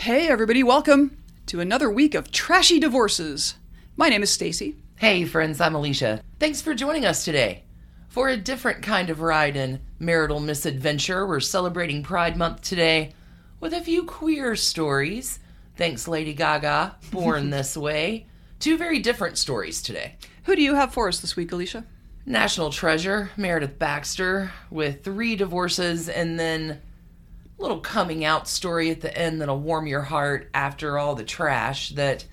Hey 0.00 0.28
everybody, 0.28 0.62
welcome 0.62 1.18
to 1.44 1.60
another 1.60 1.90
week 1.90 2.14
of 2.14 2.32
trashy 2.32 2.80
divorces. 2.80 3.56
My 3.98 4.08
name 4.08 4.22
is 4.22 4.30
Stacie. 4.30 4.76
Hey 4.96 5.26
friends, 5.26 5.60
I'm 5.60 5.74
Alicia. 5.74 6.22
Thanks 6.38 6.62
for 6.62 6.72
joining 6.72 7.04
us 7.04 7.22
today. 7.22 7.64
For 8.08 8.30
a 8.30 8.36
different 8.38 8.80
kind 8.80 9.10
of 9.10 9.20
ride 9.20 9.56
in 9.56 9.78
marital 9.98 10.40
misadventure, 10.40 11.26
we're 11.26 11.40
celebrating 11.40 12.02
Pride 12.02 12.38
Month 12.38 12.62
today 12.62 13.12
with 13.60 13.74
a 13.74 13.82
few 13.82 14.04
queer 14.04 14.56
stories. 14.56 15.38
Thanks, 15.76 16.08
Lady 16.08 16.32
Gaga, 16.32 16.96
born 17.12 17.50
this 17.50 17.76
way. 17.76 18.26
Two 18.58 18.78
very 18.78 19.00
different 19.00 19.36
stories 19.36 19.82
today. 19.82 20.16
Who 20.44 20.56
do 20.56 20.62
you 20.62 20.76
have 20.76 20.94
for 20.94 21.08
us 21.08 21.20
this 21.20 21.36
week, 21.36 21.52
Alicia? 21.52 21.84
National 22.24 22.70
treasure, 22.70 23.32
Meredith 23.36 23.78
Baxter, 23.78 24.50
with 24.70 25.04
three 25.04 25.36
divorces 25.36 26.08
and 26.08 26.40
then 26.40 26.80
little 27.60 27.80
coming 27.80 28.24
out 28.24 28.48
story 28.48 28.90
at 28.90 29.00
the 29.00 29.16
end 29.16 29.40
that'll 29.40 29.60
warm 29.60 29.86
your 29.86 30.02
heart 30.02 30.50
after 30.54 30.98
all 30.98 31.14
the 31.14 31.24
trash 31.24 31.90
that 31.90 32.24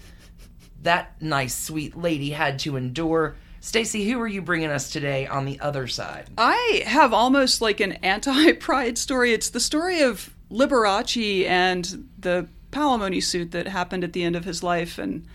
that 0.83 1.21
nice 1.21 1.55
sweet 1.55 1.97
lady 1.97 2.29
had 2.29 2.59
to 2.59 2.77
endure. 2.77 3.35
Stacie, 3.61 4.09
who 4.09 4.19
are 4.21 4.27
you 4.27 4.41
bringing 4.41 4.69
us 4.69 4.91
today 4.91 5.27
on 5.27 5.45
the 5.45 5.59
other 5.59 5.87
side? 5.87 6.29
I 6.37 6.83
have 6.85 7.13
almost 7.13 7.61
like 7.61 7.79
an 7.79 7.93
anti-pride 7.93 8.97
story. 8.97 9.33
It's 9.33 9.49
the 9.49 9.59
story 9.59 10.01
of 10.01 10.33
Liberace 10.49 11.45
and 11.45 12.07
the 12.17 12.47
palimony 12.71 13.21
suit 13.21 13.51
that 13.51 13.67
happened 13.67 14.03
at 14.03 14.13
the 14.13 14.23
end 14.23 14.35
of 14.35 14.45
his 14.45 14.63
life 14.63 14.97
and 14.97 15.25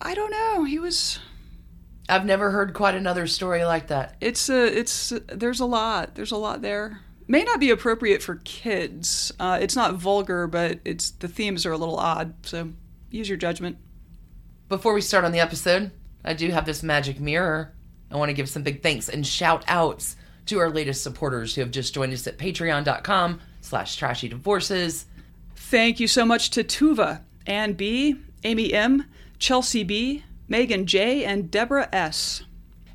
I 0.00 0.14
don't 0.14 0.30
know, 0.30 0.64
he 0.64 0.80
was 0.80 1.20
I've 2.08 2.26
never 2.26 2.50
heard 2.50 2.74
quite 2.74 2.96
another 2.96 3.28
story 3.28 3.64
like 3.64 3.86
that. 3.88 4.16
It's 4.20 4.48
a, 4.48 4.78
it's 4.78 5.12
there's 5.28 5.60
a 5.60 5.64
lot. 5.64 6.16
There's 6.16 6.32
a 6.32 6.36
lot 6.36 6.60
there 6.60 7.00
may 7.28 7.42
not 7.44 7.60
be 7.60 7.70
appropriate 7.70 8.22
for 8.22 8.36
kids. 8.44 9.32
Uh, 9.38 9.58
it's 9.60 9.76
not 9.76 9.94
vulgar, 9.94 10.46
but 10.46 10.80
it's 10.84 11.10
the 11.10 11.28
themes 11.28 11.66
are 11.66 11.72
a 11.72 11.78
little 11.78 11.98
odd. 11.98 12.34
So 12.46 12.70
use 13.10 13.28
your 13.28 13.38
judgment. 13.38 13.78
Before 14.68 14.94
we 14.94 15.00
start 15.00 15.24
on 15.24 15.32
the 15.32 15.40
episode, 15.40 15.90
I 16.24 16.34
do 16.34 16.50
have 16.50 16.66
this 16.66 16.82
magic 16.82 17.20
mirror. 17.20 17.72
I 18.10 18.16
want 18.16 18.30
to 18.30 18.34
give 18.34 18.48
some 18.48 18.62
big 18.62 18.82
thanks 18.82 19.08
and 19.08 19.26
shout 19.26 19.64
outs 19.68 20.16
to 20.46 20.58
our 20.58 20.70
latest 20.70 21.02
supporters 21.02 21.54
who 21.54 21.60
have 21.60 21.70
just 21.70 21.94
joined 21.94 22.12
us 22.12 22.26
at 22.26 22.38
patreon.com 22.38 23.40
slash 23.60 23.96
trashy 23.96 24.28
divorces. 24.28 25.06
Thank 25.54 26.00
you 26.00 26.08
so 26.08 26.24
much 26.24 26.50
to 26.50 26.64
Tuva, 26.64 27.22
Ann 27.46 27.74
B, 27.74 28.16
Amy 28.44 28.72
M, 28.72 29.06
Chelsea 29.38 29.84
B, 29.84 30.24
Megan 30.48 30.86
J, 30.86 31.24
and 31.24 31.50
Deborah 31.50 31.88
S. 31.92 32.42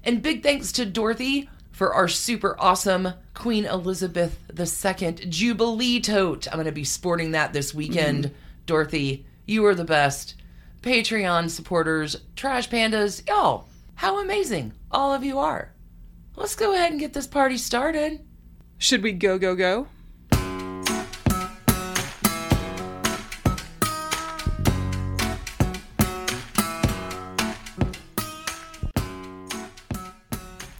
And 0.04 0.22
big 0.22 0.44
thanks 0.44 0.72
to 0.74 0.86
Dorothy 0.86 1.50
for 1.78 1.94
our 1.94 2.08
super 2.08 2.56
awesome 2.58 3.14
Queen 3.36 3.64
Elizabeth 3.64 4.40
II 4.50 5.12
Jubilee 5.30 6.02
tote. 6.02 6.48
I'm 6.48 6.56
going 6.56 6.66
to 6.66 6.72
be 6.72 6.84
sporting 6.84 7.32
that 7.32 7.54
this 7.54 7.72
weekend. 7.72 8.26
Mm-hmm. 8.26 8.36
Dorothy, 8.66 9.28
you 9.46 9.64
are 9.68 9.76
the 9.76 9.84
best. 9.84 10.34
Patreon 10.82 11.52
supporters, 11.52 12.16
Trash 12.36 12.68
Pandas, 12.68 13.28
y'all, 13.28 13.68
how 13.94 14.20
amazing 14.20 14.74
all 14.90 15.14
of 15.14 15.24
you 15.24 15.38
are. 15.38 15.72
Let's 16.36 16.56
go 16.56 16.74
ahead 16.74 16.90
and 16.90 17.00
get 17.00 17.14
this 17.14 17.28
party 17.28 17.60
started. 17.60 18.26
Should 18.80 19.04
we 19.04 19.12
go, 19.12 19.38
go, 19.38 19.56
go? 19.56 19.88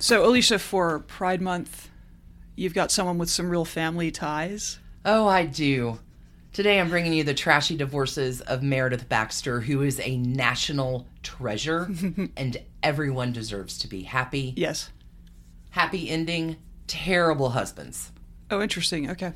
So, 0.08 0.26
Alicia, 0.26 0.60
for 0.60 1.00
Pride 1.00 1.42
Month, 1.42 1.90
you've 2.56 2.74
got 2.74 2.94
someone 2.94 3.18
with 3.18 3.30
some 3.30 3.50
real 3.50 3.66
family 3.66 4.10
ties. 4.10 4.80
Oh, 5.04 5.28
I 5.28 5.46
do. 5.46 6.00
Today 6.54 6.80
I'm 6.80 6.88
bringing 6.88 7.12
you 7.12 7.26
the 7.26 7.34
trashy 7.34 7.76
divorces 7.76 8.40
of 8.40 8.64
Meredith 8.64 9.10
Baxter, 9.10 9.60
who 9.60 9.82
is 9.82 10.00
a 10.00 10.16
national 10.16 11.08
treasure, 11.24 11.92
and 12.38 12.56
everyone 12.82 13.34
deserves 13.34 13.78
to 13.80 13.90
be 13.90 14.04
happy. 14.04 14.54
Yes. 14.56 14.92
Happy 15.72 16.10
ending, 16.10 16.56
terrible 16.88 17.50
husbands. 17.50 18.14
Oh, 18.50 18.62
interesting. 18.62 19.12
Okay. 19.12 19.34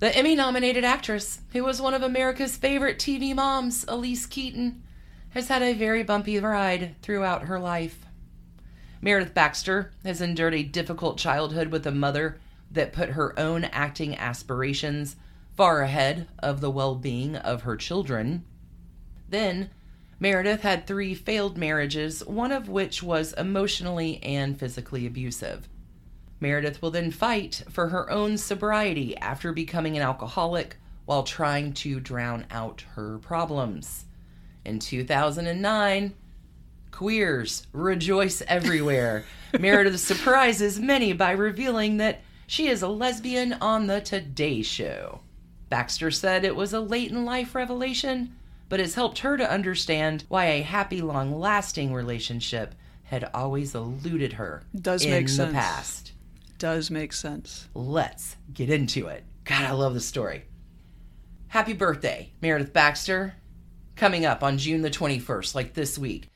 The 0.00 0.14
Emmy 0.14 0.34
nominated 0.34 0.84
actress, 0.84 1.40
who 1.54 1.64
was 1.64 1.80
one 1.80 1.94
of 1.94 2.02
America's 2.02 2.58
favorite 2.58 2.98
TV 2.98 3.34
moms, 3.34 3.86
Elise 3.88 4.26
Keaton, 4.26 4.82
has 5.30 5.48
had 5.48 5.62
a 5.62 5.72
very 5.72 6.02
bumpy 6.02 6.38
ride 6.38 6.94
throughout 7.00 7.44
her 7.44 7.58
life. 7.58 8.03
Meredith 9.04 9.34
Baxter 9.34 9.92
has 10.02 10.22
endured 10.22 10.54
a 10.54 10.62
difficult 10.62 11.18
childhood 11.18 11.68
with 11.68 11.86
a 11.86 11.90
mother 11.90 12.38
that 12.70 12.94
put 12.94 13.10
her 13.10 13.38
own 13.38 13.64
acting 13.64 14.16
aspirations 14.16 15.16
far 15.54 15.82
ahead 15.82 16.26
of 16.38 16.62
the 16.62 16.70
well 16.70 16.94
being 16.94 17.36
of 17.36 17.64
her 17.64 17.76
children. 17.76 18.46
Then, 19.28 19.68
Meredith 20.18 20.62
had 20.62 20.86
three 20.86 21.14
failed 21.14 21.58
marriages, 21.58 22.24
one 22.24 22.50
of 22.50 22.70
which 22.70 23.02
was 23.02 23.34
emotionally 23.34 24.22
and 24.22 24.58
physically 24.58 25.06
abusive. 25.06 25.68
Meredith 26.40 26.80
will 26.80 26.90
then 26.90 27.10
fight 27.10 27.62
for 27.68 27.90
her 27.90 28.10
own 28.10 28.38
sobriety 28.38 29.14
after 29.18 29.52
becoming 29.52 29.98
an 29.98 30.02
alcoholic 30.02 30.78
while 31.04 31.24
trying 31.24 31.74
to 31.74 32.00
drown 32.00 32.46
out 32.50 32.86
her 32.94 33.18
problems. 33.18 34.06
In 34.64 34.78
2009, 34.78 36.14
Queers 36.94 37.66
rejoice 37.72 38.40
everywhere. 38.46 39.24
Meredith 39.58 39.98
surprises 39.98 40.78
many 40.78 41.12
by 41.12 41.32
revealing 41.32 41.96
that 41.96 42.20
she 42.46 42.68
is 42.68 42.82
a 42.82 42.88
lesbian 42.88 43.54
on 43.54 43.88
the 43.88 44.00
Today 44.00 44.62
Show. 44.62 45.18
Baxter 45.68 46.12
said 46.12 46.44
it 46.44 46.54
was 46.54 46.72
a 46.72 46.78
late 46.78 47.10
in 47.10 47.24
life 47.24 47.56
revelation, 47.56 48.36
but 48.68 48.78
has 48.78 48.94
helped 48.94 49.18
her 49.18 49.36
to 49.36 49.50
understand 49.50 50.24
why 50.28 50.44
a 50.44 50.62
happy, 50.62 51.02
long 51.02 51.36
lasting 51.36 51.92
relationship 51.92 52.76
had 53.02 53.28
always 53.34 53.74
eluded 53.74 54.34
her 54.34 54.62
Does 54.80 55.04
in 55.04 55.10
make 55.10 55.26
the 55.26 55.32
sense. 55.32 55.52
past. 55.52 56.12
Does 56.58 56.92
make 56.92 57.12
sense. 57.12 57.66
Let's 57.74 58.36
get 58.52 58.70
into 58.70 59.08
it. 59.08 59.24
God, 59.42 59.64
I 59.64 59.72
love 59.72 59.94
the 59.94 60.00
story. 60.00 60.44
Happy 61.48 61.72
birthday, 61.72 62.30
Meredith 62.40 62.72
Baxter. 62.72 63.34
Coming 63.96 64.24
up 64.24 64.44
on 64.44 64.58
June 64.58 64.82
the 64.82 64.90
21st, 64.90 65.56
like 65.56 65.74
this 65.74 65.98
week. 65.98 66.28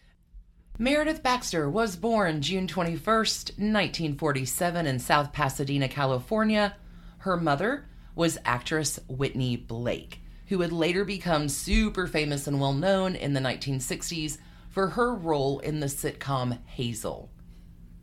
Meredith 0.81 1.25
Baxter 1.25 1.69
was 1.69 1.97
born 1.97 2.41
June 2.41 2.69
21st, 2.69 3.59
1947, 3.59 4.87
in 4.87 5.00
South 5.00 5.33
Pasadena, 5.33 5.89
California. 5.89 6.77
Her 7.19 7.37
mother 7.37 7.87
was 8.15 8.39
actress 8.44 9.00
Whitney 9.09 9.56
Blake, 9.56 10.21
who 10.47 10.59
would 10.59 10.71
later 10.71 11.05
become 11.05 11.49
super 11.49 12.06
famous 12.06 12.47
and 12.47 12.61
well 12.61 12.72
known 12.72 13.17
in 13.17 13.33
the 13.33 13.41
1960s 13.41 14.38
for 14.69 14.91
her 14.91 15.17
role 15.17 15.59
in 15.59 15.81
the 15.81 15.87
sitcom 15.87 16.59
Hazel. 16.67 17.28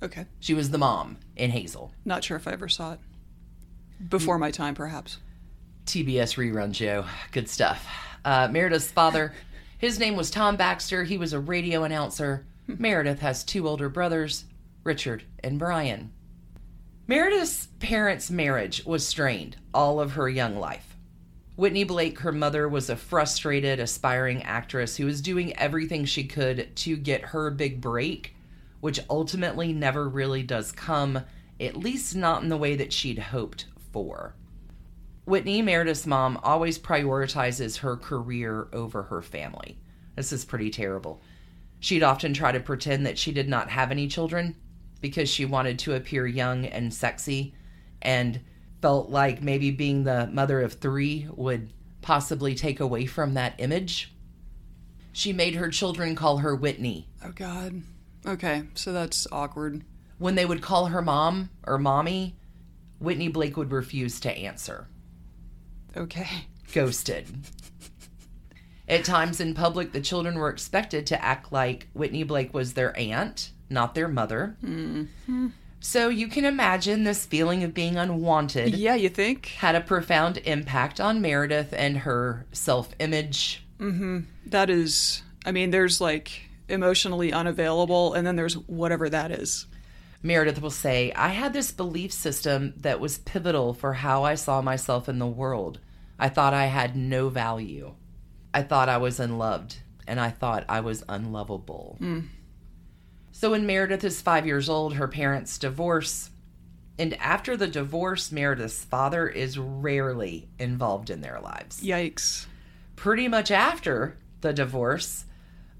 Okay. 0.03 0.25
She 0.41 0.53
was 0.53 0.71
the 0.71 0.77
mom 0.77 1.15
in 1.37 1.51
Hazel. 1.51 1.93
Not 2.03 2.25
sure 2.25 2.35
if 2.35 2.45
I 2.45 2.51
ever 2.51 2.67
saw 2.67 2.91
it. 2.91 2.99
Before 4.09 4.37
my 4.37 4.51
time, 4.51 4.75
perhaps. 4.75 5.19
TBS 5.85 6.35
rerun, 6.35 6.73
Joe. 6.73 7.05
Good 7.31 7.47
stuff. 7.47 7.87
Uh, 8.25 8.49
Meredith's 8.51 8.91
father, 8.91 9.33
his 9.77 9.97
name 9.97 10.17
was 10.17 10.29
Tom 10.29 10.57
Baxter. 10.57 11.05
He 11.05 11.17
was 11.17 11.31
a 11.31 11.39
radio 11.39 11.85
announcer. 11.85 12.45
Meredith 12.67 13.19
has 13.19 13.43
two 13.43 13.67
older 13.67 13.89
brothers, 13.89 14.45
Richard 14.83 15.23
and 15.43 15.59
Brian. 15.59 16.11
Meredith's 17.07 17.67
parents' 17.79 18.31
marriage 18.31 18.83
was 18.85 19.07
strained 19.07 19.57
all 19.73 19.99
of 19.99 20.13
her 20.13 20.27
young 20.27 20.57
life. 20.57 20.97
Whitney 21.55 21.83
Blake, 21.83 22.19
her 22.19 22.31
mother, 22.31 22.67
was 22.67 22.89
a 22.89 22.95
frustrated, 22.95 23.79
aspiring 23.79 24.43
actress 24.43 24.97
who 24.97 25.05
was 25.05 25.21
doing 25.21 25.55
everything 25.57 26.03
she 26.03 26.25
could 26.25 26.75
to 26.77 26.97
get 26.97 27.21
her 27.21 27.49
big 27.51 27.79
break, 27.79 28.35
which 28.81 28.99
ultimately 29.09 29.71
never 29.71 30.09
really 30.09 30.43
does 30.43 30.71
come, 30.71 31.21
at 31.59 31.77
least 31.77 32.15
not 32.15 32.43
in 32.43 32.49
the 32.49 32.57
way 32.57 32.75
that 32.75 32.91
she'd 32.91 33.19
hoped 33.19 33.65
for. 33.93 34.35
Whitney, 35.25 35.61
Meredith's 35.61 36.05
mom, 36.05 36.39
always 36.43 36.77
prioritizes 36.77 37.77
her 37.77 37.95
career 37.95 38.67
over 38.73 39.03
her 39.03 39.21
family. 39.21 39.77
This 40.15 40.33
is 40.33 40.43
pretty 40.43 40.71
terrible. 40.71 41.21
She'd 41.85 42.01
often 42.01 42.33
try 42.33 42.51
to 42.51 42.59
pretend 42.59 43.05
that 43.05 43.15
she 43.15 43.31
did 43.31 43.47
not 43.47 43.69
have 43.69 43.91
any 43.91 44.07
children 44.07 44.55
because 45.01 45.29
she 45.29 45.45
wanted 45.45 45.77
to 45.77 45.93
appear 45.93 46.25
young 46.25 46.65
and 46.65 46.91
sexy 46.91 47.53
and 48.01 48.39
felt 48.81 49.11
like 49.11 49.43
maybe 49.43 49.69
being 49.69 50.03
the 50.03 50.25
mother 50.33 50.61
of 50.61 50.73
three 50.73 51.27
would 51.35 51.71
possibly 52.01 52.55
take 52.55 52.79
away 52.79 53.05
from 53.05 53.35
that 53.35 53.53
image. 53.59 54.11
She 55.13 55.31
made 55.31 55.53
her 55.53 55.69
children 55.69 56.15
call 56.15 56.39
her 56.39 56.55
Whitney. 56.55 57.07
Oh, 57.23 57.29
God. 57.29 57.83
Okay, 58.25 58.63
so 58.73 58.91
that's 58.91 59.27
awkward. 59.31 59.83
When 60.17 60.33
they 60.33 60.47
would 60.47 60.63
call 60.63 60.87
her 60.87 61.03
mom 61.03 61.51
or 61.67 61.77
mommy, 61.77 62.35
Whitney 62.97 63.27
Blake 63.27 63.57
would 63.57 63.71
refuse 63.71 64.19
to 64.21 64.35
answer. 64.35 64.87
Okay. 65.95 66.47
Ghosted. 66.73 67.27
At 68.87 69.03
times 69.03 69.39
in 69.39 69.53
public, 69.53 69.91
the 69.91 70.01
children 70.01 70.35
were 70.35 70.49
expected 70.49 71.07
to 71.07 71.23
act 71.23 71.51
like 71.51 71.87
Whitney 71.93 72.23
Blake 72.23 72.53
was 72.53 72.73
their 72.73 72.97
aunt, 72.97 73.51
not 73.69 73.95
their 73.95 74.07
mother. 74.07 74.57
Mm-hmm. 74.63 75.47
So 75.79 76.09
you 76.09 76.27
can 76.27 76.45
imagine 76.45 77.03
this 77.03 77.25
feeling 77.25 77.63
of 77.63 77.73
being 77.73 77.95
unwanted 77.95 78.75
Yeah, 78.75 78.95
you 78.95 79.09
think? 79.09 79.47
had 79.47 79.75
a 79.75 79.81
profound 79.81 80.37
impact 80.39 80.99
on 80.99 81.21
Meredith 81.21 81.73
and 81.73 81.99
her 81.99 82.45
self 82.51 82.89
image. 82.99 83.63
That 84.47 84.69
is, 84.69 85.21
I 85.45 85.51
mean, 85.51 85.71
there's 85.71 85.99
like 86.01 86.49
emotionally 86.69 87.31
unavailable, 87.31 88.13
and 88.13 88.25
then 88.25 88.35
there's 88.35 88.55
whatever 88.55 89.09
that 89.09 89.31
is. 89.31 89.67
Meredith 90.23 90.59
will 90.61 90.71
say, 90.71 91.11
I 91.11 91.29
had 91.29 91.53
this 91.53 91.71
belief 91.71 92.11
system 92.11 92.73
that 92.77 92.99
was 92.99 93.19
pivotal 93.19 93.73
for 93.75 93.93
how 93.93 94.23
I 94.23 94.33
saw 94.35 94.61
myself 94.61 95.07
in 95.07 95.19
the 95.19 95.27
world. 95.27 95.79
I 96.17 96.29
thought 96.29 96.53
I 96.53 96.65
had 96.65 96.95
no 96.95 97.29
value. 97.29 97.93
I 98.55 98.61
thought 98.63 98.87
I 98.87 98.95
was 98.95 99.19
unloved, 99.19 99.75
and 100.07 100.17
I 100.17 100.29
thought 100.29 100.63
I 100.69 100.79
was 100.79 101.03
unlovable. 101.09 101.97
Hmm. 101.99 102.21
So 103.33 103.51
when 103.51 103.65
Meredith 103.65 104.05
is 104.05 104.21
five 104.21 104.45
years 104.45 104.69
old, 104.69 104.93
her 104.93 105.09
parents 105.09 105.57
divorce. 105.57 106.29
And 106.97 107.15
after 107.15 107.57
the 107.57 107.67
divorce, 107.67 108.31
Meredith's 108.31 108.85
father 108.85 109.27
is 109.27 109.59
rarely 109.59 110.47
involved 110.57 111.09
in 111.09 111.19
their 111.19 111.41
lives. 111.41 111.83
Yikes. 111.83 112.45
Pretty 112.95 113.27
much 113.27 113.51
after 113.51 114.17
the 114.39 114.53
divorce, 114.53 115.25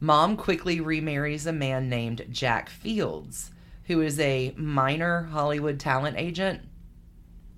mom 0.01 0.35
quickly 0.35 0.81
remarries 0.81 1.45
a 1.45 1.53
man 1.53 1.87
named 1.87 2.25
Jack 2.29 2.69
Fields, 2.69 3.51
who 3.85 4.01
is 4.01 4.19
a 4.19 4.53
minor 4.57 5.29
Hollywood 5.31 5.79
talent 5.79 6.17
agent. 6.17 6.63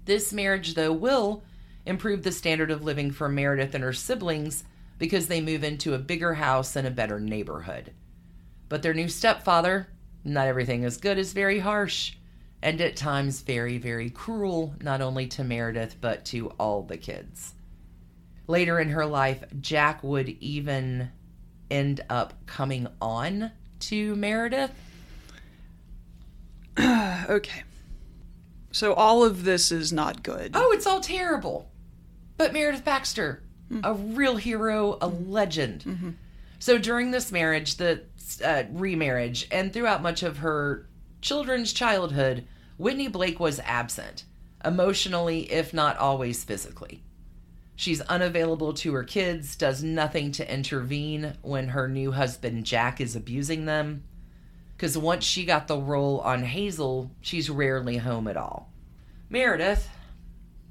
This 0.05 0.31
marriage, 0.31 0.75
though, 0.75 0.93
will 0.93 1.43
improve 1.87 2.21
the 2.21 2.31
standard 2.31 2.69
of 2.69 2.83
living 2.83 3.09
for 3.09 3.27
Meredith 3.27 3.73
and 3.73 3.83
her 3.83 3.93
siblings 3.93 4.63
because 4.97 5.27
they 5.27 5.41
move 5.41 5.63
into 5.63 5.93
a 5.93 5.99
bigger 5.99 6.35
house 6.35 6.75
and 6.75 6.87
a 6.87 6.91
better 6.91 7.19
neighborhood. 7.19 7.93
But 8.69 8.81
their 8.81 8.93
new 8.93 9.07
stepfather, 9.07 9.87
not 10.23 10.47
everything 10.47 10.83
is 10.83 10.97
good, 10.97 11.17
is 11.17 11.33
very 11.33 11.59
harsh 11.59 12.13
and 12.61 12.81
at 12.81 12.95
times 12.95 13.41
very, 13.41 13.77
very 13.77 14.09
cruel, 14.09 14.73
not 14.81 15.01
only 15.01 15.27
to 15.27 15.43
Meredith, 15.43 15.97
but 16.01 16.25
to 16.25 16.49
all 16.59 16.83
the 16.83 16.97
kids. 16.97 17.53
Later 18.47 18.79
in 18.79 18.89
her 18.89 19.05
life, 19.05 19.43
Jack 19.61 20.03
would 20.03 20.29
even 20.29 21.11
end 21.69 22.01
up 22.09 22.33
coming 22.45 22.87
on 23.01 23.51
to 23.79 24.15
Meredith. 24.15 24.71
Okay. 27.29 27.63
So 28.71 28.93
all 28.93 29.25
of 29.25 29.43
this 29.43 29.69
is 29.69 29.91
not 29.91 30.23
good. 30.23 30.51
Oh, 30.53 30.71
it's 30.71 30.87
all 30.87 31.01
terrible. 31.01 31.69
But 32.37 32.53
Meredith 32.53 32.85
Baxter, 32.85 33.43
a 33.83 33.93
real 33.93 34.37
hero, 34.37 34.97
a 35.01 35.07
legend. 35.07 36.15
So 36.59 36.77
during 36.77 37.11
this 37.11 37.31
marriage, 37.31 37.75
the 37.75 38.01
uh, 38.43 38.63
remarriage, 38.71 39.47
and 39.51 39.71
throughout 39.71 40.01
much 40.01 40.23
of 40.23 40.37
her 40.37 40.87
children's 41.21 41.73
childhood, 41.73 42.45
Whitney 42.77 43.07
Blake 43.07 43.39
was 43.39 43.59
absent, 43.63 44.23
emotionally, 44.63 45.51
if 45.51 45.73
not 45.73 45.97
always 45.97 46.43
physically. 46.43 47.03
She's 47.75 48.01
unavailable 48.01 48.73
to 48.73 48.93
her 48.93 49.03
kids, 49.03 49.55
does 49.55 49.83
nothing 49.83 50.31
to 50.33 50.51
intervene 50.51 51.33
when 51.43 51.69
her 51.69 51.87
new 51.87 52.11
husband 52.11 52.65
Jack 52.65 52.99
is 52.99 53.15
abusing 53.15 53.65
them. 53.65 54.03
Because 54.75 54.97
once 54.97 55.23
she 55.23 55.45
got 55.45 55.67
the 55.67 55.77
role 55.77 56.19
on 56.21 56.43
Hazel, 56.43 57.11
she's 57.21 57.49
rarely 57.49 57.97
home 57.97 58.27
at 58.27 58.37
all. 58.37 58.71
Meredith, 59.29 59.89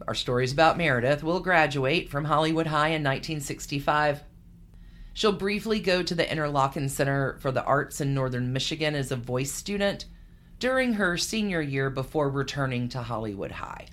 our 0.07 0.15
stories 0.15 0.53
about 0.53 0.79
Meredith, 0.79 1.23
will 1.23 1.41
graduate 1.41 2.09
from 2.09 2.25
Hollywood 2.25 2.67
High 2.67 2.89
in 2.89 3.03
1965. 3.03 4.23
She'll 5.13 5.33
briefly 5.33 5.81
go 5.81 6.03
to 6.03 6.15
the 6.15 6.25
Interlochen 6.25 6.91
Center 6.91 7.39
for 7.41 7.51
the 7.51 7.65
Arts 7.65 8.01
in 8.01 8.15
Northern 8.15 8.53
Michigan 8.53 8.95
as 8.95 9.11
a 9.11 9.17
voice 9.17 9.53
student 9.53 10.05
during 10.59 10.95
her 10.95 11.17
senior 11.17 11.61
year 11.61 11.91
before 11.91 12.29
returning 12.31 12.89
to 12.91 13.03
Hollywood 13.03 13.53
High. 13.53 13.87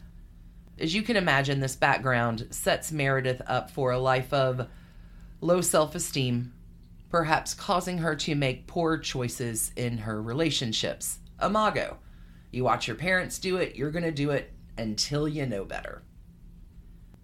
As 0.79 0.93
you 0.93 1.01
can 1.01 1.15
imagine, 1.15 1.59
this 1.59 1.75
background 1.75 2.47
sets 2.51 2.91
Meredith 2.91 3.41
up 3.47 3.69
for 3.69 3.91
a 3.91 3.99
life 3.99 4.33
of 4.33 4.67
low 5.39 5.61
self 5.61 5.95
esteem, 5.95 6.53
perhaps 7.09 7.53
causing 7.53 7.99
her 7.99 8.15
to 8.15 8.35
make 8.35 8.67
poor 8.67 8.97
choices 8.97 9.71
in 9.75 9.99
her 9.99 10.21
relationships. 10.21 11.19
Imago. 11.41 11.97
You 12.51 12.63
watch 12.63 12.87
your 12.87 12.95
parents 12.95 13.39
do 13.39 13.57
it, 13.57 13.75
you're 13.75 13.91
going 13.91 14.03
to 14.03 14.11
do 14.11 14.31
it 14.31 14.52
until 14.77 15.27
you 15.27 15.45
know 15.45 15.65
better. 15.65 16.03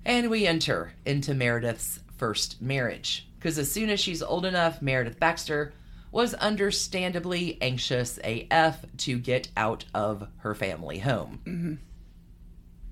And 0.05 0.29
we 0.29 0.47
enter 0.47 0.93
into 1.05 1.33
Meredith's 1.33 1.99
first 2.17 2.61
marriage, 2.61 3.27
because 3.37 3.57
as 3.57 3.71
soon 3.71 3.89
as 3.89 3.99
she's 3.99 4.23
old 4.23 4.45
enough, 4.45 4.81
Meredith 4.81 5.19
Baxter 5.19 5.73
was 6.11 6.33
understandably 6.35 7.57
anxious 7.61 8.19
AF 8.23 8.85
to 8.97 9.19
get 9.19 9.49
out 9.55 9.85
of 9.93 10.27
her 10.37 10.55
family 10.55 10.99
home. 10.99 11.41
Mm-hmm. 11.45 11.73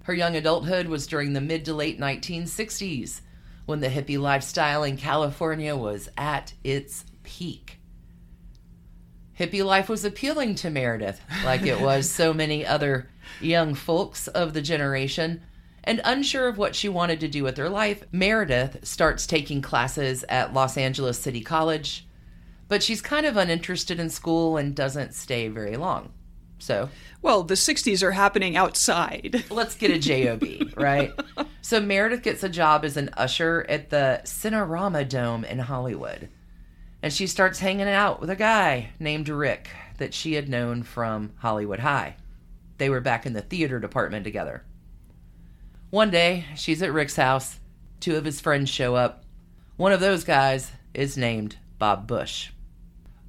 Her 0.03 0.13
young 0.13 0.35
adulthood 0.35 0.87
was 0.87 1.07
during 1.07 1.33
the 1.33 1.41
mid 1.41 1.65
to 1.65 1.73
late 1.73 1.99
1960s, 1.99 3.21
when 3.65 3.81
the 3.81 3.89
hippie 3.89 4.19
lifestyle 4.19 4.83
in 4.83 4.95
California 4.95 5.75
was 5.75 6.07
at 6.17 6.53
its 6.63 7.03
peak. 7.23 7.79
Hippie 9.37 9.63
life 9.63 9.89
was 9.89 10.05
appealing 10.05 10.55
to 10.55 10.69
Meredith, 10.69 11.19
like 11.43 11.63
it 11.63 11.81
was 11.81 12.09
so 12.09 12.33
many 12.33 12.65
other 12.65 13.09
young 13.41 13.73
folks 13.73 14.27
of 14.27 14.53
the 14.53 14.61
generation. 14.61 15.41
And 15.83 16.01
unsure 16.03 16.47
of 16.47 16.57
what 16.57 16.75
she 16.75 16.89
wanted 16.89 17.21
to 17.21 17.29
do 17.29 17.43
with 17.43 17.57
her 17.57 17.69
life, 17.69 18.03
Meredith 18.11 18.85
starts 18.85 19.25
taking 19.25 19.61
classes 19.61 20.25
at 20.27 20.53
Los 20.53 20.77
Angeles 20.77 21.17
City 21.17 21.41
College, 21.41 22.05
but 22.67 22.83
she's 22.83 23.01
kind 23.01 23.25
of 23.25 23.37
uninterested 23.37 23.99
in 23.99 24.09
school 24.09 24.57
and 24.57 24.75
doesn't 24.75 25.13
stay 25.13 25.47
very 25.47 25.77
long. 25.77 26.11
So 26.59 26.89
Well, 27.21 27.43
the 27.43 27.53
60s 27.53 28.03
are 28.03 28.11
happening 28.11 28.57
outside. 28.57 29.45
let's 29.49 29.75
get 29.75 29.91
a 29.91 29.99
job 29.99 30.43
right 30.75 31.13
so 31.61 31.79
meredith 31.79 32.21
gets 32.21 32.43
a 32.43 32.49
job 32.49 32.85
as 32.85 32.97
an 32.97 33.09
usher 33.17 33.65
at 33.69 33.89
the 33.89 34.21
cinerama 34.23 35.07
dome 35.07 35.43
in 35.43 35.59
hollywood 35.59 36.29
and 37.01 37.11
she 37.11 37.27
starts 37.27 37.59
hanging 37.59 37.87
out 37.87 38.19
with 38.19 38.29
a 38.29 38.35
guy 38.35 38.89
named 38.99 39.29
rick 39.29 39.69
that 39.97 40.13
she 40.13 40.33
had 40.33 40.49
known 40.49 40.83
from 40.83 41.31
hollywood 41.37 41.79
high 41.79 42.15
they 42.77 42.89
were 42.89 43.01
back 43.01 43.25
in 43.25 43.33
the 43.33 43.41
theater 43.41 43.79
department 43.79 44.23
together. 44.23 44.63
One 45.89 46.09
day 46.09 46.45
she's 46.55 46.81
at 46.81 46.93
rick's 46.93 47.15
house. 47.15 47.59
Two 47.99 48.15
of 48.15 48.25
his 48.25 48.41
friends 48.41 48.69
show 48.69 48.95
up. 48.95 49.23
One 49.77 49.91
of 49.91 49.99
those 49.99 50.23
guys 50.23 50.71
is 50.93 51.17
named 51.17 51.57
bob 51.79 52.07
bush. 52.07 52.49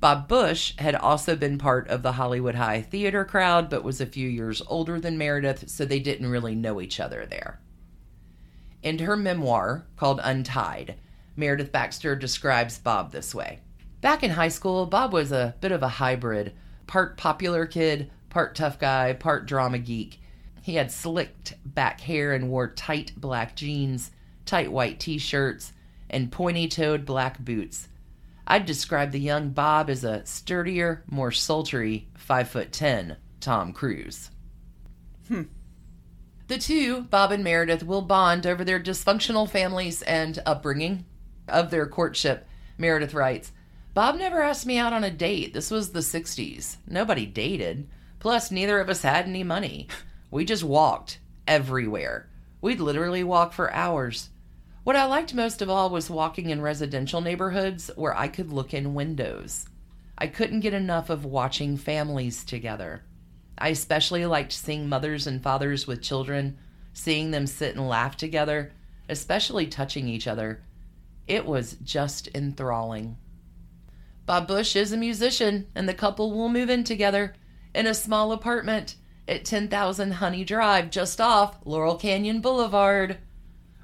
Bob 0.00 0.28
Bush 0.28 0.75
had 0.78 0.95
also 0.95 1.35
been 1.35 1.59
part 1.59 1.88
of 1.88 2.02
the 2.02 2.12
Hollywood 2.12 2.55
High 2.55 2.83
theater 2.83 3.25
crowd, 3.25 3.69
but 3.69 3.83
was 3.83 4.00
a 4.00 4.07
few 4.07 4.28
years 4.28 4.62
older 4.69 5.00
than 5.00 5.19
Meredith, 5.19 5.69
so 5.69 5.85
they 5.85 5.99
didn't 5.99 6.31
really 6.31 6.55
know 6.55 6.81
each 6.81 7.00
other 7.00 7.26
there. 7.26 7.59
In 8.81 9.00
her 9.00 9.17
memoir 9.17 9.87
called 9.97 10.21
Untied, 10.23 10.95
Meredith 11.35 11.73
Baxter 11.73 12.14
describes 12.14 12.78
Bob 12.78 13.11
this 13.11 13.35
way. 13.35 13.59
Back 14.00 14.23
in 14.23 14.31
high 14.31 14.49
school, 14.49 14.87
Bob 14.87 15.12
was 15.12 15.33
a 15.33 15.57
bit 15.61 15.73
of 15.73 15.83
a 15.83 15.88
hybrid 15.88 16.52
part 16.87 17.17
popular 17.17 17.67
kid, 17.67 18.09
part 18.30 18.54
tough 18.54 18.78
guy, 18.78 19.12
part 19.12 19.47
drama 19.47 19.78
geek. 19.78 20.20
He 20.62 20.75
had 20.75 20.92
slicked 20.92 21.54
back 21.64 22.00
hair 22.00 22.32
and 22.32 22.50
wore 22.50 22.68
tight 22.68 23.12
black 23.16 23.56
jeans, 23.56 24.11
tight 24.44 24.70
white 24.70 25.00
t 25.00 25.18
shirts, 25.18 25.73
and 26.11 26.32
pointy 26.32 26.68
toed 26.68 27.04
black 27.04 27.38
boots. 27.38 27.88
I'd 28.47 28.66
describe 28.66 29.12
the 29.12 29.20
young 29.20 29.50
Bob 29.50 29.90
as 29.90 30.04
a 30.04 30.25
sturdier, 30.25 31.04
more 31.06 31.32
sultry, 31.32 32.08
five 32.16 32.49
foot 32.49 32.73
ten 32.73 33.16
Tom 33.40 33.73
Cruise. 33.73 34.30
Hmm. 35.28 35.42
The 36.49 36.58
two, 36.58 37.02
Bob 37.02 37.30
and 37.30 37.44
Meredith, 37.44 37.85
will 37.85 38.00
bond 38.00 38.47
over 38.47 38.64
their 38.64 38.80
dysfunctional 38.80 39.49
families 39.49 40.00
and 40.02 40.42
upbringing. 40.47 41.04
Of 41.47 41.70
their 41.70 41.87
courtship, 41.87 42.47
Meredith 42.78 43.12
writes 43.12 43.52
Bob 43.92 44.16
never 44.16 44.42
asked 44.42 44.64
me 44.64 44.78
out 44.78 44.92
on 44.92 45.04
a 45.04 45.11
date. 45.11 45.52
This 45.52 45.70
was 45.70 45.92
the 45.92 46.00
60s. 46.00 46.76
Nobody 46.87 47.26
dated. 47.26 47.88
Plus, 48.18 48.50
neither 48.50 48.80
of 48.80 48.88
us 48.88 49.02
had 49.02 49.26
any 49.26 49.44
money. 49.44 49.88
We 50.30 50.44
just 50.44 50.64
walked 50.64 51.20
everywhere. 51.46 52.28
We'd 52.60 52.80
literally 52.80 53.22
walk 53.25 53.52
for 53.52 53.72
hours. 53.72 54.30
What 54.84 54.96
I 54.96 55.04
liked 55.04 55.34
most 55.34 55.62
of 55.62 55.70
all 55.70 55.90
was 55.90 56.10
walking 56.10 56.50
in 56.50 56.60
residential 56.60 57.20
neighborhoods 57.20 57.90
where 57.94 58.16
I 58.16 58.28
could 58.28 58.52
look 58.52 58.75
in 58.75 58.94
windows. 58.94 59.66
I 60.16 60.26
couldn't 60.26 60.60
get 60.60 60.75
enough 60.75 61.10
of 61.10 61.25
watching 61.25 61.76
families 61.76 62.44
together. 62.44 63.04
I 63.56 63.68
especially 63.68 64.26
liked 64.26 64.52
seeing 64.52 64.88
mothers 64.88 65.26
and 65.26 65.42
fathers 65.42 65.87
with 65.87 66.02
children, 66.02 66.58
seeing 66.92 67.30
them 67.30 67.46
sit 67.46 67.76
and 67.76 67.88
laugh 67.88 68.16
together. 68.16 68.72
especially 69.08 69.66
touching 69.66 70.06
each 70.08 70.26
other. 70.26 70.62
It 71.26 71.46
was 71.46 71.76
just 71.82 72.28
enthralling. 72.34 73.16
Bob 74.26 74.46
Bush 74.46 74.76
is 74.76 74.92
a 74.92 74.96
musician, 74.96 75.66
and 75.75 75.88
the 75.88 75.94
couple 75.94 76.32
will 76.32 76.50
move 76.50 76.68
in 76.68 76.84
together 76.84 77.34
in 77.75 77.87
a 77.87 77.94
small 77.94 78.32
apartment 78.32 78.96
at 79.26 79.44
10,000 79.44 80.12
Honey 80.12 80.44
Drive, 80.44 80.90
just 80.90 81.20
off 81.20 81.58
Laurel 81.64 81.96
Canyon 81.96 82.40
Boulevard. 82.40 83.18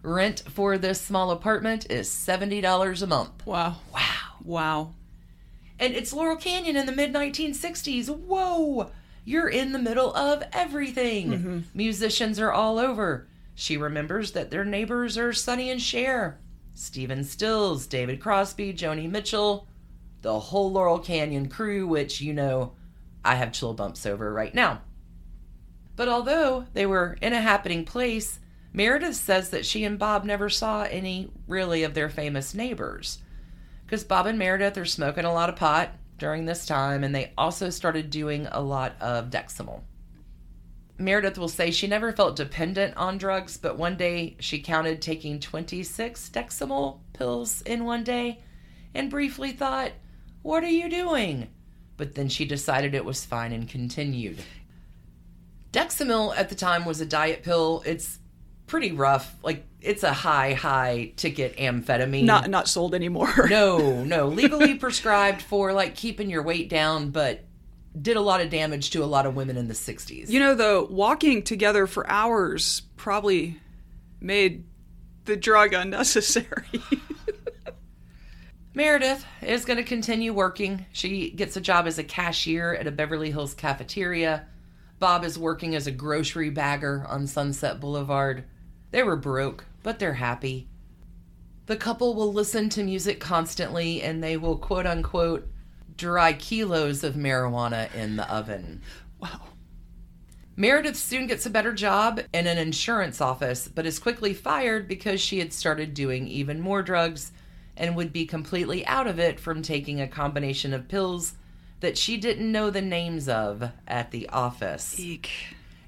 Rent 0.03 0.43
for 0.49 0.77
this 0.77 1.01
small 1.01 1.31
apartment 1.31 1.91
is 1.91 2.09
$70 2.09 3.03
a 3.03 3.07
month. 3.07 3.47
Wow. 3.47 3.77
Wow. 3.93 4.01
Wow. 4.43 4.95
And 5.79 5.95
it's 5.95 6.13
Laurel 6.13 6.37
Canyon 6.37 6.77
in 6.77 6.87
the 6.87 6.93
mid 6.93 7.13
1960s. 7.13 8.09
Whoa! 8.09 8.91
You're 9.25 9.49
in 9.49 9.73
the 9.73 9.79
middle 9.79 10.15
of 10.15 10.45
everything. 10.53 11.31
Mm-hmm. 11.31 11.59
Musicians 11.73 12.39
are 12.39 12.53
all 12.53 12.79
over. 12.79 13.27
She 13.55 13.77
remembers 13.77 14.33
that 14.33 14.51
their 14.51 14.65
neighbors 14.65 15.17
are 15.17 15.33
Sonny 15.33 15.71
and 15.71 15.81
Cher, 15.81 16.39
Stephen 16.75 17.25
Stills, 17.25 17.87
David 17.87 18.21
Crosby, 18.21 18.75
Joni 18.75 19.11
Mitchell, 19.11 19.67
the 20.23 20.39
whole 20.39 20.73
Laurel 20.73 20.99
Canyon 20.99 21.49
crew, 21.49 21.87
which, 21.87 22.21
you 22.21 22.35
know, 22.35 22.73
I 23.25 23.37
have 23.37 23.53
chill 23.53 23.75
bumps 23.75 24.07
over 24.07 24.33
right 24.33 24.55
now. 24.55 24.83
But 25.97 26.09
although 26.09 26.67
they 26.73 26.87
were 26.87 27.17
in 27.23 27.33
a 27.33 27.41
happening 27.41 27.85
place, 27.85 28.41
Meredith 28.73 29.17
says 29.17 29.51
that 29.51 29.65
she 29.65 29.85
and 29.85 29.99
Bob 29.99 30.25
never 30.25 30.51
saw 30.51 30.83
any 30.83 31.31
really 31.47 31.85
of 31.85 31.95
their 31.95 32.11
famous 32.11 32.55
neighbors. 32.55 33.19
Because 33.87 34.03
Bob 34.03 34.27
and 34.27 34.39
Meredith 34.39 34.77
are 34.77 34.85
smoking 34.85 35.25
a 35.25 35.33
lot 35.33 35.49
of 35.49 35.57
pot 35.57 35.91
during 36.19 36.45
this 36.45 36.67
time, 36.67 37.05
and 37.05 37.15
they 37.15 37.33
also 37.39 37.71
started 37.71 38.11
doing 38.11 38.49
a 38.51 38.61
lot 38.61 39.01
of 39.01 39.31
Dexamyl. 39.31 39.83
Meredith 40.99 41.39
will 41.39 41.49
say 41.49 41.71
she 41.71 41.87
never 41.87 42.13
felt 42.13 42.37
dependent 42.37 42.97
on 42.97 43.19
drugs, 43.19 43.57
but 43.57 43.79
one 43.79 43.97
day 43.97 44.37
she 44.39 44.61
counted 44.61 45.03
taking 45.03 45.41
26 45.41 46.31
Dexamyl 46.31 47.01
pills 47.13 47.63
in 47.63 47.85
one 47.85 48.05
day 48.05 48.43
and 48.95 49.11
briefly 49.11 49.53
thought, 49.53 49.93
What 50.43 50.63
are 50.63 50.69
you 50.69 50.89
doing? 50.89 51.49
But 51.97 52.15
then 52.15 52.29
she 52.29 52.45
decided 52.45 52.95
it 52.95 53.05
was 53.05 53.25
fine 53.25 53.53
and 53.53 53.69
continued. 53.69 54.39
Dexamyl 55.73 56.37
at 56.37 56.49
the 56.49 56.55
time 56.55 56.85
was 56.85 57.01
a 57.01 57.07
diet 57.07 57.43
pill. 57.43 57.83
It's 57.87 58.19
pretty 58.67 58.93
rough. 58.93 59.35
Like, 59.43 59.65
it's 59.81 60.03
a 60.03 60.13
high, 60.13 60.55
high 60.55 61.13
ticket 61.17 61.57
amphetamine. 61.57 62.25
Not 62.25 62.49
not 62.49 62.69
sold 62.69 62.95
anymore. 62.95 63.49
No, 63.49 64.05
no. 64.05 64.29
Legally 64.29 64.75
prescribed 64.75 65.43
for 65.43 65.73
like 65.73 65.95
keeping 65.95 66.31
your 66.31 66.43
weight 66.43 66.69
down, 66.69 67.11
but 67.11 67.45
did 68.01 68.17
a 68.17 68.21
lot 68.21 68.41
of 68.41 68.51
damage 68.51 68.91
to 68.91 69.05
a 69.05 69.07
lot 69.07 69.27
of 69.27 69.37
women 69.37 69.57
in 69.57 69.69
the 69.69 69.75
60s. 69.75 70.29
You 70.29 70.41
know, 70.41 70.55
though, 70.55 70.85
walking 70.85 71.43
together 71.43 71.87
for 71.87 72.09
hours 72.11 72.83
probably 72.97 73.61
made 74.21 74.65
the 75.27 75.37
drug 75.37 75.75
unnecessary. 75.75 76.67
Meredith 78.77 79.25
is 79.41 79.65
going 79.65 79.77
to 79.77 79.85
continue 79.85 80.33
working. 80.33 80.87
She 80.91 81.31
gets 81.31 81.57
a 81.57 81.61
job 81.61 81.87
as 81.87 81.97
a 81.97 82.05
cashier 82.05 82.75
at 82.75 82.89
a 82.89 82.91
Beverly 82.91 83.31
Hills 83.31 83.55
cafeteria. 83.55 84.47
Bob 84.99 85.25
is 85.25 85.39
working 85.39 85.77
as 85.77 85.87
a 85.87 85.93
grocery 85.93 86.51
bagger 86.51 87.07
on 87.09 87.29
Sunset 87.29 87.79
Boulevard. 87.79 88.43
They 88.91 89.05
were 89.05 89.15
broke, 89.15 89.65
but 89.85 90.01
they're 90.01 90.15
happy. 90.15 90.67
The 91.67 91.77
couple 91.77 92.15
will 92.15 92.33
listen 92.33 92.69
to 92.71 92.83
music 92.83 93.21
constantly 93.21 94.03
and 94.03 94.23
they 94.23 94.37
will 94.37 94.59
quote 94.59 94.87
unquote 94.87 95.49
dry 95.97 96.33
kilos 96.33 97.05
of 97.05 97.15
marijuana 97.15 97.95
in 97.95 98.17
the 98.17 98.29
oven. 98.29 98.83
wow. 99.21 99.41
Meredith 100.57 100.97
soon 100.97 101.29
gets 101.29 101.47
a 101.47 101.51
better 101.51 101.73
job 101.73 102.21
in 102.33 102.49
an 102.49 102.59
insurance 102.59 103.21
office, 103.21 103.69
but 103.69 103.87
is 103.87 104.01
quickly 104.01 104.35
fired 104.35 104.89
because 104.89 105.21
she 105.21 105.39
had 105.39 105.53
started 105.53 105.95
doing 105.95 106.27
even 106.27 106.61
more 106.61 106.83
drugs 106.83 107.33
and 107.77 107.97
would 107.97 108.13
be 108.13 108.27
completely 108.27 108.87
out 108.87 109.07
of 109.07 109.19
it 109.19 109.41
from 109.41 109.63
taking 109.63 110.01
a 110.01 110.09
combination 110.09 110.73
of 110.73 110.89
pills 110.89 111.35
that 111.81 111.99
she 111.99 112.17
didn't 112.17 112.51
know 112.51 112.71
the 112.71 112.83
names 112.83 113.29
of 113.29 113.71
at 113.87 114.11
the 114.11 114.29
office. 114.29 114.99
Eek. 114.99 115.31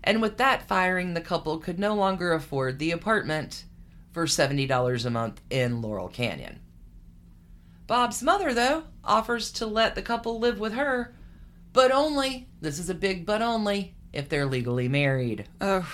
And 0.05 0.23
with 0.23 0.37
that 0.37 0.69
firing, 0.69 1.14
the 1.14 1.21
couple 1.21 1.59
could 1.59 1.78
no 1.78 1.95
longer 1.95 2.33
afford 2.33 2.78
the 2.78 2.90
apartment 2.90 3.64
for 4.12 4.26
$70 4.26 5.05
a 5.05 5.11
month 5.11 5.40
in 5.50 5.83
Laurel 5.83 6.09
Canyon. 6.09 6.61
Bob's 7.87 8.23
mother, 8.23 8.52
though, 8.52 8.85
offers 9.05 9.52
to 9.52 9.66
let 9.66 9.95
the 9.95 10.02
couple 10.02 10.38
live 10.38 10.59
with 10.59 10.75
her, 10.75 11.14
but 11.73 11.93
only, 11.93 12.49
this 12.61 12.78
is 12.78 12.88
a 12.88 12.95
big 12.95 13.26
but 13.26 13.43
only, 13.43 13.95
if 14.12 14.28
they're 14.28 14.47
legally 14.47 14.88
married. 14.88 15.47
Oh, 15.61 15.87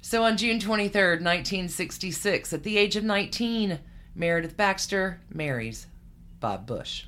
So 0.00 0.22
on 0.22 0.36
June 0.36 0.60
23rd, 0.60 1.20
1966, 1.20 2.52
at 2.52 2.62
the 2.62 2.78
age 2.78 2.94
of 2.94 3.02
19, 3.02 3.80
Meredith 4.18 4.56
Baxter 4.56 5.20
marries 5.30 5.86
Bob 6.40 6.66
Bush. 6.66 7.04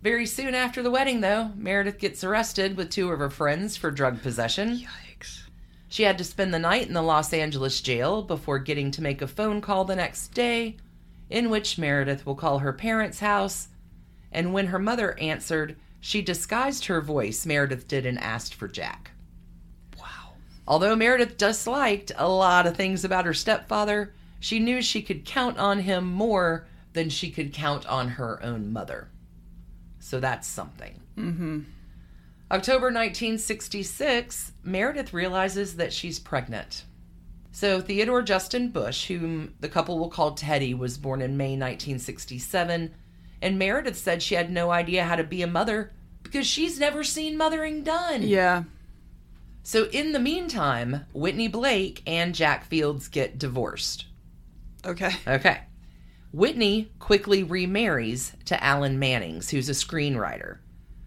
Very 0.00 0.24
soon 0.24 0.54
after 0.54 0.82
the 0.82 0.90
wedding, 0.90 1.20
though, 1.20 1.50
Meredith 1.54 1.98
gets 1.98 2.24
arrested 2.24 2.78
with 2.78 2.88
two 2.88 3.10
of 3.12 3.18
her 3.18 3.28
friends 3.28 3.76
for 3.76 3.90
drug 3.90 4.22
possession. 4.22 4.78
yikes. 4.78 5.42
She 5.86 6.04
had 6.04 6.16
to 6.16 6.24
spend 6.24 6.54
the 6.54 6.58
night 6.58 6.88
in 6.88 6.94
the 6.94 7.02
Los 7.02 7.34
Angeles 7.34 7.82
jail 7.82 8.22
before 8.22 8.58
getting 8.58 8.90
to 8.92 9.02
make 9.02 9.20
a 9.20 9.26
phone 9.26 9.60
call 9.60 9.84
the 9.84 9.96
next 9.96 10.28
day, 10.28 10.78
in 11.28 11.50
which 11.50 11.76
Meredith 11.76 12.24
will 12.24 12.34
call 12.34 12.60
her 12.60 12.72
parents' 12.72 13.20
house. 13.20 13.68
And 14.32 14.54
when 14.54 14.68
her 14.68 14.78
mother 14.78 15.18
answered, 15.18 15.76
she 16.00 16.22
disguised 16.22 16.86
her 16.86 17.02
voice, 17.02 17.44
Meredith 17.44 17.86
did, 17.86 18.06
and 18.06 18.18
asked 18.18 18.54
for 18.54 18.66
Jack. 18.66 19.10
Wow. 19.98 20.32
Although 20.66 20.96
Meredith 20.96 21.36
disliked 21.36 22.12
a 22.16 22.30
lot 22.30 22.66
of 22.66 22.76
things 22.76 23.04
about 23.04 23.26
her 23.26 23.34
stepfather, 23.34 24.14
she 24.44 24.58
knew 24.58 24.82
she 24.82 25.00
could 25.00 25.24
count 25.24 25.56
on 25.56 25.78
him 25.80 26.04
more 26.04 26.66
than 26.92 27.08
she 27.08 27.30
could 27.30 27.54
count 27.54 27.86
on 27.86 28.08
her 28.08 28.42
own 28.42 28.74
mother. 28.74 29.08
So 30.00 30.20
that's 30.20 30.46
something. 30.46 31.00
Mm-hmm. 31.16 31.60
October 32.50 32.88
1966, 32.88 34.52
Meredith 34.62 35.14
realizes 35.14 35.76
that 35.76 35.94
she's 35.94 36.18
pregnant. 36.18 36.84
So 37.52 37.80
Theodore 37.80 38.20
Justin 38.20 38.68
Bush, 38.68 39.06
whom 39.06 39.54
the 39.60 39.68
couple 39.70 39.98
will 39.98 40.10
call 40.10 40.32
Teddy, 40.32 40.74
was 40.74 40.98
born 40.98 41.22
in 41.22 41.38
May 41.38 41.56
1967, 41.56 42.94
and 43.40 43.58
Meredith 43.58 43.96
said 43.96 44.22
she 44.22 44.34
had 44.34 44.52
no 44.52 44.70
idea 44.70 45.04
how 45.04 45.16
to 45.16 45.24
be 45.24 45.40
a 45.40 45.46
mother 45.46 45.90
because 46.22 46.46
she's 46.46 46.78
never 46.78 47.02
seen 47.02 47.38
mothering 47.38 47.82
done. 47.82 48.20
Yeah. 48.20 48.64
So, 49.62 49.84
in 49.84 50.12
the 50.12 50.20
meantime, 50.20 51.06
Whitney 51.14 51.48
Blake 51.48 52.02
and 52.06 52.34
Jack 52.34 52.66
Fields 52.66 53.08
get 53.08 53.38
divorced. 53.38 54.04
Okay. 54.86 55.12
Okay. 55.26 55.60
Whitney 56.32 56.90
quickly 56.98 57.44
remarries 57.44 58.32
to 58.46 58.62
Allan 58.62 58.98
Manings, 58.98 59.50
who's 59.50 59.68
a 59.68 59.72
screenwriter. 59.72 60.58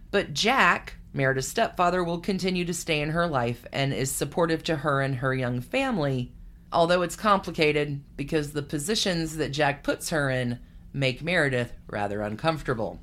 But 0.09 0.33
Jack, 0.33 0.95
Meredith's 1.13 1.49
stepfather, 1.49 2.03
will 2.03 2.19
continue 2.19 2.63
to 2.63 2.73
stay 2.73 3.01
in 3.01 3.09
her 3.09 3.27
life 3.27 3.65
and 3.73 3.93
is 3.93 4.09
supportive 4.09 4.63
to 4.63 4.77
her 4.77 5.01
and 5.01 5.15
her 5.15 5.35
young 5.35 5.59
family, 5.59 6.31
although 6.71 7.01
it's 7.01 7.17
complicated 7.17 8.01
because 8.15 8.53
the 8.53 8.61
positions 8.61 9.35
that 9.35 9.51
Jack 9.51 9.83
puts 9.83 10.11
her 10.11 10.29
in 10.29 10.59
make 10.93 11.21
Meredith 11.21 11.73
rather 11.87 12.21
uncomfortable. 12.21 13.01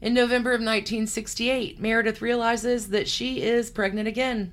In 0.00 0.14
November 0.14 0.50
of 0.50 0.60
1968, 0.60 1.80
Meredith 1.80 2.20
realizes 2.20 2.88
that 2.88 3.06
she 3.06 3.42
is 3.42 3.70
pregnant 3.70 4.08
again. 4.08 4.52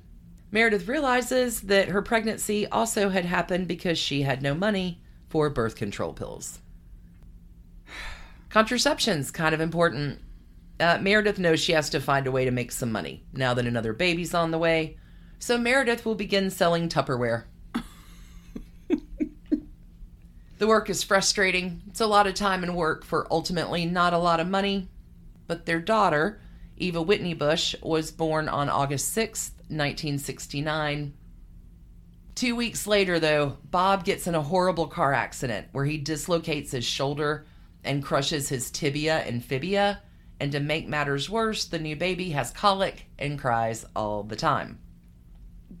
Meredith 0.52 0.86
realizes 0.86 1.62
that 1.62 1.88
her 1.88 2.02
pregnancy 2.02 2.66
also 2.68 3.08
had 3.08 3.24
happened 3.24 3.66
because 3.66 3.98
she 3.98 4.22
had 4.22 4.42
no 4.42 4.54
money 4.54 4.99
for 5.30 5.48
birth 5.48 5.76
control 5.76 6.12
pills. 6.12 6.58
Contraception's 8.50 9.30
kind 9.30 9.54
of 9.54 9.60
important. 9.60 10.20
Uh, 10.80 10.98
Meredith 11.00 11.38
knows 11.38 11.60
she 11.60 11.72
has 11.72 11.88
to 11.90 12.00
find 12.00 12.26
a 12.26 12.32
way 12.32 12.44
to 12.44 12.50
make 12.50 12.72
some 12.72 12.90
money 12.90 13.24
now 13.32 13.54
that 13.54 13.66
another 13.66 13.92
baby's 13.92 14.34
on 14.34 14.50
the 14.50 14.58
way, 14.58 14.98
so 15.38 15.56
Meredith 15.56 16.04
will 16.04 16.16
begin 16.16 16.50
selling 16.50 16.88
Tupperware. 16.88 17.44
the 20.58 20.66
work 20.66 20.90
is 20.90 21.04
frustrating. 21.04 21.82
It's 21.86 22.00
a 22.00 22.06
lot 22.06 22.26
of 22.26 22.34
time 22.34 22.64
and 22.64 22.74
work 22.74 23.04
for 23.04 23.28
ultimately 23.30 23.86
not 23.86 24.12
a 24.12 24.18
lot 24.18 24.40
of 24.40 24.48
money, 24.48 24.88
but 25.46 25.64
their 25.64 25.80
daughter, 25.80 26.40
Eva 26.76 27.00
Whitney 27.00 27.34
Bush, 27.34 27.76
was 27.82 28.10
born 28.10 28.48
on 28.48 28.68
August 28.68 29.16
6th, 29.16 29.52
1969. 29.68 31.14
Two 32.34 32.56
weeks 32.56 32.86
later, 32.86 33.18
though, 33.18 33.58
Bob 33.70 34.04
gets 34.04 34.26
in 34.26 34.34
a 34.34 34.42
horrible 34.42 34.86
car 34.86 35.12
accident 35.12 35.68
where 35.72 35.84
he 35.84 35.98
dislocates 35.98 36.70
his 36.70 36.84
shoulder 36.84 37.46
and 37.84 38.04
crushes 38.04 38.48
his 38.48 38.70
tibia 38.70 39.18
and 39.18 39.44
fibia. 39.44 40.02
And 40.38 40.52
to 40.52 40.60
make 40.60 40.88
matters 40.88 41.28
worse, 41.28 41.66
the 41.66 41.78
new 41.78 41.96
baby 41.96 42.30
has 42.30 42.50
colic 42.50 43.06
and 43.18 43.38
cries 43.38 43.84
all 43.94 44.22
the 44.22 44.36
time. 44.36 44.78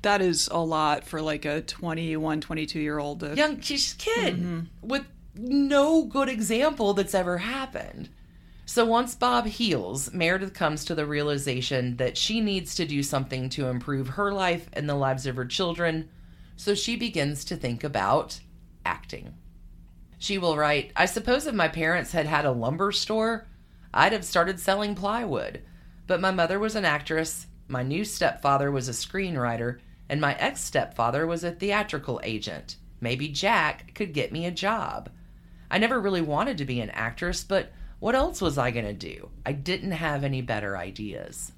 That 0.02 0.20
is 0.20 0.48
a 0.48 0.58
lot 0.58 1.04
for 1.04 1.20
like 1.22 1.44
a 1.44 1.62
21, 1.62 2.40
22 2.40 2.78
year 2.78 2.98
old. 2.98 3.20
To... 3.20 3.34
Young, 3.34 3.60
she's 3.60 3.94
a 3.94 3.96
kid 3.96 4.34
mm-hmm. 4.34 4.60
with 4.82 5.04
no 5.34 6.04
good 6.04 6.28
example 6.28 6.94
that's 6.94 7.14
ever 7.14 7.38
happened. 7.38 8.08
So 8.66 8.84
once 8.84 9.14
Bob 9.14 9.46
heals, 9.46 10.12
Meredith 10.12 10.54
comes 10.54 10.84
to 10.84 10.94
the 10.94 11.04
realization 11.04 11.96
that 11.96 12.16
she 12.16 12.40
needs 12.40 12.76
to 12.76 12.84
do 12.84 13.02
something 13.02 13.48
to 13.50 13.66
improve 13.66 14.10
her 14.10 14.32
life 14.32 14.68
and 14.72 14.88
the 14.88 14.94
lives 14.94 15.26
of 15.26 15.36
her 15.36 15.44
children. 15.44 16.08
So 16.60 16.74
she 16.74 16.94
begins 16.94 17.46
to 17.46 17.56
think 17.56 17.82
about 17.84 18.38
acting. 18.84 19.32
She 20.18 20.36
will 20.36 20.58
write 20.58 20.92
I 20.94 21.06
suppose 21.06 21.46
if 21.46 21.54
my 21.54 21.68
parents 21.68 22.12
had 22.12 22.26
had 22.26 22.44
a 22.44 22.52
lumber 22.52 22.92
store, 22.92 23.48
I'd 23.94 24.12
have 24.12 24.26
started 24.26 24.60
selling 24.60 24.94
plywood. 24.94 25.62
But 26.06 26.20
my 26.20 26.30
mother 26.30 26.58
was 26.58 26.76
an 26.76 26.84
actress, 26.84 27.46
my 27.66 27.82
new 27.82 28.04
stepfather 28.04 28.70
was 28.70 28.90
a 28.90 28.92
screenwriter, 28.92 29.78
and 30.10 30.20
my 30.20 30.34
ex 30.34 30.60
stepfather 30.60 31.26
was 31.26 31.44
a 31.44 31.50
theatrical 31.50 32.20
agent. 32.22 32.76
Maybe 33.00 33.28
Jack 33.28 33.94
could 33.94 34.12
get 34.12 34.30
me 34.30 34.44
a 34.44 34.50
job. 34.50 35.08
I 35.70 35.78
never 35.78 35.98
really 35.98 36.20
wanted 36.20 36.58
to 36.58 36.66
be 36.66 36.82
an 36.82 36.90
actress, 36.90 37.42
but 37.42 37.72
what 38.00 38.14
else 38.14 38.42
was 38.42 38.58
I 38.58 38.70
going 38.70 38.84
to 38.84 38.92
do? 38.92 39.30
I 39.46 39.52
didn't 39.52 39.92
have 39.92 40.24
any 40.24 40.42
better 40.42 40.76
ideas. 40.76 41.52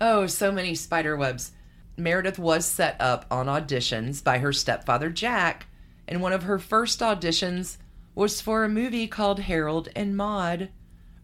Oh, 0.00 0.26
so 0.26 0.50
many 0.50 0.74
spider 0.74 1.14
webs. 1.14 1.52
Meredith 1.96 2.38
was 2.38 2.66
set 2.66 2.96
up 3.00 3.24
on 3.30 3.46
auditions 3.46 4.22
by 4.22 4.38
her 4.38 4.52
stepfather 4.52 5.10
Jack, 5.10 5.66
and 6.06 6.20
one 6.20 6.32
of 6.32 6.42
her 6.44 6.58
first 6.58 7.00
auditions 7.00 7.78
was 8.14 8.40
for 8.40 8.64
a 8.64 8.68
movie 8.68 9.06
called 9.06 9.40
Harold 9.40 9.88
and 9.96 10.16
Maude, 10.16 10.70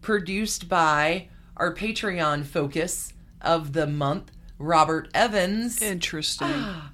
produced 0.00 0.68
by 0.68 1.28
our 1.56 1.74
Patreon 1.74 2.44
focus 2.44 3.12
of 3.40 3.72
the 3.72 3.86
month, 3.86 4.32
Robert 4.58 5.08
Evans. 5.14 5.80
Interesting. 5.80 6.48
Ah, 6.50 6.92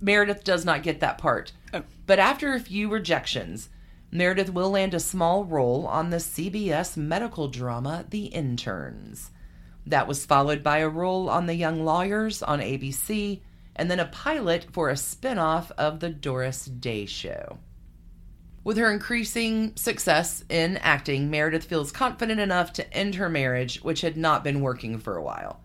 Meredith 0.00 0.44
does 0.44 0.64
not 0.64 0.82
get 0.82 1.00
that 1.00 1.18
part. 1.18 1.52
Oh. 1.72 1.82
But 2.06 2.18
after 2.18 2.52
a 2.52 2.60
few 2.60 2.88
rejections, 2.88 3.68
Meredith 4.10 4.52
will 4.52 4.70
land 4.70 4.94
a 4.94 5.00
small 5.00 5.44
role 5.44 5.86
on 5.86 6.10
the 6.10 6.18
CBS 6.18 6.96
medical 6.96 7.48
drama 7.48 8.04
The 8.08 8.26
Interns. 8.26 9.30
That 9.86 10.08
was 10.08 10.24
followed 10.24 10.62
by 10.62 10.78
a 10.78 10.88
role 10.88 11.28
on 11.28 11.46
The 11.46 11.54
Young 11.54 11.84
Lawyers 11.84 12.42
on 12.42 12.60
ABC, 12.60 13.40
and 13.76 13.90
then 13.90 14.00
a 14.00 14.06
pilot 14.06 14.66
for 14.72 14.88
a 14.88 14.96
spin 14.96 15.38
off 15.38 15.70
of 15.72 16.00
The 16.00 16.10
Doris 16.10 16.64
Day 16.64 17.06
Show. 17.06 17.58
With 18.62 18.78
her 18.78 18.90
increasing 18.90 19.76
success 19.76 20.42
in 20.48 20.78
acting, 20.78 21.30
Meredith 21.30 21.64
feels 21.64 21.92
confident 21.92 22.40
enough 22.40 22.72
to 22.74 22.94
end 22.94 23.16
her 23.16 23.28
marriage, 23.28 23.82
which 23.82 24.00
had 24.00 24.16
not 24.16 24.42
been 24.42 24.62
working 24.62 24.98
for 24.98 25.16
a 25.16 25.22
while. 25.22 25.60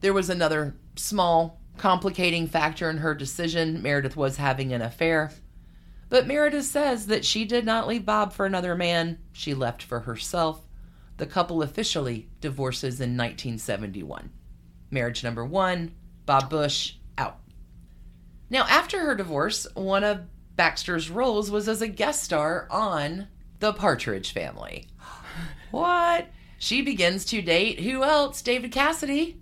There 0.00 0.12
was 0.12 0.30
another 0.30 0.76
small 0.94 1.60
complicating 1.76 2.46
factor 2.46 2.88
in 2.88 2.98
her 2.98 3.14
decision. 3.14 3.82
Meredith 3.82 4.16
was 4.16 4.36
having 4.36 4.72
an 4.72 4.80
affair. 4.80 5.32
But 6.08 6.28
Meredith 6.28 6.66
says 6.66 7.06
that 7.06 7.24
she 7.24 7.44
did 7.44 7.64
not 7.64 7.88
leave 7.88 8.06
Bob 8.06 8.32
for 8.32 8.46
another 8.46 8.76
man, 8.76 9.18
she 9.32 9.52
left 9.52 9.82
for 9.82 10.00
herself. 10.00 10.60
The 11.16 11.26
couple 11.26 11.62
officially 11.62 12.28
divorces 12.40 13.00
in 13.00 13.16
1971. 13.16 14.30
Marriage 14.90 15.22
number 15.22 15.44
one, 15.44 15.94
Bob 16.26 16.50
Bush, 16.50 16.94
out. 17.16 17.38
Now, 18.50 18.64
after 18.68 19.00
her 19.00 19.14
divorce, 19.14 19.66
one 19.74 20.04
of 20.04 20.22
Baxter's 20.56 21.10
roles 21.10 21.50
was 21.50 21.68
as 21.68 21.82
a 21.82 21.88
guest 21.88 22.22
star 22.22 22.68
on 22.70 23.28
The 23.60 23.72
Partridge 23.72 24.32
Family. 24.32 24.86
what? 25.70 26.28
She 26.58 26.82
begins 26.82 27.24
to 27.26 27.42
date 27.42 27.80
who 27.80 28.02
else? 28.02 28.42
David 28.42 28.72
Cassidy. 28.72 29.40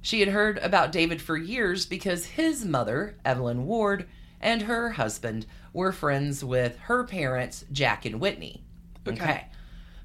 She 0.00 0.20
had 0.20 0.28
heard 0.30 0.58
about 0.58 0.92
David 0.92 1.20
for 1.20 1.36
years 1.36 1.86
because 1.86 2.26
his 2.26 2.64
mother, 2.64 3.18
Evelyn 3.24 3.66
Ward, 3.66 4.08
and 4.40 4.62
her 4.62 4.90
husband 4.90 5.46
were 5.72 5.92
friends 5.92 6.44
with 6.44 6.78
her 6.80 7.04
parents, 7.04 7.64
Jack 7.72 8.04
and 8.04 8.20
Whitney. 8.20 8.64
Okay. 9.06 9.46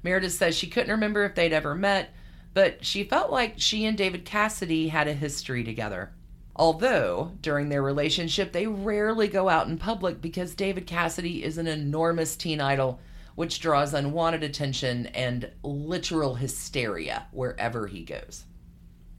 Meredith 0.04 0.34
says 0.34 0.54
she 0.54 0.68
couldn't 0.68 0.92
remember 0.92 1.24
if 1.24 1.34
they'd 1.34 1.52
ever 1.52 1.74
met, 1.74 2.10
but 2.52 2.84
she 2.84 3.02
felt 3.02 3.32
like 3.32 3.54
she 3.56 3.86
and 3.86 3.98
David 3.98 4.24
Cassidy 4.24 4.88
had 4.88 5.08
a 5.08 5.14
history 5.14 5.64
together. 5.64 6.12
Although, 6.54 7.32
during 7.40 7.68
their 7.68 7.82
relationship, 7.82 8.52
they 8.52 8.66
rarely 8.66 9.26
go 9.26 9.48
out 9.48 9.66
in 9.66 9.78
public 9.78 10.20
because 10.20 10.54
David 10.54 10.86
Cassidy 10.86 11.42
is 11.42 11.58
an 11.58 11.66
enormous 11.66 12.36
teen 12.36 12.60
idol, 12.60 13.00
which 13.34 13.58
draws 13.58 13.92
unwanted 13.92 14.44
attention 14.44 15.06
and 15.06 15.50
literal 15.64 16.36
hysteria 16.36 17.26
wherever 17.32 17.88
he 17.88 18.04
goes. 18.04 18.44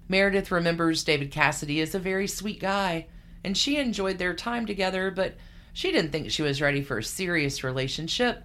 Meredith 0.08 0.52
remembers 0.52 1.04
David 1.04 1.32
Cassidy 1.32 1.82
as 1.82 1.96
a 1.96 2.00
very 2.00 2.28
sweet 2.28 2.62
guy, 2.62 3.08
and 3.44 3.58
she 3.58 3.78
enjoyed 3.78 4.18
their 4.18 4.36
time 4.36 4.66
together, 4.66 5.12
but 5.12 5.36
she 5.74 5.92
didn't 5.92 6.12
think 6.12 6.32
she 6.32 6.44
was 6.44 6.62
ready 6.62 6.82
for 6.82 7.00
a 7.00 7.04
serious 7.04 7.64
relationship. 7.64 8.44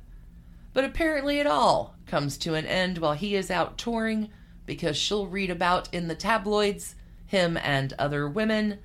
But 0.73 0.85
apparently, 0.85 1.39
it 1.41 1.47
all 1.47 1.95
comes 2.07 2.37
to 2.39 2.55
an 2.55 2.67
end 2.67 2.99
while 2.99 3.15
he 3.15 3.35
is 3.35 3.51
out 3.51 3.77
touring 3.79 4.31
because 4.67 4.97
she'll 4.97 5.27
read 5.27 5.51
about 5.51 5.93
in 5.93 6.09
the 6.09 6.15
tabloids 6.15 6.95
him 7.27 7.57
and 7.57 7.93
other 7.99 8.29
women. 8.29 8.79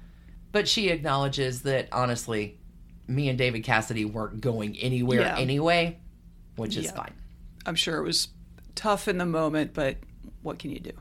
But 0.51 0.67
she 0.67 0.89
acknowledges 0.89 1.61
that 1.63 1.87
honestly, 1.91 2.57
me 3.07 3.29
and 3.29 3.37
David 3.37 3.63
Cassidy 3.63 4.05
weren't 4.05 4.41
going 4.41 4.77
anywhere 4.77 5.21
Yeah. 5.21 5.37
anyway, 5.37 5.99
which 6.55 6.75
is 6.77 6.85
Yeah. 6.85 6.91
fine. 6.93 7.13
I'm 7.65 7.75
sure 7.75 7.97
it 7.99 8.03
was 8.03 8.29
tough 8.73 9.07
in 9.07 9.17
the 9.17 9.25
moment, 9.25 9.73
but 9.73 9.97
what 10.41 10.59
can 10.59 10.71
you 10.71 10.79
do? 10.79 10.91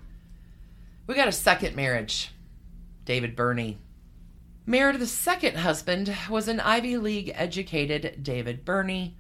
We 1.07 1.15
got 1.15 1.29
a 1.29 1.33
second 1.33 1.77
marriage. 1.77 2.31
David 3.05 3.37
Birney. 3.37 3.79
Meredith's 4.67 5.13
second 5.13 5.59
husband 5.59 6.15
was 6.31 6.49
an 6.49 6.61
Ivy 6.61 6.97
League 6.97 7.31
educated 7.35 8.23
David 8.23 8.65
Birney. 8.65 9.17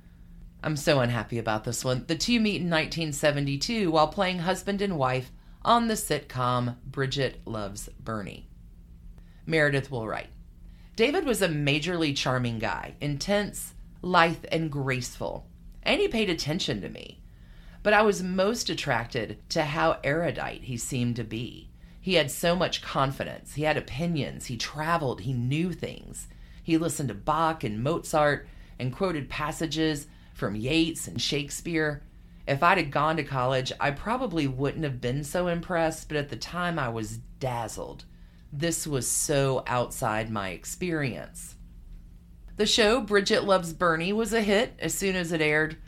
I'm 0.64 0.76
so 0.76 1.00
unhappy 1.00 1.36
about 1.36 1.64
this 1.64 1.84
one. 1.84 2.06
The 2.06 2.16
two 2.16 2.40
meet 2.40 2.62
in 2.62 2.70
1972 2.70 3.90
while 3.90 4.08
playing 4.08 4.38
husband 4.38 4.80
and 4.80 4.96
wife 4.96 5.30
on 5.62 5.88
the 5.88 5.94
sitcom 5.94 6.76
Bridget 6.86 7.42
Loves 7.44 7.90
Bernie. 8.00 8.48
Meredith 9.44 9.90
will 9.90 10.08
write 10.08 10.30
David 10.96 11.26
was 11.26 11.42
a 11.42 11.48
majorly 11.48 12.16
charming 12.16 12.58
guy, 12.58 12.94
intense, 12.98 13.74
lithe, 14.00 14.46
and 14.50 14.72
graceful, 14.72 15.46
and 15.82 16.00
he 16.00 16.08
paid 16.08 16.30
attention 16.30 16.80
to 16.80 16.88
me. 16.88 17.20
But 17.82 17.92
I 17.92 18.00
was 18.00 18.22
most 18.22 18.70
attracted 18.70 19.46
to 19.50 19.64
how 19.64 19.98
erudite 20.02 20.62
he 20.62 20.78
seemed 20.78 21.16
to 21.16 21.24
be. 21.24 21.68
He 22.00 22.14
had 22.14 22.30
so 22.30 22.56
much 22.56 22.80
confidence. 22.80 23.52
He 23.52 23.64
had 23.64 23.76
opinions. 23.76 24.46
He 24.46 24.56
traveled. 24.56 25.20
He 25.20 25.34
knew 25.34 25.74
things. 25.74 26.26
He 26.62 26.78
listened 26.78 27.10
to 27.10 27.14
Bach 27.14 27.64
and 27.64 27.82
Mozart 27.82 28.48
and 28.78 28.94
quoted 28.94 29.28
passages 29.28 30.06
from 30.34 30.54
Yeats 30.54 31.08
and 31.08 31.20
Shakespeare. 31.20 32.02
If 32.46 32.62
I'd 32.62 32.76
have 32.76 32.90
gone 32.90 33.16
to 33.16 33.24
college, 33.24 33.72
I 33.80 33.90
probably 33.90 34.46
wouldn't 34.46 34.84
have 34.84 35.00
been 35.00 35.24
so 35.24 35.46
impressed, 35.46 36.08
but 36.08 36.18
at 36.18 36.28
the 36.28 36.36
time 36.36 36.78
I 36.78 36.90
was 36.90 37.18
dazzled. 37.40 38.04
This 38.52 38.86
was 38.86 39.08
so 39.08 39.64
outside 39.66 40.30
my 40.30 40.50
experience. 40.50 41.56
The 42.56 42.66
show 42.66 43.00
Bridget 43.00 43.44
Loves 43.44 43.72
Bernie 43.72 44.12
was 44.12 44.32
a 44.32 44.42
hit 44.42 44.74
as 44.78 44.94
soon 44.94 45.16
as 45.16 45.32
it 45.32 45.40
aired, 45.40 45.78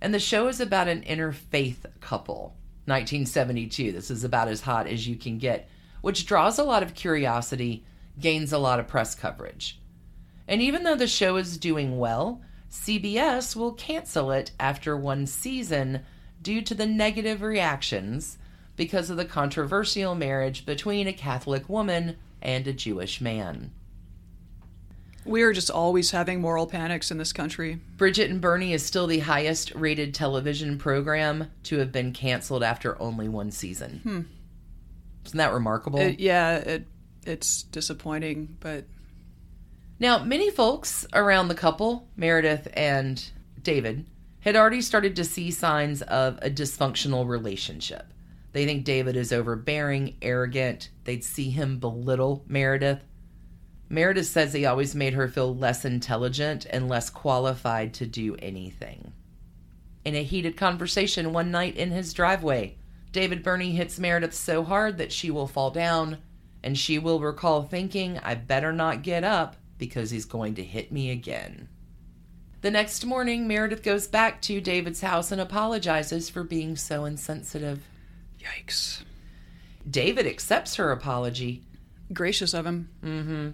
and 0.00 0.12
the 0.12 0.20
show 0.20 0.48
is 0.48 0.60
about 0.60 0.88
an 0.88 1.02
interfaith 1.02 1.86
couple. 2.00 2.56
1972. 2.86 3.92
This 3.92 4.10
is 4.10 4.24
about 4.24 4.48
as 4.48 4.60
hot 4.60 4.86
as 4.86 5.08
you 5.08 5.16
can 5.16 5.38
get, 5.38 5.68
which 6.02 6.26
draws 6.26 6.58
a 6.58 6.64
lot 6.64 6.82
of 6.82 6.94
curiosity, 6.94 7.86
gains 8.20 8.52
a 8.52 8.58
lot 8.58 8.78
of 8.78 8.86
press 8.86 9.14
coverage. 9.14 9.80
And 10.46 10.60
even 10.60 10.82
though 10.82 10.94
the 10.94 11.06
show 11.06 11.36
is 11.36 11.56
doing 11.56 11.98
well, 11.98 12.42
CBS 12.74 13.54
will 13.54 13.72
cancel 13.72 14.32
it 14.32 14.50
after 14.58 14.96
one 14.96 15.26
season 15.26 16.00
due 16.42 16.60
to 16.60 16.74
the 16.74 16.86
negative 16.86 17.40
reactions 17.40 18.36
because 18.76 19.08
of 19.08 19.16
the 19.16 19.24
controversial 19.24 20.16
marriage 20.16 20.66
between 20.66 21.06
a 21.06 21.12
Catholic 21.12 21.68
woman 21.68 22.16
and 22.42 22.66
a 22.66 22.72
Jewish 22.72 23.20
man. 23.20 23.70
We 25.24 25.42
are 25.42 25.52
just 25.52 25.70
always 25.70 26.10
having 26.10 26.40
moral 26.40 26.66
panics 26.66 27.12
in 27.12 27.16
this 27.16 27.32
country. 27.32 27.80
Bridget 27.96 28.28
and 28.28 28.40
Bernie 28.40 28.74
is 28.74 28.84
still 28.84 29.06
the 29.06 29.20
highest 29.20 29.72
rated 29.76 30.12
television 30.12 30.76
program 30.76 31.50
to 31.62 31.78
have 31.78 31.92
been 31.92 32.12
canceled 32.12 32.64
after 32.64 33.00
only 33.00 33.28
one 33.28 33.52
season. 33.52 34.00
Hmm. 34.02 34.20
Isn't 35.24 35.38
that 35.38 35.54
remarkable? 35.54 36.00
It, 36.00 36.18
yeah, 36.18 36.56
it 36.56 36.86
it's 37.24 37.62
disappointing, 37.62 38.56
but 38.60 38.84
Now, 40.00 40.18
many 40.18 40.50
folks 40.50 41.06
around 41.12 41.48
the 41.48 41.54
couple, 41.54 42.08
Meredith 42.16 42.66
and 42.74 43.24
David, 43.62 44.06
had 44.40 44.56
already 44.56 44.82
started 44.82 45.14
to 45.16 45.24
see 45.24 45.50
signs 45.50 46.02
of 46.02 46.38
a 46.42 46.50
dysfunctional 46.50 47.28
relationship. 47.28 48.12
They 48.52 48.66
think 48.66 48.84
David 48.84 49.16
is 49.16 49.32
overbearing, 49.32 50.16
arrogant. 50.20 50.90
They'd 51.04 51.24
see 51.24 51.50
him 51.50 51.78
belittle 51.78 52.44
Meredith. 52.48 53.04
Meredith 53.88 54.26
says 54.26 54.52
he 54.52 54.66
always 54.66 54.94
made 54.94 55.14
her 55.14 55.28
feel 55.28 55.54
less 55.54 55.84
intelligent 55.84 56.66
and 56.70 56.88
less 56.88 57.08
qualified 57.08 57.94
to 57.94 58.06
do 58.06 58.34
anything. 58.40 59.12
In 60.04 60.16
a 60.16 60.24
heated 60.24 60.56
conversation 60.56 61.32
one 61.32 61.50
night 61.50 61.76
in 61.76 61.90
his 61.90 62.12
driveway, 62.12 62.76
David 63.12 63.44
Birney 63.44 63.72
hits 63.72 63.98
Meredith 63.98 64.34
so 64.34 64.64
hard 64.64 64.98
that 64.98 65.12
she 65.12 65.30
will 65.30 65.46
fall 65.46 65.70
down, 65.70 66.18
and 66.64 66.76
she 66.76 66.98
will 66.98 67.20
recall 67.20 67.62
thinking, 67.62 68.18
I 68.22 68.34
better 68.34 68.72
not 68.72 69.02
get 69.02 69.22
up 69.22 69.56
because 69.78 70.10
he's 70.10 70.24
going 70.24 70.54
to 70.54 70.64
hit 70.64 70.92
me 70.92 71.10
again. 71.10 71.68
The 72.60 72.70
next 72.70 73.04
morning, 73.04 73.46
Meredith 73.46 73.82
goes 73.82 74.06
back 74.06 74.40
to 74.42 74.60
David's 74.60 75.02
house 75.02 75.30
and 75.30 75.40
apologizes 75.40 76.30
for 76.30 76.42
being 76.42 76.76
so 76.76 77.04
insensitive. 77.04 77.82
yikes. 78.40 79.02
David 79.88 80.26
accepts 80.26 80.76
her 80.76 80.90
apology, 80.90 81.62
Gracious 82.12 82.54
of 82.54 82.66
him. 82.66 82.88
Mm-hmm. 83.02 83.50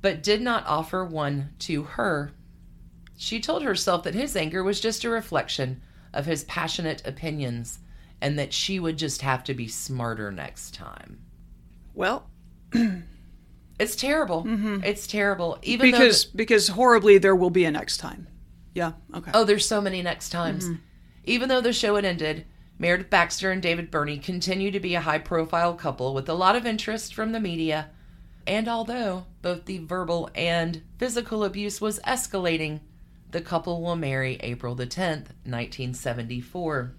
But 0.00 0.22
did 0.22 0.40
not 0.42 0.66
offer 0.66 1.04
one 1.04 1.50
to 1.60 1.82
her. 1.82 2.32
She 3.16 3.40
told 3.40 3.62
herself 3.62 4.02
that 4.04 4.14
his 4.14 4.36
anger 4.36 4.62
was 4.62 4.80
just 4.80 5.04
a 5.04 5.08
reflection 5.08 5.82
of 6.12 6.26
his 6.26 6.44
passionate 6.44 7.06
opinions 7.06 7.80
and 8.20 8.38
that 8.38 8.52
she 8.52 8.78
would 8.78 8.96
just 8.96 9.22
have 9.22 9.44
to 9.44 9.54
be 9.54 9.68
smarter 9.68 10.30
next 10.30 10.74
time. 10.74 11.18
Well, 11.94 12.28
It's 13.78 13.96
terrible. 13.96 14.44
Mm-hmm. 14.44 14.84
It's 14.84 15.06
terrible. 15.06 15.58
Even 15.62 15.90
though 15.90 15.98
because 15.98 16.26
the- 16.26 16.36
because 16.36 16.68
horribly 16.68 17.18
there 17.18 17.34
will 17.34 17.50
be 17.50 17.64
a 17.64 17.70
next 17.70 17.98
time. 17.98 18.28
Yeah. 18.74 18.92
Okay. 19.14 19.30
Oh, 19.34 19.44
there's 19.44 19.66
so 19.66 19.80
many 19.80 20.02
next 20.02 20.30
times. 20.30 20.64
Mm-hmm. 20.66 20.74
Even 21.24 21.48
though 21.48 21.60
the 21.60 21.72
show 21.72 21.96
had 21.96 22.04
ended, 22.04 22.44
Meredith 22.78 23.10
Baxter 23.10 23.50
and 23.50 23.62
David 23.62 23.90
Birney 23.90 24.18
continue 24.18 24.70
to 24.70 24.80
be 24.80 24.94
a 24.94 25.00
high 25.00 25.18
profile 25.18 25.74
couple 25.74 26.12
with 26.12 26.28
a 26.28 26.34
lot 26.34 26.56
of 26.56 26.66
interest 26.66 27.14
from 27.14 27.32
the 27.32 27.40
media. 27.40 27.90
And 28.46 28.68
although 28.68 29.26
both 29.42 29.64
the 29.64 29.78
verbal 29.78 30.28
and 30.34 30.82
physical 30.98 31.44
abuse 31.44 31.80
was 31.80 32.00
escalating, 32.00 32.80
the 33.30 33.40
couple 33.40 33.80
will 33.80 33.96
marry 33.96 34.36
April 34.40 34.74
the 34.74 34.86
10th, 34.86 35.30
1974. 35.44 36.94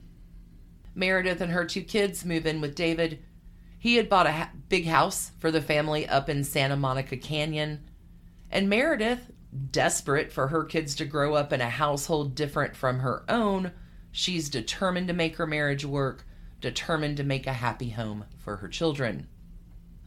Meredith 0.96 1.42
and 1.42 1.52
her 1.52 1.66
two 1.66 1.82
kids 1.82 2.26
move 2.26 2.46
in 2.46 2.62
with 2.62 2.74
David. 2.76 3.20
He 3.86 3.98
had 3.98 4.10
bought 4.10 4.26
a 4.26 4.32
ha- 4.32 4.50
big 4.68 4.88
house 4.88 5.32
for 5.38 5.52
the 5.52 5.62
family 5.62 6.08
up 6.08 6.28
in 6.28 6.44
Santa 6.44 6.76
Monica 6.76 7.18
Canyon. 7.18 7.88
And 8.50 8.68
Meredith, 8.68 9.30
desperate 9.70 10.34
for 10.34 10.48
her 10.48 10.64
kids 10.64 10.96
to 10.96 11.06
grow 11.06 11.36
up 11.36 11.54
in 11.54 11.62
a 11.62 11.70
household 11.70 12.34
different 12.34 12.76
from 12.76 13.02
her 13.02 13.24
own, 13.30 13.74
she's 14.12 14.50
determined 14.50 15.08
to 15.10 15.14
make 15.14 15.36
her 15.36 15.46
marriage 15.46 15.86
work, 15.86 16.26
determined 16.62 17.18
to 17.18 17.24
make 17.24 17.46
a 17.46 17.54
happy 17.54 17.92
home 17.92 18.26
for 18.40 18.56
her 18.56 18.68
children. 18.68 19.28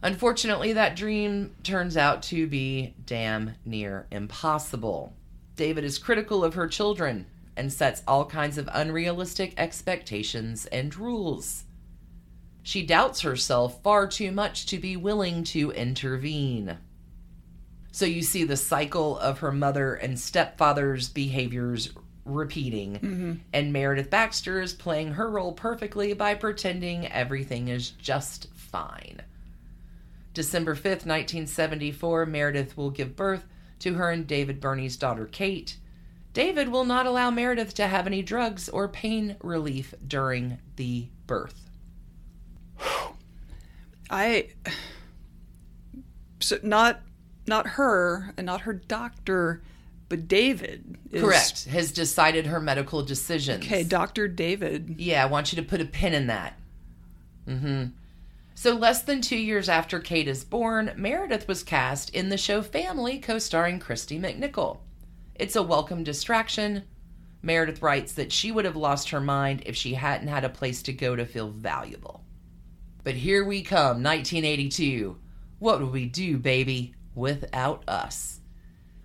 Unfortunately, 0.03 0.73
that 0.73 0.97
dream 0.97 1.55
turns 1.63 1.95
out 1.95 2.21
to 2.23 2.47
be 2.47 2.95
damn 3.05 3.55
near 3.63 4.07
impossible. 4.11 5.15
David 5.55 5.85
is 5.85 5.97
critical 5.97 6.43
of 6.43 6.55
her 6.55 6.67
children 6.67 7.27
and 7.55 7.71
sets 7.71 8.03
all 8.05 8.25
kinds 8.25 8.57
of 8.57 8.67
unrealistic 8.73 9.53
expectations 9.55 10.65
and 10.65 10.97
rules. 10.97 11.63
She 12.69 12.83
doubts 12.83 13.21
herself 13.21 13.81
far 13.81 14.05
too 14.05 14.31
much 14.31 14.67
to 14.67 14.77
be 14.77 14.95
willing 14.95 15.43
to 15.45 15.71
intervene. 15.71 16.77
So 17.91 18.05
you 18.05 18.21
see 18.21 18.43
the 18.43 18.57
cycle 18.57 19.17
of 19.17 19.39
her 19.39 19.51
mother 19.51 19.95
and 19.95 20.19
stepfather's 20.19 21.09
behaviors 21.09 21.89
repeating, 22.25 22.93
mm-hmm. 22.93 23.33
and 23.53 23.73
Meredith 23.73 24.11
Baxter 24.11 24.61
is 24.61 24.73
playing 24.73 25.13
her 25.13 25.31
role 25.31 25.53
perfectly 25.53 26.13
by 26.13 26.35
pretending 26.35 27.07
everything 27.07 27.69
is 27.69 27.89
just 27.89 28.53
fine. 28.53 29.23
December 30.35 30.75
5th, 30.75 31.07
1974, 31.07 32.27
Meredith 32.27 32.77
will 32.77 32.91
give 32.91 33.15
birth 33.15 33.47
to 33.79 33.95
her 33.95 34.11
and 34.11 34.27
David 34.27 34.61
Birney's 34.61 34.95
daughter, 34.95 35.25
Kate. 35.25 35.75
David 36.33 36.69
will 36.69 36.85
not 36.85 37.07
allow 37.07 37.31
Meredith 37.31 37.73
to 37.73 37.87
have 37.87 38.05
any 38.05 38.21
drugs 38.21 38.69
or 38.69 38.87
pain 38.87 39.37
relief 39.41 39.95
during 40.07 40.59
the 40.75 41.07
birth. 41.25 41.68
I 44.09 44.49
so 46.39 46.57
not 46.63 47.01
not 47.47 47.67
her 47.67 48.33
and 48.37 48.45
not 48.45 48.61
her 48.61 48.73
doctor, 48.73 49.61
but 50.07 50.27
David. 50.27 50.97
Is, 51.11 51.21
Correct. 51.21 51.65
Has 51.65 51.91
decided 51.91 52.47
her 52.47 52.59
medical 52.59 53.03
decisions. 53.03 53.65
Okay, 53.65 53.83
Doctor 53.83 54.27
David. 54.27 54.95
Yeah, 54.97 55.23
I 55.23 55.27
want 55.27 55.51
you 55.51 55.61
to 55.61 55.67
put 55.67 55.81
a 55.81 55.85
pin 55.85 56.13
in 56.13 56.27
that. 56.27 56.57
Mm-hmm. 57.47 57.85
So 58.55 58.75
less 58.75 59.03
than 59.03 59.21
two 59.21 59.37
years 59.37 59.69
after 59.69 59.99
Kate 59.99 60.27
is 60.27 60.43
born, 60.43 60.91
Meredith 60.97 61.47
was 61.47 61.63
cast 61.63 62.13
in 62.13 62.29
the 62.29 62.37
show 62.37 62.61
Family, 62.61 63.17
co-starring 63.17 63.79
Kristy 63.79 64.19
McNichol. 64.19 64.79
It's 65.35 65.55
a 65.55 65.63
welcome 65.63 66.03
distraction. 66.03 66.83
Meredith 67.41 67.81
writes 67.81 68.13
that 68.13 68.33
she 68.33 68.51
would 68.51 68.65
have 68.65 68.75
lost 68.75 69.11
her 69.11 69.21
mind 69.21 69.63
if 69.65 69.77
she 69.77 69.93
hadn't 69.93 70.27
had 70.27 70.43
a 70.43 70.49
place 70.49 70.81
to 70.83 70.93
go 70.93 71.15
to 71.15 71.25
feel 71.25 71.47
valuable. 71.47 72.21
But 73.03 73.15
here 73.15 73.45
we 73.45 73.61
come, 73.61 74.03
1982. 74.03 75.17
What 75.59 75.79
would 75.79 75.91
we 75.91 76.05
do, 76.05 76.37
baby, 76.37 76.93
without 77.15 77.83
us? 77.87 78.39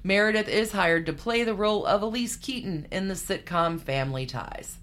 Meredith 0.03 0.49
is 0.49 0.73
hired 0.73 1.07
to 1.07 1.13
play 1.13 1.45
the 1.45 1.55
role 1.55 1.87
of 1.87 2.03
Elise 2.03 2.37
Keaton 2.37 2.87
in 2.93 3.09
the 3.09 3.15
sitcom 3.15 3.81
Family 3.81 4.27
Ties. 4.27 4.79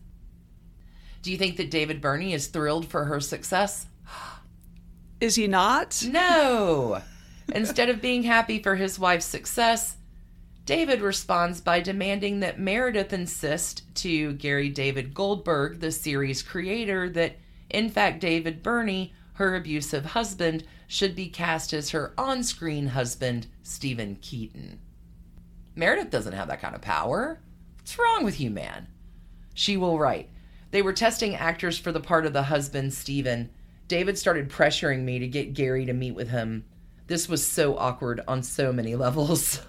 Do 1.22 1.32
you 1.32 1.38
think 1.38 1.58
that 1.58 1.70
David 1.70 2.02
Birney 2.02 2.34
is 2.34 2.48
thrilled 2.48 2.88
for 2.88 3.06
her 3.06 3.20
success? 3.20 3.86
Is 5.20 5.36
he 5.36 5.46
not? 5.46 6.04
No! 6.10 7.04
Instead 7.54 7.90
of 7.90 8.02
being 8.02 8.24
happy 8.24 8.64
for 8.64 8.76
his 8.76 8.98
wife's 8.98 9.26
success, 9.26 9.98
David 10.66 11.02
responds 11.02 11.62
by 11.62 11.80
demanding 11.80 12.40
that 12.40 12.60
Meredith 12.60 13.14
insist 13.14 13.84
to 13.96 14.34
Gary 14.34 14.70
David 14.70 15.14
Goldberg, 15.14 15.80
the 15.80 15.92
series 15.92 16.42
creator, 16.42 17.10
that 17.10 17.36
in 17.72 17.90
fact 17.90 18.20
David 18.20 18.62
Birney, 18.62 19.14
her 19.34 19.56
abusive 19.56 20.06
husband, 20.06 20.64
should 20.88 21.16
be 21.16 21.28
cast 21.28 21.74
as 21.74 21.92
her 21.92 22.14
on 22.18 22.44
screen 22.44 22.88
husband, 22.88 23.48
Stephen 23.64 24.18
Keaton. 24.22 24.80
Meredith 25.76 26.10
doesn't 26.10 26.34
have 26.34 26.50
that 26.50 26.62
kind 26.62 26.76
of 26.76 26.82
power. 26.82 27.40
What's 27.78 27.98
wrong 27.98 28.24
with 28.24 28.40
you, 28.40 28.50
man? 28.50 28.88
She 29.54 29.78
will 29.78 29.98
write. 29.98 30.30
They 30.72 30.82
were 30.82 30.94
testing 30.94 31.36
actors 31.36 31.78
for 31.78 31.92
the 31.92 32.00
part 32.00 32.26
of 32.26 32.34
the 32.34 32.44
husband, 32.44 32.94
Stephen. 32.94 33.50
David 33.88 34.18
started 34.18 34.50
pressuring 34.50 35.02
me 35.04 35.20
to 35.20 35.28
get 35.28 35.54
Gary 35.54 35.86
to 35.86 35.94
meet 35.94 36.16
with 36.16 36.30
him. 36.30 36.66
This 37.08 37.28
was 37.28 37.46
so 37.46 37.78
awkward 37.78 38.22
on 38.28 38.44
so 38.44 38.72
many 38.72 38.96
levels. 38.98 39.62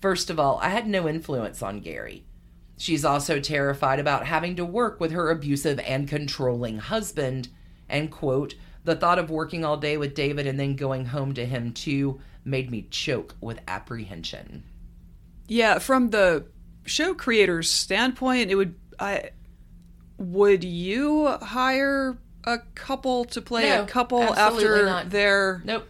First 0.00 0.30
of 0.30 0.40
all, 0.40 0.58
I 0.60 0.70
had 0.70 0.88
no 0.88 1.08
influence 1.08 1.62
on 1.62 1.80
Gary. 1.80 2.24
She's 2.82 3.04
also 3.04 3.38
terrified 3.38 4.00
about 4.00 4.26
having 4.26 4.56
to 4.56 4.64
work 4.64 4.98
with 4.98 5.12
her 5.12 5.30
abusive 5.30 5.78
and 5.78 6.08
controlling 6.08 6.78
husband. 6.78 7.48
And, 7.88 8.10
quote, 8.10 8.56
the 8.82 8.96
thought 8.96 9.20
of 9.20 9.30
working 9.30 9.64
all 9.64 9.76
day 9.76 9.96
with 9.96 10.16
David 10.16 10.48
and 10.48 10.58
then 10.58 10.74
going 10.74 11.04
home 11.06 11.32
to 11.34 11.46
him 11.46 11.72
too 11.72 12.20
made 12.44 12.72
me 12.72 12.88
choke 12.90 13.36
with 13.40 13.60
apprehension. 13.68 14.64
Yeah, 15.46 15.78
from 15.78 16.10
the 16.10 16.46
show 16.84 17.14
creator's 17.14 17.70
standpoint, 17.70 18.50
it 18.50 18.56
would 18.56 18.74
I 18.98 19.30
would 20.18 20.64
you 20.64 21.28
hire 21.40 22.18
a 22.42 22.58
couple 22.74 23.26
to 23.26 23.40
play 23.40 23.68
No, 23.68 23.84
a 23.84 23.86
couple 23.86 24.20
after 24.24 24.86
not. 24.86 25.10
their 25.10 25.62
Nope. 25.64 25.86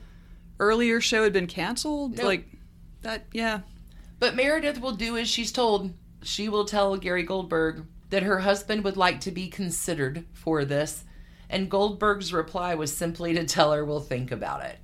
earlier 0.60 1.00
show 1.00 1.24
had 1.24 1.32
been 1.32 1.46
canceled? 1.46 2.18
Nope. 2.18 2.26
Like 2.26 2.48
that 3.00 3.24
yeah. 3.32 3.60
But 4.18 4.36
Meredith 4.36 4.78
will 4.78 4.92
do 4.92 5.16
as 5.16 5.26
she's 5.26 5.52
told. 5.52 5.94
She 6.22 6.48
will 6.48 6.64
tell 6.64 6.96
Gary 6.96 7.24
Goldberg 7.24 7.86
that 8.10 8.22
her 8.22 8.40
husband 8.40 8.84
would 8.84 8.96
like 8.96 9.20
to 9.20 9.30
be 9.30 9.48
considered 9.48 10.24
for 10.32 10.64
this, 10.64 11.04
and 11.48 11.70
Goldberg's 11.70 12.32
reply 12.32 12.74
was 12.74 12.94
simply 12.94 13.34
to 13.34 13.44
tell 13.44 13.72
her 13.72 13.84
we'll 13.84 14.00
think 14.00 14.30
about 14.30 14.64
it. 14.64 14.78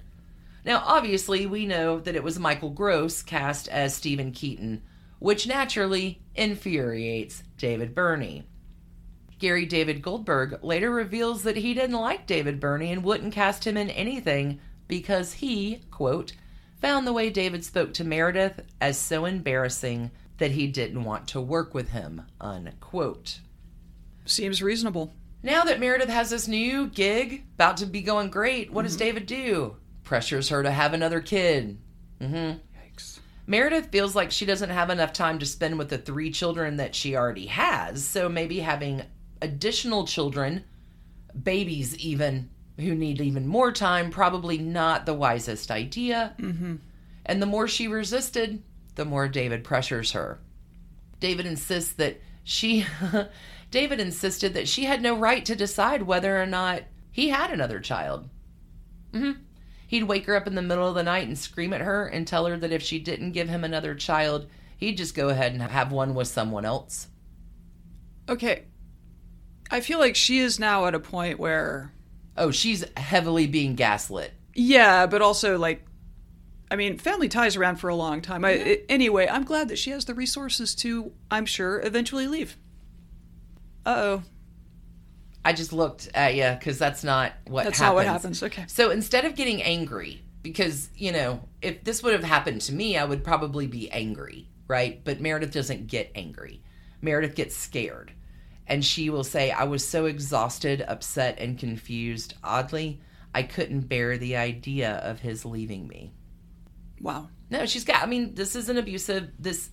Now, 0.65 0.83
obviously, 0.85 1.47
we 1.47 1.67
know 1.67 2.01
that 2.01 2.17
it 2.17 2.25
was 2.25 2.39
Michael 2.39 2.71
Gross 2.71 3.23
cast 3.23 3.69
as 3.69 3.95
Stephen 3.95 4.33
Keaton, 4.33 4.83
which 5.19 5.47
naturally 5.47 6.21
infuriates 6.35 7.43
David 7.57 7.95
Birney. 7.95 8.45
Gary 9.39 9.67
David 9.67 10.03
Goldberg 10.03 10.63
later 10.65 10.91
reveals 10.91 11.45
that 11.45 11.57
he 11.57 11.73
didn't 11.75 11.97
like 11.97 12.27
David 12.27 12.59
Birney 12.59 12.91
and 12.91 13.05
wouldn't 13.05 13.33
cast 13.33 13.67
him 13.67 13.77
in 13.77 13.91
anything 13.91 14.59
because 14.89 15.35
he, 15.35 15.81
quote, 15.91 16.33
found 16.81 17.07
the 17.07 17.13
way 17.13 17.31
David 17.31 17.65
spoke 17.65 17.95
to 17.95 18.05
Meredith 18.05 18.63
as 18.81 18.99
so 18.99 19.25
embarrassing 19.25 20.11
that 20.39 20.53
he 20.53 20.67
didn't 20.67 21.05
want 21.05 21.29
to 21.29 21.41
work 21.41 21.75
with 21.75 21.91
him, 21.91 22.23
unquote. 22.41 23.41
Seems 24.25 24.63
reasonable. 24.63 25.13
Now 25.43 25.65
that 25.65 25.81
Meredith 25.81 26.09
has 26.09 26.31
this 26.31 26.49
new 26.49 26.89
gig 26.89 27.45
about 27.55 27.77
to 27.79 27.87
be 27.87 28.03
going 28.03 28.31
great, 28.31 28.73
what 28.73 28.83
does 28.83 28.97
David 28.97 29.27
do? 29.27 29.77
Pressures 30.03 30.49
her 30.49 30.63
to 30.63 30.71
have 30.71 30.95
another 30.95 31.21
kid. 31.21 31.79
Mm-hmm. 32.21 32.59
Yikes. 32.77 33.21
Meredith 33.47 33.91
feels 33.91 34.17
like 34.17 34.31
she 34.31 34.47
doesn't 34.47 34.71
have 34.71 34.91
enough 34.91 35.13
time 35.13 35.39
to 35.39 35.47
spend 35.47 35.79
with 35.79 35.89
the 35.89 35.99
three 35.99 36.31
children 36.31 36.79
that 36.79 36.95
she 36.95 37.17
already 37.17 37.47
has, 37.47 38.05
so 38.05 38.29
maybe 38.29 38.59
having 38.59 39.03
additional 39.41 40.07
children, 40.07 40.65
babies 41.41 41.97
even, 41.99 42.51
who 42.77 42.95
need 42.95 43.21
even 43.21 43.47
more 43.47 43.73
time, 43.73 44.11
probably 44.11 44.59
not 44.59 45.07
the 45.07 45.15
wisest 45.15 45.71
idea. 45.71 46.35
Mm-hmm. 46.39 46.77
And 47.27 47.43
the 47.43 47.47
more 47.47 47.69
she 47.69 47.89
resisted, 47.89 48.63
the 48.99 49.07
more 49.07 49.27
David 49.29 49.65
pressures 49.65 50.13
her. 50.13 50.39
David 51.21 51.47
insists 51.47 51.95
that 51.95 52.21
she. 52.45 52.85
David 53.71 54.01
insisted 54.01 54.55
that 54.55 54.69
she 54.69 54.85
had 54.85 55.01
no 55.03 55.17
right 55.17 55.45
to 55.47 55.57
decide 55.57 56.03
whether 56.03 56.41
or 56.41 56.47
not 56.47 56.83
he 57.11 57.29
had 57.31 57.51
another 57.51 57.81
child. 57.81 58.29
hmm 59.13 59.33
He'd 59.87 60.05
wake 60.05 60.27
her 60.27 60.37
up 60.37 60.47
in 60.47 60.55
the 60.55 60.61
middle 60.63 60.87
of 60.87 60.95
the 60.95 61.03
night 61.03 61.27
and 61.27 61.39
scream 61.39 61.73
at 61.73 61.81
her 61.81 62.07
and 62.07 62.27
tell 62.27 62.45
her 62.47 62.59
that 62.59 62.73
if 62.73 62.83
she 62.83 62.99
didn't 62.99 63.33
give 63.33 63.49
him 63.49 63.65
another 63.65 63.95
child, 63.95 64.47
he'd 64.77 64.99
just 64.99 65.15
go 65.15 65.31
ahead 65.31 65.53
and 65.53 65.63
have 65.63 65.91
one 65.93 66.15
with 66.15 66.29
someone 66.29 66.67
else. 66.67 67.09
Okay. 68.29 68.65
I 69.71 69.81
feel 69.81 69.99
like 69.99 70.15
she 70.17 70.39
is 70.41 70.59
now 70.59 70.87
at 70.87 70.95
a 70.95 71.01
point 71.01 71.39
where 71.39 71.93
Oh, 72.37 72.51
she's 72.51 72.85
heavily 72.97 73.47
being 73.47 73.75
gaslit. 73.75 74.33
yeah, 74.55 75.07
but 75.07 75.23
also 75.23 75.57
like 75.59 75.83
I 76.71 76.77
mean, 76.77 76.99
family 76.99 77.29
ties 77.29 77.57
around 77.57 77.77
for 77.77 77.89
a 77.89 77.95
long 77.95 78.21
time. 78.21 78.45
I, 78.45 78.83
anyway, 78.89 79.27
I'm 79.27 79.45
glad 79.45 79.69
that 79.69 79.79
she 79.79 79.91
has 79.91 80.05
the 80.05 80.15
resources 80.15 80.75
to, 80.77 81.13
I'm 81.31 81.47
sure, 81.47 81.81
eventually 81.81 82.27
leave. 82.27 82.57
Uh 83.87 83.95
oh. 83.97 84.23
I 85.45 85.55
just 85.55 85.73
looked 85.73 86.11
at 86.15 86.35
you 86.35 86.51
because 86.59 86.79
that's 86.79 87.03
not 87.03 87.33
what 87.47 87.65
That's 87.65 87.79
happens. 87.79 87.89
not 87.89 87.95
what 87.95 88.07
happens. 88.07 88.43
Okay. 88.43 88.65
So 88.69 88.91
instead 88.91 89.25
of 89.25 89.35
getting 89.35 89.63
angry, 89.63 90.23
because, 90.43 90.91
you 90.95 91.11
know, 91.11 91.41
if 91.63 91.85
this 91.85 92.03
would 92.03 92.13
have 92.13 92.25
happened 92.25 92.61
to 92.63 92.75
me, 92.75 92.99
I 92.99 93.05
would 93.05 93.25
probably 93.25 93.67
be 93.67 93.91
angry, 93.91 94.49
right? 94.67 95.03
But 95.03 95.21
Meredith 95.21 95.53
doesn't 95.53 95.87
get 95.87 96.11
angry. 96.15 96.63
Meredith 97.01 97.35
gets 97.35 97.57
scared. 97.57 98.13
And 98.67 98.85
she 98.85 99.09
will 99.09 99.25
say, 99.25 99.51
I 99.51 99.65
was 99.65 99.89
so 99.89 100.05
exhausted, 100.05 100.83
upset, 100.87 101.39
and 101.39 101.59
confused. 101.59 102.35
Oddly, 102.45 103.01
I 103.35 103.43
couldn't 103.43 103.89
bear 103.89 104.19
the 104.19 104.37
idea 104.37 104.97
of 104.97 105.21
his 105.21 105.47
leaving 105.47 105.89
me. 105.89 106.13
Wow. 107.01 107.29
No, 107.51 107.67
she's 107.67 107.85
got, 107.85 108.03
I 108.03 108.07
mean, 108.07 108.35
this 108.35 108.55
is 108.55 108.69
an 108.69 108.77
abusive, 108.77 109.31
this, 109.39 109.71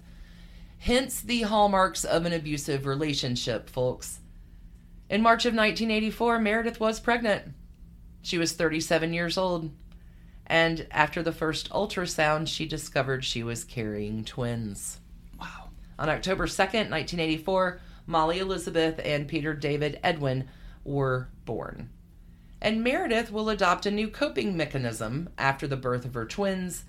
hence 0.77 1.21
the 1.21 1.41
hallmarks 1.41 2.05
of 2.05 2.25
an 2.25 2.33
abusive 2.33 2.85
relationship, 2.85 3.69
folks. 3.69 4.19
In 5.09 5.21
March 5.21 5.45
of 5.45 5.53
1984, 5.53 6.39
Meredith 6.39 6.79
was 6.79 6.99
pregnant. 6.99 7.53
She 8.21 8.37
was 8.37 8.53
37 8.53 9.13
years 9.13 9.37
old. 9.37 9.71
And 10.47 10.87
after 10.91 11.21
the 11.21 11.31
first 11.31 11.69
ultrasound, 11.69 12.47
she 12.47 12.65
discovered 12.65 13.25
she 13.25 13.43
was 13.43 13.63
carrying 13.63 14.23
twins. 14.23 14.99
Wow. 15.39 15.69
On 15.99 16.09
October 16.09 16.45
2nd, 16.45 16.89
1984, 16.89 17.79
Molly 18.07 18.39
Elizabeth 18.39 18.99
and 19.03 19.27
Peter 19.27 19.53
David 19.53 19.99
Edwin 20.03 20.47
were 20.83 21.29
born. 21.45 21.89
And 22.61 22.83
Meredith 22.83 23.31
will 23.31 23.49
adopt 23.49 23.85
a 23.85 23.91
new 23.91 24.07
coping 24.07 24.55
mechanism 24.55 25.29
after 25.37 25.67
the 25.67 25.77
birth 25.77 26.05
of 26.05 26.13
her 26.13 26.25
twins. 26.25 26.85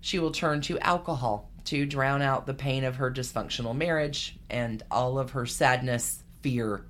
She 0.00 0.18
will 0.18 0.30
turn 0.30 0.60
to 0.62 0.78
alcohol 0.78 1.50
to 1.64 1.84
drown 1.84 2.22
out 2.22 2.46
the 2.46 2.54
pain 2.54 2.84
of 2.84 2.96
her 2.96 3.10
dysfunctional 3.10 3.76
marriage 3.76 4.38
and 4.48 4.82
all 4.90 5.18
of 5.18 5.32
her 5.32 5.44
sadness, 5.44 6.22
fear, 6.40 6.86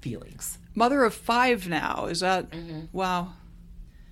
feelings. 0.00 0.58
Mother 0.74 1.04
of 1.04 1.14
five 1.14 1.68
now. 1.68 2.06
Is 2.06 2.20
that. 2.20 2.50
Mm-hmm. 2.50 2.86
Wow. 2.92 3.32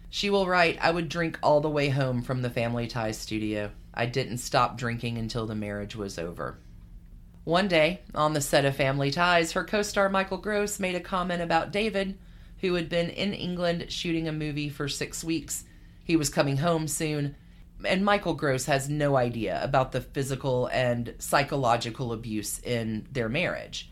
She 0.08 0.30
will 0.30 0.46
write, 0.46 0.78
I 0.80 0.90
would 0.90 1.08
drink 1.08 1.38
all 1.42 1.60
the 1.60 1.70
way 1.70 1.88
home 1.88 2.22
from 2.22 2.42
the 2.42 2.50
Family 2.50 2.86
Ties 2.86 3.18
studio. 3.18 3.70
I 3.94 4.06
didn't 4.06 4.38
stop 4.38 4.76
drinking 4.76 5.18
until 5.18 5.46
the 5.46 5.54
marriage 5.54 5.96
was 5.96 6.18
over. 6.18 6.58
One 7.44 7.66
day, 7.66 8.02
on 8.14 8.34
the 8.34 8.40
set 8.40 8.64
of 8.64 8.76
Family 8.76 9.10
Ties, 9.10 9.52
her 9.52 9.64
co 9.64 9.82
star 9.82 10.08
Michael 10.08 10.38
Gross 10.38 10.78
made 10.78 10.94
a 10.94 11.00
comment 11.00 11.42
about 11.42 11.72
David, 11.72 12.18
who 12.60 12.74
had 12.74 12.88
been 12.88 13.10
in 13.10 13.32
England 13.32 13.86
shooting 13.90 14.28
a 14.28 14.32
movie 14.32 14.68
for 14.68 14.88
six 14.88 15.24
weeks. 15.24 15.64
He 16.04 16.16
was 16.16 16.28
coming 16.28 16.58
home 16.58 16.88
soon, 16.88 17.34
and 17.86 18.04
Michael 18.04 18.34
Gross 18.34 18.66
has 18.66 18.88
no 18.88 19.16
idea 19.16 19.62
about 19.62 19.92
the 19.92 20.00
physical 20.00 20.66
and 20.68 21.14
psychological 21.18 22.12
abuse 22.12 22.58
in 22.60 23.06
their 23.12 23.28
marriage. 23.28 23.90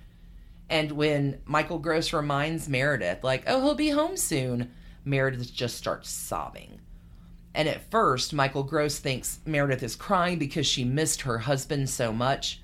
And 0.69 0.93
when 0.93 1.41
Michael 1.45 1.79
Gross 1.79 2.13
reminds 2.13 2.69
Meredith, 2.69 3.25
like, 3.25 3.45
oh, 3.47 3.61
he'll 3.61 3.75
be 3.75 3.91
home 3.91 4.17
soon, 4.17 4.71
Meredith 5.05 5.53
just 5.53 5.77
starts 5.77 6.09
sobbing. 6.11 6.81
And 7.55 7.69
at 7.69 7.91
first, 7.91 8.33
Michael 8.33 8.63
Gross 8.63 8.99
thinks 8.99 9.41
Meredith 9.45 9.83
is 9.83 9.97
crying 9.97 10.39
because 10.39 10.67
she 10.67 10.85
missed 10.85 11.23
her 11.23 11.39
husband 11.39 11.91
so 11.91 12.13
much. 12.13 12.63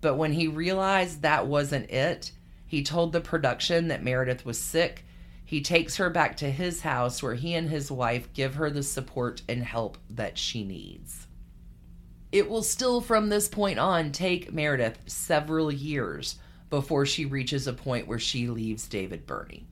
But 0.00 0.14
when 0.14 0.32
he 0.32 0.46
realized 0.46 1.22
that 1.22 1.48
wasn't 1.48 1.90
it, 1.90 2.30
he 2.66 2.84
told 2.84 3.12
the 3.12 3.20
production 3.20 3.88
that 3.88 4.04
Meredith 4.04 4.44
was 4.44 4.60
sick. 4.60 5.04
He 5.48 5.62
takes 5.62 5.96
her 5.96 6.10
back 6.10 6.36
to 6.36 6.50
his 6.50 6.82
house 6.82 7.22
where 7.22 7.32
he 7.32 7.54
and 7.54 7.70
his 7.70 7.90
wife 7.90 8.30
give 8.34 8.56
her 8.56 8.68
the 8.68 8.82
support 8.82 9.40
and 9.48 9.62
help 9.62 9.96
that 10.10 10.36
she 10.36 10.62
needs. 10.62 11.26
It 12.30 12.50
will 12.50 12.62
still, 12.62 13.00
from 13.00 13.30
this 13.30 13.48
point 13.48 13.78
on, 13.78 14.12
take 14.12 14.52
Meredith 14.52 14.98
several 15.06 15.72
years 15.72 16.36
before 16.68 17.06
she 17.06 17.24
reaches 17.24 17.66
a 17.66 17.72
point 17.72 18.06
where 18.06 18.18
she 18.18 18.46
leaves 18.46 18.86
David 18.86 19.24
Birney. 19.24 19.66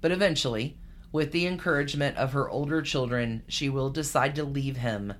But 0.00 0.10
eventually, 0.10 0.78
with 1.12 1.30
the 1.30 1.46
encouragement 1.46 2.16
of 2.16 2.32
her 2.32 2.50
older 2.50 2.82
children, 2.82 3.44
she 3.46 3.68
will 3.68 3.90
decide 3.90 4.34
to 4.34 4.42
leave 4.42 4.78
him. 4.78 5.14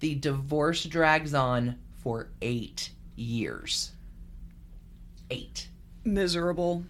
The 0.00 0.16
divorce 0.16 0.82
drags 0.82 1.32
on 1.32 1.78
for 2.02 2.30
eight 2.42 2.90
years. 3.14 3.92
Eight. 5.30 5.68
Miserable. 6.02 6.82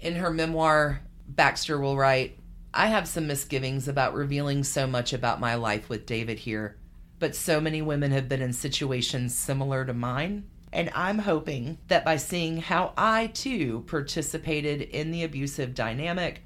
In 0.00 0.16
her 0.16 0.30
memoir, 0.32 1.02
Baxter 1.34 1.78
will 1.78 1.96
write 1.96 2.38
I 2.74 2.86
have 2.88 3.08
some 3.08 3.26
misgivings 3.26 3.88
about 3.88 4.14
revealing 4.14 4.64
so 4.64 4.86
much 4.86 5.12
about 5.12 5.40
my 5.40 5.54
life 5.54 5.88
with 5.88 6.06
David 6.06 6.38
here, 6.38 6.78
but 7.18 7.36
so 7.36 7.60
many 7.60 7.82
women 7.82 8.12
have 8.12 8.28
been 8.28 8.40
in 8.40 8.52
situations 8.52 9.34
similar 9.34 9.84
to 9.84 9.92
mine. 9.92 10.44
And 10.72 10.90
I'm 10.94 11.18
hoping 11.18 11.78
that 11.88 12.04
by 12.04 12.16
seeing 12.16 12.58
how 12.58 12.94
I 12.96 13.26
too 13.28 13.84
participated 13.86 14.80
in 14.80 15.10
the 15.10 15.22
abusive 15.22 15.74
dynamic, 15.74 16.44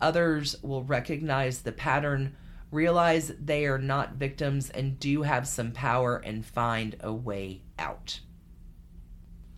others 0.00 0.54
will 0.62 0.84
recognize 0.84 1.62
the 1.62 1.72
pattern, 1.72 2.36
realize 2.70 3.32
they 3.40 3.66
are 3.66 3.78
not 3.78 4.14
victims, 4.14 4.70
and 4.70 5.00
do 5.00 5.22
have 5.22 5.48
some 5.48 5.72
power 5.72 6.18
and 6.18 6.46
find 6.46 6.96
a 7.00 7.12
way 7.12 7.62
out. 7.80 8.20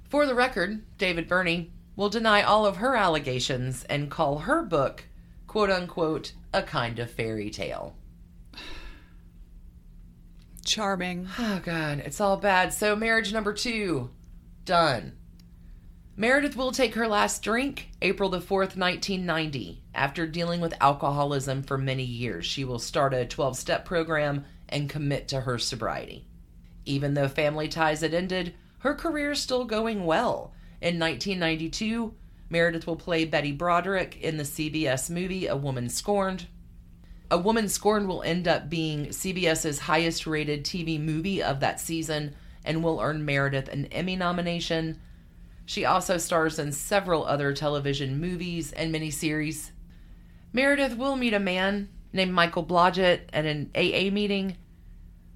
For 0.09 0.25
the 0.25 0.35
record, 0.35 0.83
David 0.97 1.29
Birney 1.29 1.73
will 1.97 2.11
deny 2.11 2.43
all 2.43 2.67
of 2.67 2.77
her 2.77 2.95
allegations 2.95 3.85
and 3.85 4.11
call 4.11 4.41
her 4.41 4.63
book, 4.63 5.05
quote 5.47 5.71
unquote, 5.71 6.33
a 6.53 6.63
kind 6.63 6.99
of 6.99 7.11
fairy 7.11 7.51
tale. 7.51 7.97
Charming. 10.65 11.29
Oh, 11.39 11.61
God, 11.65 12.01
it's 12.05 12.21
all 12.21 12.37
bad. 12.37 12.73
So, 12.73 12.95
marriage 12.95 13.33
number 13.33 13.53
two, 13.53 14.11
done. 14.65 15.13
Meredith 16.19 16.57
will 16.57 16.73
take 16.73 16.95
her 16.95 17.07
last 17.07 17.43
drink 17.43 17.91
April 18.01 18.31
the 18.31 18.39
4th, 18.39 18.77
1990. 18.77 19.83
After 19.95 20.27
dealing 20.27 20.61
with 20.61 20.75
alcoholism 20.81 21.63
for 21.63 21.77
many 21.77 22.05
years, 22.05 22.47
she 22.47 22.65
will 22.65 22.79
start 22.79 23.13
a 23.13 23.27
12 23.27 23.57
step 23.57 23.85
program 23.85 24.45
and 24.69 24.89
commit 24.89 25.29
to 25.29 25.43
her 25.43 25.59
sobriety. 25.59 26.27
Even 26.87 27.15
though 27.15 27.29
family 27.29 27.69
ties 27.69 28.01
had 28.01 28.15
ended, 28.15 28.55
her 28.79 28.95
career 28.95 29.33
is 29.33 29.41
still 29.41 29.65
going 29.65 30.07
well. 30.07 30.53
In 30.81 30.99
1992, 30.99 32.15
Meredith 32.51 32.87
will 32.87 32.97
play 32.97 33.25
Betty 33.25 33.53
Broderick 33.53 34.21
in 34.21 34.37
the 34.37 34.45
CBS 34.45 35.11
movie 35.11 35.47
A 35.47 35.57
Woman 35.57 35.89
Scorned. 35.89 36.47
A 37.31 37.39
Woman 37.39 37.69
Scorned 37.69 38.07
will 38.07 38.23
end 38.23 38.47
up 38.47 38.71
being 38.71 39.07
CBS's 39.07 39.81
highest 39.81 40.27
rated 40.27 40.65
TV 40.65 41.01
movie 41.01 41.43
of 41.43 41.61
that 41.61 41.81
season 41.81 42.35
and 42.65 42.85
will 42.85 43.01
earn 43.01 43.25
Meredith 43.25 43.69
an 43.69 43.87
Emmy 43.87 44.17
nomination. 44.17 45.01
She 45.65 45.85
also 45.85 46.19
stars 46.19 46.59
in 46.59 46.71
several 46.73 47.25
other 47.25 47.53
television 47.53 48.21
movies 48.21 48.73
and 48.73 48.95
miniseries. 48.95 49.71
Meredith 50.53 50.97
will 50.97 51.17
meet 51.17 51.35
a 51.35 51.41
man 51.41 51.89
named 52.13 52.33
Michael 52.33 52.65
Blodgett 52.65 53.23
at 53.33 53.45
an 53.45 53.71
AA 53.75 54.11
meeting. 54.13 54.57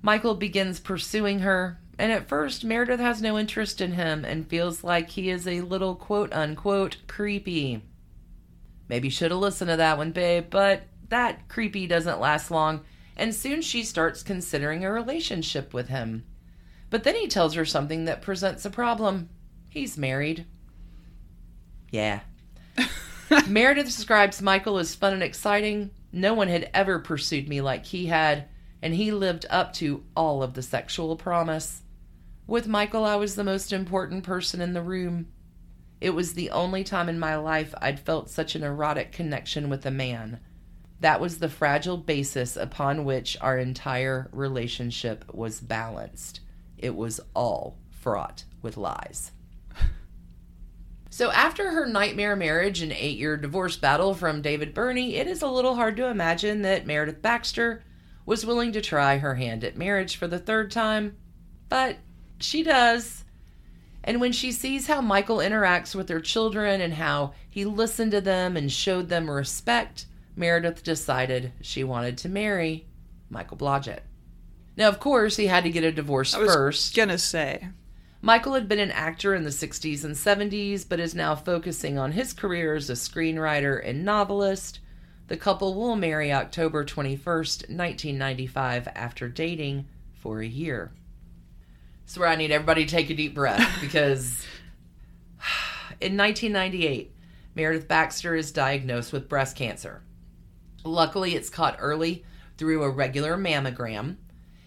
Michael 0.03 0.35
begins 0.35 0.79
pursuing 0.81 1.41
her, 1.41 1.81
and 2.01 2.11
at 2.11 2.29
first, 2.29 2.65
Meredith 2.65 2.99
has 2.99 3.21
no 3.21 3.39
interest 3.39 3.83
in 3.83 3.93
him 3.93 4.25
and 4.25 4.49
feels 4.49 4.83
like 4.83 5.11
he 5.11 5.29
is 5.29 5.47
a 5.47 5.61
little 5.61 5.95
quote 5.95 6.33
unquote 6.33 6.97
creepy. 7.07 7.83
Maybe 8.89 9.11
should 9.11 9.31
have 9.31 9.41
listened 9.41 9.69
to 9.69 9.77
that 9.77 9.99
one, 9.99 10.11
babe, 10.11 10.47
but 10.49 10.85
that 11.11 11.47
creepy 11.49 11.87
doesn't 11.87 12.19
last 12.19 12.51
long, 12.51 12.81
and 13.19 13.35
soon 13.35 13.61
she 13.61 13.83
starts 13.83 14.23
considering 14.23 14.83
a 14.83 14.91
relationship 14.91 15.75
with 15.75 15.89
him. 15.89 16.25
But 16.89 17.05
then 17.05 17.17
he 17.17 17.29
tells 17.29 17.53
her 17.53 17.67
something 17.67 18.07
that 18.07 18.23
presents 18.23 18.65
a 18.65 18.71
problem. 18.71 19.29
He's 19.69 19.99
married. 19.99 20.47
Yeah. 21.91 22.21
Meredith 23.47 23.85
describes 23.85 24.41
Michael 24.41 24.79
as 24.79 24.95
fun 24.95 25.13
and 25.13 25.23
exciting. 25.23 25.91
No 26.13 26.33
one 26.33 26.49
had 26.49 26.71
ever 26.73 26.99
pursued 26.99 27.47
me 27.47 27.61
like 27.61 27.85
he 27.85 28.07
had, 28.07 28.49
and 28.81 28.95
he 28.95 29.13
lived 29.13 29.45
up 29.51 29.75
to 29.75 30.03
all 30.17 30.43
of 30.43 30.55
the 30.55 30.63
sexual 30.63 31.15
promise. 31.15 31.83
With 32.51 32.67
Michael, 32.67 33.05
I 33.05 33.15
was 33.15 33.37
the 33.37 33.45
most 33.45 33.73
important 33.73 34.25
person 34.25 34.61
in 34.61 34.73
the 34.73 34.83
room. 34.83 35.29
It 36.01 36.11
was 36.11 36.35
the 36.35 36.51
only 36.51 36.83
time 36.83 37.09
in 37.09 37.17
my 37.17 37.37
life 37.37 37.73
I'd 37.81 38.01
felt 38.01 38.29
such 38.29 38.57
an 38.57 38.65
erotic 38.65 39.13
connection 39.13 39.71
with 39.71 39.87
a 39.87 39.93
man. 39.93 40.41
That 40.99 41.21
was 41.21 41.39
the 41.39 41.49
fragile 41.49 41.97
basis 41.97 42.57
upon 42.57 43.05
which 43.05 43.37
our 43.41 43.57
entire 43.57 44.29
relationship 44.33 45.33
was 45.33 45.61
balanced. 45.61 46.41
It 46.77 46.97
was 46.97 47.21
all 47.37 47.79
fraught 47.89 48.43
with 48.63 48.77
lies. 48.77 49.31
So, 51.13 51.31
after 51.33 51.71
her 51.71 51.87
nightmare 51.87 52.37
marriage 52.37 52.83
and 52.83 52.93
eight 52.93 53.19
year 53.19 53.37
divorce 53.37 53.77
battle 53.77 54.15
from 54.15 54.43
David 54.43 54.75
Birney, 54.75 55.17
it 55.17 55.27
is 55.27 55.43
a 55.43 55.49
little 55.49 55.75
hard 55.75 55.97
to 55.97 56.07
imagine 56.07 56.63
that 56.63 56.87
Meredith 56.87 57.21
Baxter 57.21 57.83
was 58.27 58.47
willing 58.47 58.73
to 58.73 58.81
try 58.81 59.19
her 59.19 59.35
hand 59.35 59.65
at 59.65 59.77
marriage 59.77 60.17
for 60.17 60.29
the 60.29 60.39
third 60.39 60.71
time. 60.71 61.17
But 61.69 61.99
she 62.43 62.63
does. 62.63 63.25
And 64.03 64.21
when 64.21 64.33
she 64.33 64.51
sees 64.53 64.87
how 64.87 65.01
Michael 65.01 65.39
interacts 65.39 65.95
with 65.95 66.09
her 66.09 66.21
children 66.21 66.81
and 66.81 66.95
how 66.95 67.35
he 67.49 67.65
listened 67.65 68.13
to 68.13 68.21
them 68.21 68.57
and 68.57 68.73
showed 68.73 69.09
them 69.09 69.31
respect, 69.31 70.07
Meredith 70.37 70.83
decided 70.83 71.53
she 71.61 71.85
wanted 71.85 72.17
to 72.19 72.29
marry 72.29 72.87
Michael 73.29 73.59
Blodgett. 73.59 74.01
Now, 74.77 74.89
of 74.89 75.01
course, 75.01 75.37
he 75.37 75.47
had 75.47 75.65
to 75.65 75.71
get 75.71 75.85
a 75.85 75.93
divorce 75.93 76.35
I 76.35 76.39
was 76.39 76.55
first. 76.55 76.97
gonna 76.97 77.19
say. 77.19 77.69
Michael 78.23 78.55
had 78.55 78.69
been 78.69 78.79
an 78.79 78.91
actor 78.91 79.35
in 79.35 79.45
the 79.45 79.51
60s 79.51 80.05
and 80.05 80.15
70s, 80.15 80.87
but 80.89 81.01
is 81.01 81.15
now 81.15 81.35
focusing 81.35 81.99
on 81.99 82.13
his 82.13 82.33
career 82.33 82.75
as 82.75 82.91
a 82.91 82.95
screenwriter 82.95 83.81
and 83.87 84.05
novelist. 84.05 84.81
The 85.29 85.37
couple 85.37 85.75
will 85.75 85.97
marry 85.97 86.33
October 86.33 86.85
21st, 86.85 87.69
1995, 87.71 88.89
after 88.95 89.29
dating 89.29 89.87
for 90.13 90.41
a 90.41 90.47
year. 90.47 90.93
Is 92.11 92.19
where 92.19 92.29
I 92.29 92.35
need 92.35 92.51
everybody 92.51 92.85
to 92.85 92.91
take 92.91 93.09
a 93.09 93.15
deep 93.15 93.37
breath 93.37 93.79
because 93.81 94.45
in 96.01 96.17
1998, 96.17 97.15
Meredith 97.55 97.87
Baxter 97.87 98.35
is 98.35 98.51
diagnosed 98.51 99.13
with 99.13 99.29
breast 99.29 99.55
cancer. 99.55 100.03
Luckily, 100.83 101.37
it's 101.37 101.49
caught 101.49 101.77
early 101.79 102.25
through 102.59 102.83
a 102.83 102.91
regular 102.91 103.37
mammogram. 103.37 104.17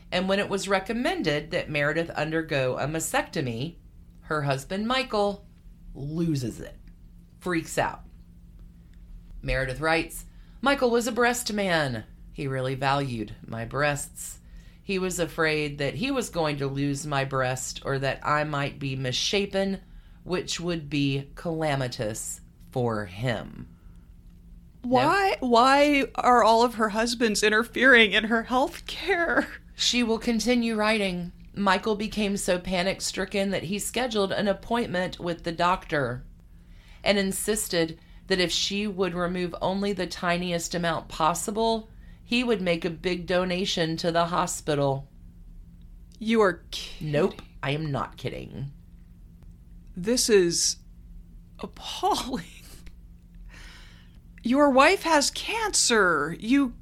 And 0.09 0.29
when 0.29 0.39
it 0.39 0.47
was 0.47 0.69
recommended 0.69 1.51
that 1.51 1.69
Meredith 1.69 2.11
undergo 2.11 2.77
a 2.77 2.87
mastectomy, 2.87 3.75
her 4.21 4.43
husband 4.43 4.87
Michael 4.87 5.45
loses 5.93 6.61
it, 6.61 6.77
freaks 7.41 7.77
out. 7.77 8.03
Meredith 9.41 9.81
writes 9.81 10.27
Michael 10.61 10.91
was 10.91 11.07
a 11.07 11.11
breast 11.11 11.51
man. 11.51 12.05
He 12.31 12.47
really 12.47 12.75
valued 12.75 13.35
my 13.45 13.65
breasts. 13.65 14.39
He 14.83 14.99
was 14.99 15.17
afraid 15.17 15.77
that 15.77 15.95
he 15.95 16.11
was 16.11 16.29
going 16.29 16.57
to 16.57 16.67
lose 16.67 17.07
my 17.07 17.23
breast 17.23 17.81
or 17.85 17.99
that 17.99 18.19
I 18.21 18.43
might 18.43 18.79
be 18.79 18.97
misshapen, 18.97 19.79
which 20.25 20.59
would 20.59 20.89
be 20.89 21.29
calamitous 21.35 22.41
for 22.71 23.05
him. 23.05 23.67
Why 24.81 25.37
why 25.39 26.07
are 26.15 26.43
all 26.43 26.63
of 26.63 26.75
her 26.75 26.89
husbands 26.89 27.41
interfering 27.41 28.11
in 28.11 28.25
her 28.25 28.43
health 28.43 28.85
care? 28.85 29.47
She 29.75 30.03
will 30.03 30.19
continue 30.19 30.75
writing. 30.75 31.31
Michael 31.55 31.95
became 31.95 32.35
so 32.35 32.59
panic 32.59 32.99
stricken 33.01 33.51
that 33.51 33.63
he 33.63 33.79
scheduled 33.79 34.31
an 34.31 34.47
appointment 34.47 35.19
with 35.19 35.43
the 35.43 35.51
doctor 35.51 36.25
and 37.03 37.17
insisted 37.17 37.97
that 38.27 38.39
if 38.39 38.51
she 38.51 38.87
would 38.87 39.13
remove 39.13 39.55
only 39.61 39.93
the 39.93 40.07
tiniest 40.07 40.75
amount 40.75 41.07
possible, 41.07 41.89
he 42.33 42.43
would 42.43 42.61
make 42.61 42.83
a 42.83 42.89
big 42.89 43.27
donation 43.27 43.95
to 43.95 44.11
the 44.11 44.25
hospital. 44.25 45.07
You 46.17 46.41
are 46.41 46.63
kidding. 46.71 47.11
Nope, 47.11 47.43
I 47.61 47.69
am 47.69 47.91
not 47.91 48.17
kidding. 48.17 48.71
This 49.95 50.31
is 50.31 50.77
appalling. 51.59 52.43
Your 54.41 54.71
wife 54.71 55.03
has 55.03 55.29
cancer. 55.29 56.35
You 56.39 56.73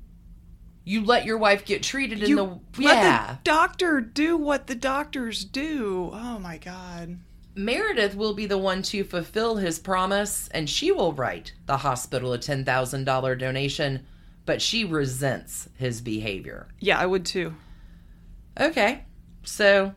You 0.86 1.04
let 1.04 1.26
your 1.26 1.38
wife 1.38 1.66
get 1.66 1.84
treated 1.84 2.24
in 2.24 2.38
the 2.38 2.44
let 2.46 2.60
yeah. 2.78 3.34
the 3.34 3.40
doctor 3.44 4.00
do 4.00 4.38
what 4.38 4.68
the 4.68 4.76
doctors 4.76 5.44
do. 5.44 6.12
Oh 6.14 6.40
my 6.40 6.60
god. 6.60 7.20
Meredith 7.56 8.16
will 8.16 8.34
be 8.34 8.46
the 8.46 8.58
one 8.58 8.84
to 8.84 9.04
fulfill 9.04 9.58
his 9.58 9.80
promise, 9.80 10.48
and 10.54 10.70
she 10.70 10.94
will 10.94 11.12
write 11.12 11.52
the 11.66 11.80
hospital 11.80 12.32
a 12.32 12.38
ten 12.38 12.64
thousand 12.64 13.04
dollar 13.04 13.36
donation, 13.36 14.06
but 14.46 14.62
she 14.62 14.84
resents 14.84 15.70
his 15.78 16.02
behavior. 16.02 16.68
Yeah, 16.80 17.00
I 17.00 17.06
would 17.06 17.26
too. 17.26 17.54
Okay, 18.60 19.06
so 19.44 19.94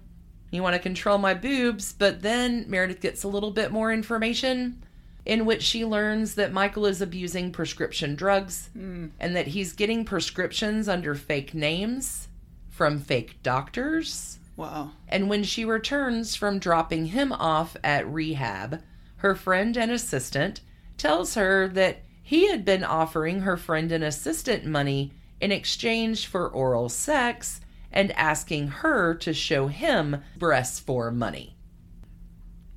you 0.51 0.63
want 0.63 0.75
to 0.75 0.81
control 0.81 1.19
my 1.19 1.35
boobs, 1.35 1.93
but 1.93 2.23
then 2.23 2.65
Meredith 2.69 3.01
gets 3.01 3.25
a 3.25 3.29
little 3.29 3.51
bit 3.51 3.73
more 3.73 3.93
information 3.93 4.85
in 5.27 5.47
which 5.47 5.63
she 5.63 5.85
learns 5.85 6.35
that 6.35 6.53
Michael 6.53 6.87
is 6.87 7.01
abusing 7.01 7.51
prescription 7.51 8.15
drugs 8.15 8.71
hmm. 8.75 9.07
and 9.19 9.35
that 9.35 9.49
he's 9.49 9.73
getting 9.73 10.05
prescriptions 10.05 10.89
under 10.89 11.15
fake 11.15 11.55
names 11.55 12.29
from 12.69 13.01
fake 13.01 13.43
doctors. 13.43 14.39
Wow. 14.57 14.93
And 15.09 15.29
when 15.29 15.43
she 15.43 15.65
returns 15.65 16.37
from 16.37 16.59
dropping 16.59 17.07
him 17.07 17.33
off 17.33 17.77
at 17.83 18.07
rehab, 18.07 18.83
her 19.17 19.35
friend 19.35 19.77
and 19.77 19.91
assistant 19.91 20.61
tells 20.99 21.35
her 21.35 21.69
that 21.69 22.03
he 22.27 22.49
had 22.49 22.65
been 22.65 22.83
offering 22.83 23.41
her 23.41 23.57
friend 23.59 23.93
and 23.93 24.03
assistant 24.03 24.65
money 24.65 25.13
in 25.43 25.53
exchange 25.53 26.27
for 26.27 26.49
oral 26.49 26.89
sex 26.89 27.61
and 27.93 28.11
asking 28.13 28.69
her 28.69 29.15
to 29.15 29.35
show 29.35 29.67
him 29.67 30.23
breasts 30.39 30.81
for 30.81 31.11
money. 31.11 31.55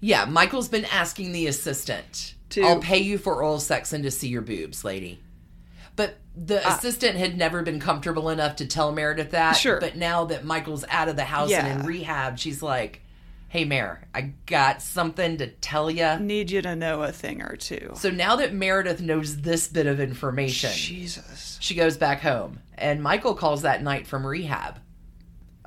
Yeah, 0.02 0.26
Michael's 0.26 0.68
been 0.68 0.84
asking 0.86 1.32
the 1.32 1.48
assistant, 1.48 2.36
To- 2.50 2.62
I'll 2.62 2.82
pay 2.82 2.98
you 3.00 3.18
for 3.18 3.36
oral 3.36 3.62
sex 3.62 3.94
and 3.94 4.04
to 4.04 4.12
see 4.12 4.28
your 4.28 4.42
boobs, 4.42 4.84
lady. 4.84 5.22
But 5.96 6.18
the 6.36 6.64
uh, 6.68 6.76
assistant 6.76 7.16
had 7.16 7.38
never 7.38 7.64
been 7.64 7.80
comfortable 7.80 8.30
enough 8.30 8.58
to 8.58 8.68
tell 8.68 8.92
Meredith 8.92 9.32
that. 9.32 9.54
Sure. 9.54 9.80
But 9.80 9.96
now 9.96 10.26
that 10.26 10.44
Michael's 10.44 10.84
out 10.90 11.08
of 11.08 11.16
the 11.16 11.24
house 11.24 11.52
and 11.52 11.80
in 11.80 11.88
rehab, 11.88 12.38
she's 12.38 12.62
like, 12.62 13.02
hey, 13.58 13.66
Mare, 13.66 14.08
I 14.14 14.34
got 14.46 14.84
something 14.84 15.38
to 15.38 15.48
tell 15.48 15.90
you. 15.90 16.20
Need 16.20 16.52
you 16.52 16.62
to 16.62 16.76
know 16.76 17.02
a 17.02 17.12
thing 17.12 17.42
or 17.42 17.56
two. 17.56 17.92
So 17.96 18.12
now 18.12 18.36
that 18.36 18.54
Meredith 18.54 19.02
knows 19.02 19.42
this 19.42 19.68
bit 19.68 19.88
of 19.88 20.00
information, 20.00 20.70
Jesus. 20.74 21.58
she 21.60 21.74
goes 21.74 21.98
back 21.98 22.22
home. 22.22 22.60
And 22.76 23.02
Michael 23.02 23.34
calls 23.34 23.64
that 23.64 23.82
night 23.82 24.06
from 24.06 24.28
rehab. 24.28 24.80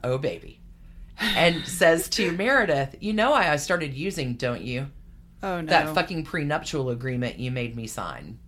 Oh, 0.05 0.18
baby. 0.18 0.61
And 1.18 1.66
says 1.66 2.09
to 2.11 2.31
Meredith, 2.31 2.94
You 3.00 3.12
know, 3.12 3.33
I 3.33 3.53
I 3.53 3.57
started 3.57 3.92
using, 3.92 4.35
don't 4.35 4.62
you? 4.62 4.87
Oh 5.42 5.61
no. 5.61 5.66
that 5.66 5.92
fucking 5.92 6.24
prenuptial 6.24 6.90
agreement 6.90 7.40
you 7.40 7.50
made 7.50 7.74
me 7.74 7.88
sign. 7.88 8.38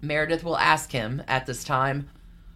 Meredith 0.00 0.44
will 0.44 0.58
ask 0.58 0.92
him 0.92 1.22
at 1.26 1.46
this 1.46 1.64
time, 1.64 2.08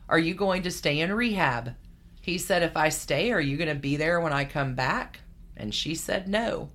Are 0.08 0.18
you 0.18 0.34
going 0.34 0.62
to 0.62 0.70
stay 0.70 1.00
in 1.00 1.12
rehab? 1.12 1.74
He 2.20 2.38
said, 2.38 2.62
If 2.62 2.76
I 2.76 2.90
stay, 2.90 3.32
are 3.32 3.40
you 3.40 3.56
going 3.56 3.68
to 3.68 3.74
be 3.74 3.96
there 3.96 4.20
when 4.20 4.32
I 4.32 4.44
come 4.44 4.76
back? 4.76 5.22
And 5.58 5.74
she 5.74 5.94
said, 5.94 6.28
No. 6.28 6.70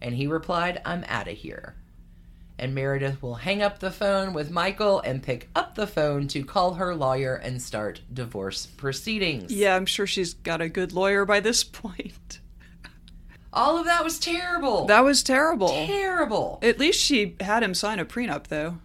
And 0.00 0.14
he 0.14 0.26
replied, 0.26 0.80
I'm 0.84 1.04
out 1.08 1.28
of 1.28 1.36
here. 1.36 1.74
And 2.58 2.74
Meredith 2.74 3.22
will 3.22 3.36
hang 3.36 3.62
up 3.62 3.78
the 3.78 3.90
phone 3.90 4.32
with 4.32 4.50
Michael 4.50 5.00
and 5.00 5.22
pick 5.22 5.48
up 5.54 5.76
the 5.76 5.86
phone 5.86 6.26
to 6.28 6.44
call 6.44 6.74
her 6.74 6.94
lawyer 6.94 7.36
and 7.36 7.62
start 7.62 8.00
divorce 8.12 8.66
proceedings. 8.66 9.52
yeah, 9.52 9.76
I'm 9.76 9.86
sure 9.86 10.06
she's 10.06 10.34
got 10.34 10.60
a 10.60 10.68
good 10.68 10.92
lawyer 10.92 11.24
by 11.24 11.38
this 11.40 11.62
point. 11.62 12.40
All 13.52 13.78
of 13.78 13.86
that 13.86 14.04
was 14.04 14.18
terrible. 14.18 14.86
That 14.86 15.04
was 15.04 15.22
terrible. 15.22 15.68
terrible. 15.68 16.58
At 16.62 16.78
least 16.78 17.00
she 17.00 17.36
had 17.40 17.62
him 17.62 17.74
sign 17.74 17.98
a 17.98 18.04
prenup 18.04 18.48
though. 18.48 18.78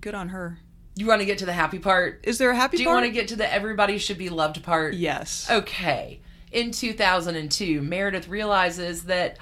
Good 0.00 0.14
on 0.14 0.30
her. 0.30 0.58
You 0.94 1.06
want 1.06 1.20
to 1.20 1.26
get 1.26 1.38
to 1.38 1.46
the 1.46 1.52
happy 1.52 1.78
part? 1.78 2.20
Is 2.24 2.38
there 2.38 2.50
a 2.50 2.56
happy 2.56 2.76
part? 2.76 2.78
Do 2.78 2.82
you 2.82 2.88
want 2.88 3.06
to 3.06 3.12
get 3.12 3.28
to 3.28 3.36
the 3.36 3.52
everybody 3.52 3.98
should 3.98 4.18
be 4.18 4.28
loved 4.28 4.62
part? 4.62 4.94
Yes. 4.94 5.48
Okay. 5.50 6.20
In 6.52 6.70
2002, 6.70 7.80
Meredith 7.80 8.28
realizes 8.28 9.04
that, 9.04 9.38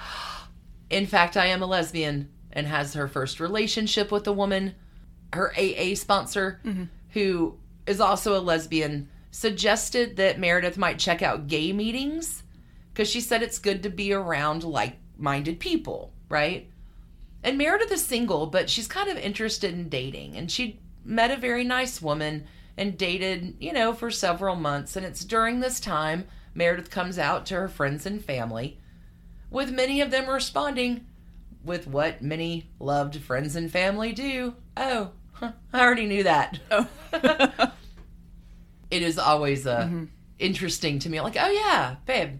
in 0.89 1.05
fact, 1.05 1.35
I 1.35 1.47
am 1.47 1.61
a 1.61 1.65
lesbian 1.65 2.29
and 2.53 2.65
has 2.67 2.93
her 2.93 3.07
first 3.09 3.41
relationship 3.41 4.11
with 4.11 4.25
a 4.27 4.33
woman. 4.33 4.75
Her 5.33 5.53
AA 5.57 5.95
sponsor, 5.95 6.61
mm-hmm. 6.65 6.85
who 7.09 7.57
is 7.85 7.99
also 7.99 8.37
a 8.37 8.41
lesbian, 8.41 9.09
suggested 9.29 10.15
that 10.17 10.39
Meredith 10.39 10.77
might 10.77 10.99
check 10.99 11.21
out 11.21 11.47
gay 11.47 11.73
meetings 11.73 12.43
because 12.93 13.09
she 13.09 13.21
said 13.21 13.41
it's 13.41 13.59
good 13.59 13.83
to 13.83 13.89
be 13.89 14.13
around 14.13 14.63
like 14.63 14.97
minded 15.17 15.59
people, 15.59 16.13
right? 16.29 16.69
And 17.43 17.57
Meredith 17.57 17.91
is 17.91 18.05
single, 18.05 18.47
but 18.47 18.69
she's 18.69 18.87
kind 18.87 19.09
of 19.09 19.17
interested 19.17 19.73
in 19.73 19.89
dating. 19.89 20.37
And 20.37 20.49
she 20.49 20.79
met 21.03 21.31
a 21.31 21.37
very 21.37 21.63
nice 21.63 22.01
woman 22.01 22.45
and 22.77 22.97
dated, 22.97 23.55
you 23.59 23.73
know, 23.73 23.93
for 23.93 24.11
several 24.11 24.55
months. 24.55 24.95
And 24.95 25.05
it's 25.05 25.25
during 25.25 25.59
this 25.59 25.79
time 25.79 26.27
Meredith 26.53 26.89
comes 26.89 27.17
out 27.17 27.45
to 27.47 27.55
her 27.55 27.67
friends 27.67 28.05
and 28.05 28.23
family, 28.23 28.79
with 29.49 29.71
many 29.71 30.01
of 30.01 30.11
them 30.11 30.29
responding 30.29 31.05
with 31.63 31.87
what 31.87 32.21
many 32.21 32.69
loved 32.79 33.17
friends 33.17 33.55
and 33.55 33.71
family 33.71 34.11
do. 34.11 34.55
Oh, 34.75 35.11
huh, 35.33 35.51
I 35.73 35.81
already 35.81 36.07
knew 36.07 36.23
that. 36.23 36.59
it 38.91 39.01
is 39.01 39.17
always 39.17 39.67
uh, 39.67 39.89
interesting 40.39 40.99
to 40.99 41.09
me. 41.09 41.21
Like, 41.21 41.37
oh, 41.39 41.49
yeah, 41.49 41.95
babe. 42.05 42.39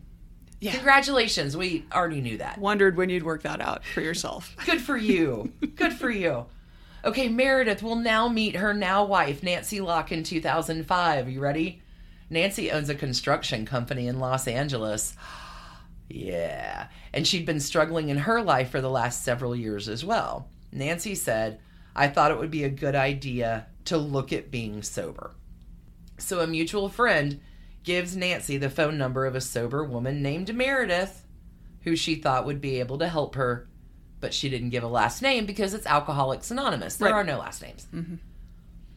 Yeah. 0.59 0.74
Congratulations. 0.74 1.57
We 1.57 1.86
already 1.91 2.22
knew 2.22 2.38
that. 2.38 2.59
Wondered 2.59 2.95
when 2.95 3.09
you'd 3.09 3.24
work 3.24 3.43
that 3.43 3.62
out 3.62 3.84
for 3.84 4.01
yourself. 4.01 4.55
Good 4.66 4.80
for 4.80 4.95
you. 4.95 5.51
Good 5.76 5.93
for 5.93 6.09
you. 6.09 6.45
Okay, 7.03 7.30
Meredith 7.30 7.82
will 7.82 7.95
now 7.95 8.28
meet 8.28 8.55
her 8.55 8.72
now 8.72 9.03
wife, 9.03 9.41
Nancy 9.41 9.82
Locke, 9.82 10.12
in 10.12 10.24
2005. 10.24 11.30
You 11.30 11.39
ready? 11.39 11.80
Nancy 12.32 12.71
owns 12.71 12.89
a 12.89 12.95
construction 12.95 13.65
company 13.65 14.07
in 14.07 14.19
Los 14.19 14.47
Angeles. 14.47 15.15
Yeah. 16.09 16.88
And 17.13 17.27
she'd 17.27 17.45
been 17.45 17.59
struggling 17.59 18.09
in 18.09 18.17
her 18.19 18.41
life 18.41 18.69
for 18.71 18.82
the 18.82 18.89
last 18.89 19.23
several 19.23 19.55
years 19.55 19.88
as 19.89 20.03
well. 20.03 20.47
Nancy 20.71 21.13
said, 21.13 21.59
I 21.95 22.07
thought 22.07 22.32
it 22.32 22.38
would 22.38 22.49
be 22.49 22.63
a 22.63 22.69
good 22.69 22.95
idea 22.95 23.67
to 23.86 23.97
look 23.97 24.32
at 24.32 24.49
being 24.49 24.82
sober. 24.82 25.36
So 26.17 26.39
a 26.39 26.47
mutual 26.47 26.88
friend 26.88 27.41
gives 27.84 28.15
Nancy 28.15 28.57
the 28.57 28.69
phone 28.69 28.97
number 28.97 29.25
of 29.25 29.36
a 29.36 29.41
sober 29.41 29.84
woman 29.84 30.21
named 30.21 30.55
Meredith, 30.55 31.25
who 31.82 31.95
she 31.97 32.15
thought 32.15 32.45
would 32.45 32.61
be 32.61 32.79
able 32.79 32.97
to 32.99 33.07
help 33.09 33.36
her, 33.36 33.67
but 34.21 34.34
she 34.34 34.49
didn't 34.49 34.69
give 34.69 34.84
a 34.84 34.88
last 34.88 35.21
name 35.21 35.45
because 35.45 35.73
it's 35.73 35.88
Alcoholics 35.88 36.51
Anonymous. 36.51 36.95
There 36.95 37.11
Right. 37.11 37.15
are 37.19 37.23
no 37.25 37.39
last 37.39 37.61
names. 37.61 37.88
Mm-hmm. 37.93 38.15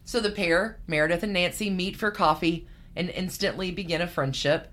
So 0.04 0.20
the 0.20 0.30
pair, 0.30 0.78
Meredith 0.86 1.22
and 1.24 1.32
Nancy, 1.32 1.70
meet 1.70 1.96
for 1.96 2.10
coffee 2.10 2.68
and 2.96 3.10
instantly 3.10 3.70
begin 3.70 4.00
a 4.00 4.06
friendship. 4.06 4.70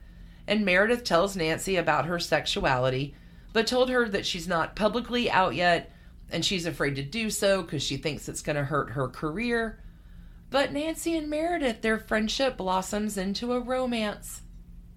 and 0.48 0.66
Meredith 0.66 1.04
tells 1.04 1.36
Nancy 1.36 1.76
about 1.76 2.08
her 2.08 2.20
sexuality, 2.20 3.14
but 3.54 3.68
told 3.68 3.90
her 3.90 4.10
that 4.10 4.26
she's 4.26 4.48
not 4.48 4.76
publicly 4.76 5.30
out 5.30 5.56
yet 5.56 5.92
and 6.32 6.44
she's 6.46 6.66
afraid 6.66 6.96
to 6.96 7.04
do 7.04 7.30
so 7.30 7.62
because 7.62 7.84
she 7.84 7.98
thinks 7.98 8.28
it's 8.28 8.42
going 8.42 8.56
to 8.56 8.64
hurt 8.64 8.92
her 8.92 9.08
career. 9.08 9.80
But 10.50 10.72
Nancy 10.72 11.16
and 11.16 11.30
Meredith, 11.30 11.82
their 11.82 12.00
friendship 12.00 12.58
blossoms 12.58 13.18
into 13.18 13.54
a 13.54 13.60
romance. 13.60 14.42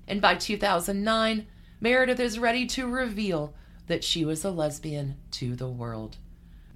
And 0.06 0.20
by 0.20 0.34
2009, 0.36 1.46
Meredith 1.80 2.20
is 2.20 2.38
ready 2.38 2.66
to 2.66 2.86
reveal 2.86 3.54
that 3.86 4.04
she 4.04 4.24
was 4.24 4.44
a 4.44 4.50
lesbian 4.50 5.16
to 5.32 5.54
the 5.54 5.68
world. 5.68 6.16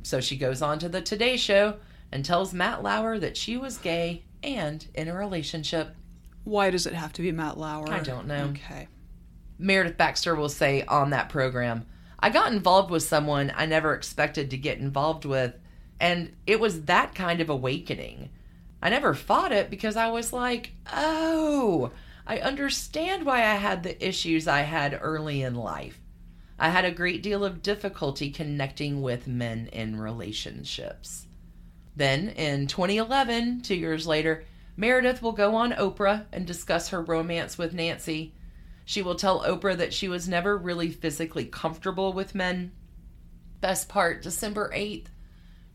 So 0.03 0.21
she 0.21 0.37
goes 0.37 0.63
on 0.63 0.79
to 0.81 0.89
the 0.89 1.01
Today 1.01 1.37
Show 1.37 1.77
and 2.13 2.25
tells 2.25 2.55
Matt 2.55 2.83
Lauer 2.83 3.19
that 3.19 3.37
she 3.37 3.57
was 3.57 3.79
gay 3.79 4.25
and 4.43 4.87
in 4.95 5.09
a 5.09 5.15
relationship. 5.15 5.95
Why 6.49 6.71
does 6.71 6.87
it 6.87 6.95
have 6.95 7.13
to 7.15 7.23
be 7.23 7.31
Matt 7.31 7.59
Lauer? 7.59 7.91
I 7.91 8.01
don't 8.01 8.27
know. 8.27 8.55
Okay. 8.57 8.89
Meredith 9.59 9.99
Baxter 9.99 10.35
will 10.35 10.49
say 10.49 10.83
on 10.83 11.11
that 11.11 11.29
program, 11.29 11.87
I 12.19 12.31
got 12.31 12.53
involved 12.53 12.91
with 12.91 13.03
someone 13.03 13.53
I 13.55 13.67
never 13.67 13.93
expected 13.93 14.51
to 14.51 14.57
get 14.57 14.79
involved 14.79 15.27
with, 15.27 15.55
and 16.01 16.35
it 16.47 16.59
was 16.59 16.85
that 16.85 17.15
kind 17.15 17.41
of 17.41 17.51
awakening. 17.51 18.31
I 18.81 18.89
never 18.89 19.13
fought 19.13 19.53
it 19.53 19.69
because 19.69 19.97
I 19.97 20.09
was 20.09 20.33
like, 20.33 20.73
oh, 20.91 21.91
I 22.27 22.39
understand 22.39 23.27
why 23.27 23.39
I 23.39 23.57
had 23.57 23.83
the 23.83 24.07
issues 24.07 24.49
I 24.49 24.61
had 24.61 24.99
early 25.03 25.43
in 25.43 25.55
life. 25.55 26.01
I 26.59 26.71
had 26.71 26.85
a 26.85 26.91
great 26.91 27.23
deal 27.23 27.45
of 27.45 27.63
difficulty 27.63 28.31
connecting 28.31 29.03
with 29.03 29.29
men 29.29 29.69
in 29.73 30.01
relationships. 30.01 31.27
Then, 31.95 32.31
in 32.31 32.69
2011, 32.69 33.61
two 33.63 33.75
years 33.75 34.07
later, 34.07 34.45
Meredith 34.79 35.21
will 35.21 35.33
go 35.33 35.57
on 35.57 35.73
Oprah 35.73 36.27
and 36.33 36.47
discuss 36.47 36.91
her 36.91 37.03
romance 37.03 37.59
with 37.59 37.75
Nancy. 37.75 38.33
She 38.85 39.03
will 39.03 39.17
tell 39.17 39.43
Oprah 39.43 39.77
that 39.77 39.93
she 39.93 40.07
was 40.07 40.29
never 40.29 40.57
really 40.57 40.89
physically 40.89 41.47
comfortable 41.47 42.13
with 42.13 42.33
men. 42.33 42.71
Best 43.61 43.89
part 43.89 44.23
December 44.23 44.71
8th, 44.73 45.07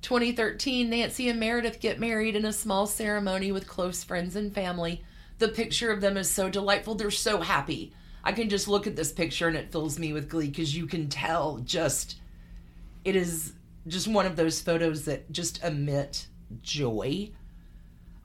2013, 0.04 0.90
Nancy 0.90 1.28
and 1.28 1.38
Meredith 1.38 1.82
get 1.82 2.00
married 2.00 2.38
in 2.38 2.46
a 2.46 2.54
small 2.54 2.88
ceremony 2.88 3.52
with 3.52 3.68
close 3.68 4.06
friends 4.06 4.38
and 4.38 4.56
family. 4.56 5.04
The 5.38 5.50
picture 5.50 5.92
of 5.92 6.00
them 6.00 6.16
is 6.16 6.32
so 6.32 6.50
delightful. 6.50 6.96
They're 6.96 7.12
so 7.12 7.42
happy. 7.42 7.94
I 8.24 8.32
can 8.32 8.48
just 8.48 8.70
look 8.70 8.88
at 8.88 8.96
this 8.96 9.12
picture 9.12 9.50
and 9.50 9.58
it 9.58 9.74
fills 9.74 10.00
me 10.00 10.14
with 10.14 10.30
glee 10.30 10.48
because 10.48 10.74
you 10.74 10.88
can 10.88 11.10
tell 11.10 11.58
just 11.58 12.22
it 13.04 13.18
is 13.18 13.52
just 13.86 14.08
one 14.08 14.26
of 14.26 14.38
those 14.38 14.62
photos 14.62 15.04
that 15.06 15.30
just 15.30 15.62
emit 15.62 16.28
joy. 16.62 17.32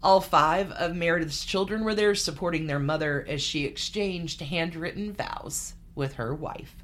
All 0.03 0.21
five 0.21 0.71
of 0.73 0.95
Meredith's 0.95 1.45
children 1.45 1.83
were 1.83 1.95
there 1.95 2.15
supporting 2.15 2.67
their 2.67 2.79
mother 2.79 3.25
as 3.29 3.43
she 3.43 3.65
exchanged 3.65 4.41
handwritten 4.41 5.13
vows 5.13 5.75
with 5.95 6.15
her 6.15 6.33
wife. 6.35 6.77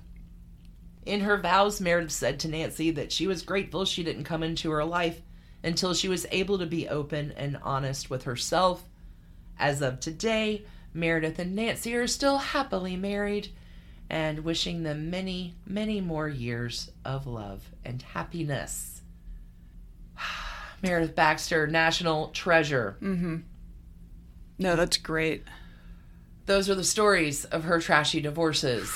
In 1.06 1.20
her 1.20 1.36
vows, 1.36 1.80
Meredith 1.80 2.10
said 2.10 2.40
to 2.40 2.48
Nancy 2.48 2.90
that 2.90 3.12
she 3.12 3.26
was 3.26 3.42
grateful 3.42 3.84
she 3.84 4.02
didn't 4.02 4.24
come 4.24 4.42
into 4.42 4.70
her 4.70 4.84
life 4.84 5.20
until 5.62 5.94
she 5.94 6.08
was 6.08 6.26
able 6.30 6.58
to 6.58 6.66
be 6.66 6.88
open 6.88 7.32
and 7.36 7.58
honest 7.62 8.10
with 8.10 8.24
herself. 8.24 8.84
As 9.58 9.80
of 9.80 10.00
today, 10.00 10.64
Meredith 10.92 11.38
and 11.38 11.54
Nancy 11.54 11.94
are 11.94 12.06
still 12.06 12.38
happily 12.38 12.96
married 12.96 13.48
and 14.10 14.40
wishing 14.40 14.82
them 14.82 15.10
many, 15.10 15.54
many 15.66 16.00
more 16.00 16.28
years 16.28 16.90
of 17.04 17.26
love 17.26 17.70
and 17.84 18.02
happiness. 18.02 18.93
Meredith 20.84 21.16
Baxter, 21.16 21.66
national 21.66 22.28
treasure. 22.28 22.96
Mm-hmm. 23.00 23.38
No, 24.58 24.76
that's 24.76 24.96
great. 24.96 25.42
Those 26.46 26.70
are 26.70 26.74
the 26.74 26.84
stories 26.84 27.44
of 27.46 27.64
her 27.64 27.80
trashy 27.80 28.20
divorces. 28.20 28.92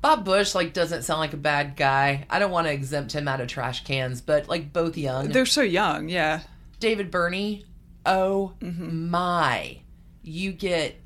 Bob 0.00 0.24
Bush 0.24 0.54
like 0.54 0.72
doesn't 0.72 1.02
sound 1.02 1.20
like 1.20 1.32
a 1.32 1.38
bad 1.38 1.76
guy. 1.76 2.24
I 2.30 2.38
don't 2.38 2.52
want 2.52 2.68
to 2.68 2.72
exempt 2.72 3.12
him 3.12 3.26
out 3.26 3.40
of 3.40 3.48
trash 3.48 3.84
cans, 3.84 4.20
but 4.20 4.48
like 4.48 4.72
both 4.72 4.96
young. 4.96 5.28
They're 5.28 5.44
so 5.44 5.62
young, 5.62 6.08
yeah. 6.08 6.42
David 6.78 7.10
Birney, 7.10 7.66
oh 8.06 8.54
mm-hmm. 8.60 9.10
my. 9.10 9.80
You 10.22 10.52
get 10.52 11.00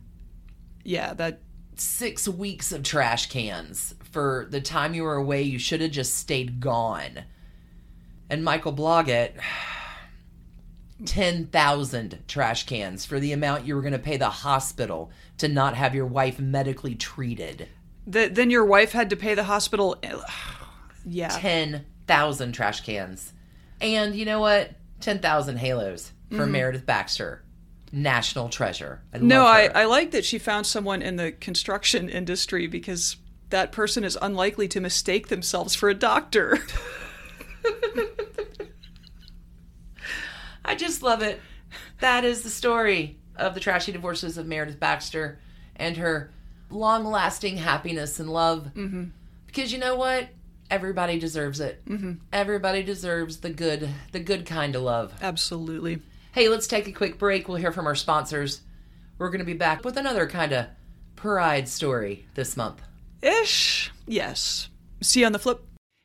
yeah, 0.85 1.15
that 1.15 1.41
six 1.77 2.29
weeks 2.29 2.73
of 2.73 2.83
trash 2.83 3.29
cans 3.29 3.95
for 4.11 4.47
the 4.51 4.61
time 4.61 4.95
you 4.95 5.05
were 5.05 5.17
away. 5.17 5.43
You 5.43 5.59
should 5.59 5.81
have 5.81 5.91
just 5.91 6.17
stayed 6.17 6.61
gone. 6.61 7.25
And 8.29 8.45
Michael 8.45 8.73
Blodgett, 8.73 9.33
10,000 11.05 12.19
trash 12.29 12.67
cans 12.67 13.05
for 13.05 13.19
the 13.19 13.33
amount 13.33 13.67
you 13.67 13.75
were 13.75 13.81
going 13.81 13.93
to 13.93 13.99
pay 13.99 14.17
the 14.17 14.31
hospital 14.31 15.11
to 15.39 15.49
not 15.49 15.75
have 15.75 15.95
your 15.95 16.07
wife 16.07 16.39
medically 16.39 16.95
treated. 16.95 17.69
The, 18.07 18.29
then 18.29 18.51
your 18.51 18.65
wife 18.65 18.93
had 18.93 19.11
to 19.11 19.17
pay 19.17 19.35
the 19.35 19.45
hospital. 19.45 19.97
yeah. 21.05 21.29
10,000 21.29 22.53
trash 22.53 22.81
cans. 22.83 23.33
And 23.81 24.15
you 24.15 24.25
know 24.25 24.41
what? 24.41 24.73
10,000 25.01 25.57
halos 25.57 26.13
for 26.31 26.37
mm-hmm. 26.37 26.53
Meredith 26.53 26.87
Baxter. 26.87 27.43
National 27.91 28.49
treasure. 28.49 29.03
I 29.13 29.19
no, 29.19 29.45
I, 29.45 29.67
I 29.75 29.85
like 29.85 30.13
that 30.13 30.25
she 30.25 30.39
found 30.39 30.67
someone 30.67 31.03
in 31.03 31.17
the 31.17 31.33
construction 31.33 32.09
industry 32.09 32.67
because 32.67 33.17
that 33.51 33.71
person 33.71 34.03
is 34.03 34.17
unlikely 34.23 34.67
to 34.69 34.81
mistake 34.81 35.29
themselves 35.29 35.75
for 35.75 35.91
a 35.91 35.95
doctor. 35.95 36.59
I 40.65 40.75
just 40.75 41.03
love 41.03 41.23
it. 41.23 41.41
That 42.01 42.25
is 42.25 42.43
the 42.43 42.51
story 42.51 43.19
of 43.37 43.55
the 43.55 43.61
trashy 43.61 43.93
divorces 43.93 44.39
of 44.39 44.47
Meredith 44.47 44.79
Baxter 44.79 45.41
and 45.77 45.97
her 45.97 46.31
long 46.71 47.05
lasting 47.05 47.57
happiness 47.57 48.21
and 48.21 48.31
love. 48.31 48.71
Mm-hmm. 48.75 49.05
Because 49.47 49.73
you 49.73 49.79
know 49.79 49.97
what? 49.97 50.29
Everybody 50.71 51.19
deserves 51.19 51.61
it. 51.61 51.85
Mm-hmm. 51.87 52.13
Everybody 52.33 52.83
deserves 52.83 53.39
the 53.39 53.51
good, 53.51 53.89
the 54.13 54.21
good 54.21 54.47
kind 54.47 54.75
of 54.75 54.83
love. 54.83 55.13
Absolutely. 55.21 56.01
Hey, 56.33 56.49
let's 56.49 56.67
take 56.67 56.87
a 56.89 56.93
quick 56.93 57.19
break. 57.19 57.47
We'll 57.49 57.59
hear 57.59 57.73
from 57.73 57.87
our 57.87 57.95
sponsors. 57.95 58.63
We're 59.19 59.29
going 59.29 59.41
to 59.41 59.45
be 59.45 59.53
back 59.53 59.85
with 59.85 59.99
another 59.99 60.27
kind 60.27 60.53
of 60.53 60.67
pride 61.15 61.69
story 61.69 62.27
this 62.35 62.57
month. 62.57 62.81
Ish. 63.23 63.93
Yes. 64.07 64.71
See 65.03 65.21
you 65.21 65.27
on 65.27 65.33
the 65.33 65.39
flip. 65.39 65.63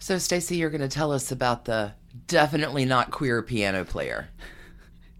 So, 0.00 0.16
Stacie, 0.16 0.58
you're 0.58 0.70
going 0.70 0.80
to 0.80 0.88
tell 0.88 1.12
us 1.12 1.30
about 1.32 1.64
the 1.64 1.94
definitely 2.26 2.84
not 2.84 3.10
queer 3.10 3.42
piano 3.42 3.84
player. 3.84 4.28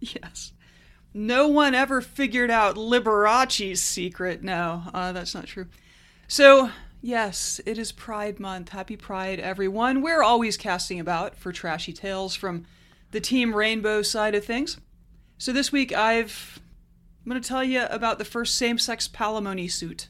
Yes. 0.22 0.52
No 1.12 1.48
one 1.48 1.74
ever 1.74 2.00
figured 2.00 2.50
out 2.50 2.76
Liberace's 2.76 3.82
secret. 3.82 4.42
No, 4.42 4.84
uh, 4.94 5.12
that's 5.12 5.34
not 5.34 5.46
true. 5.46 5.66
So, 6.28 6.70
yes, 7.02 7.60
it 7.66 7.78
is 7.78 7.90
Pride 7.90 8.38
Month. 8.38 8.68
Happy 8.68 8.96
Pride, 8.96 9.40
everyone. 9.40 10.02
We're 10.02 10.22
always 10.22 10.56
casting 10.56 11.00
about 11.00 11.36
for 11.36 11.50
trashy 11.50 11.92
tales 11.92 12.36
from 12.36 12.64
the 13.10 13.20
Team 13.20 13.54
Rainbow 13.54 14.02
side 14.02 14.36
of 14.36 14.44
things. 14.44 14.78
So, 15.36 15.52
this 15.52 15.72
week 15.72 15.92
I've 15.92 16.60
I'm 17.24 17.30
going 17.30 17.42
to 17.42 17.48
tell 17.48 17.64
you 17.64 17.84
about 17.90 18.18
the 18.18 18.24
first 18.24 18.56
same 18.56 18.78
sex 18.78 19.08
palimony 19.08 19.70
suit 19.70 20.08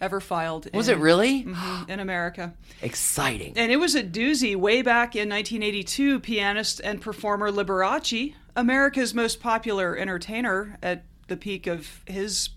ever 0.00 0.20
filed. 0.20 0.68
Was 0.74 0.88
in, 0.88 0.98
it 0.98 1.00
really? 1.00 1.44
Mm-hmm, 1.44 1.90
in 1.90 2.00
America. 2.00 2.54
Exciting. 2.82 3.54
And 3.56 3.72
it 3.72 3.76
was 3.76 3.94
a 3.94 4.02
doozy. 4.02 4.56
Way 4.56 4.82
back 4.82 5.14
in 5.16 5.28
1982, 5.28 6.20
pianist 6.20 6.80
and 6.82 7.00
performer 7.00 7.50
Liberace, 7.50 8.34
America's 8.54 9.14
most 9.14 9.40
popular 9.40 9.96
entertainer 9.96 10.78
at 10.82 11.04
the 11.28 11.36
peak 11.36 11.66
of 11.66 12.02
his 12.06 12.50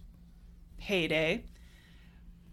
heyday, 0.78 1.44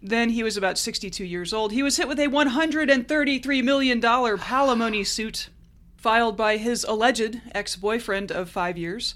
then 0.02 0.30
he 0.30 0.42
was 0.42 0.56
about 0.56 0.78
62 0.78 1.24
years 1.24 1.52
old. 1.52 1.72
He 1.72 1.82
was 1.82 1.96
hit 1.96 2.08
with 2.08 2.20
a 2.20 2.28
$133 2.28 3.64
million 3.64 4.00
palimony 4.00 5.06
suit 5.06 5.48
filed 5.96 6.36
by 6.36 6.56
his 6.56 6.84
alleged 6.84 7.40
ex 7.54 7.74
boyfriend 7.76 8.30
of 8.30 8.48
five 8.48 8.78
years. 8.78 9.14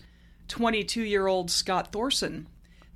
22 0.48 1.02
year 1.02 1.28
old 1.28 1.50
Scott 1.50 1.92
Thorson. 1.92 2.48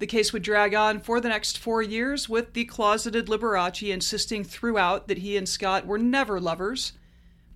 The 0.05 0.17
case 0.17 0.35
would 0.35 0.43
drag 0.43 0.75
on 0.75 1.01
for 1.01 1.19
the 1.19 1.31
next 1.31 1.57
four 1.57 1.81
years, 1.81 2.29
with 2.29 2.53
the 2.53 2.67
closeted 2.67 3.27
Liberace 3.27 3.91
insisting 3.91 4.45
throughout 4.45 5.09
that 5.09 5.17
he 5.17 5.35
and 5.35 5.49
Scott 5.49 5.87
were 5.87 5.97
never 5.97 6.39
lovers. 6.39 6.93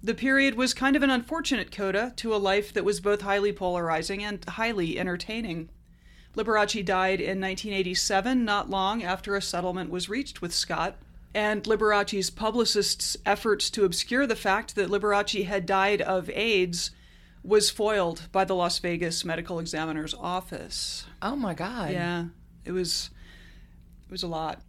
The 0.03 0.15
period 0.15 0.55
was 0.55 0.73
kind 0.73 0.97
of 0.97 1.03
an 1.03 1.11
unfortunate 1.11 1.71
coda 1.71 2.15
to 2.17 2.35
a 2.35 2.39
life 2.41 2.73
that 2.73 2.87
was 2.87 3.03
both 3.03 3.21
highly 3.21 3.53
polarizing 3.53 4.25
and 4.25 4.43
highly 4.49 4.99
entertaining. 4.99 5.69
Liberace 6.37 6.83
died 6.83 7.21
in 7.21 7.39
1987, 7.39 8.47
not 8.47 8.71
long 8.71 9.03
after 9.03 9.37
a 9.37 9.43
settlement 9.43 9.91
was 9.91 10.09
reached 10.09 10.41
with 10.41 10.55
Scott, 10.55 10.97
and 11.35 11.65
Liberace's 11.65 12.31
publicists' 12.31 13.19
efforts 13.27 13.69
to 13.69 13.85
obscure 13.85 14.27
the 14.27 14.35
fact 14.35 14.75
that 14.75 14.89
Liberace 14.89 15.45
had 15.45 15.67
died 15.67 16.01
of 16.01 16.31
AIDS 16.31 16.93
was 17.43 17.71
foiled 17.71 18.29
by 18.33 18.45
the 18.45 18.55
Las 18.55 18.79
Vegas 18.79 19.25
medical 19.25 19.59
examiner's 19.59 20.15
office. 20.15 21.05
Oh 21.23 21.37
my 21.37 21.55
God! 21.55 21.93
Yeah, 21.93 22.25
it 22.69 22.73
was 22.73 23.11
it 24.07 24.11
was 24.13 24.23
a 24.23 24.29
lot. 24.29 24.61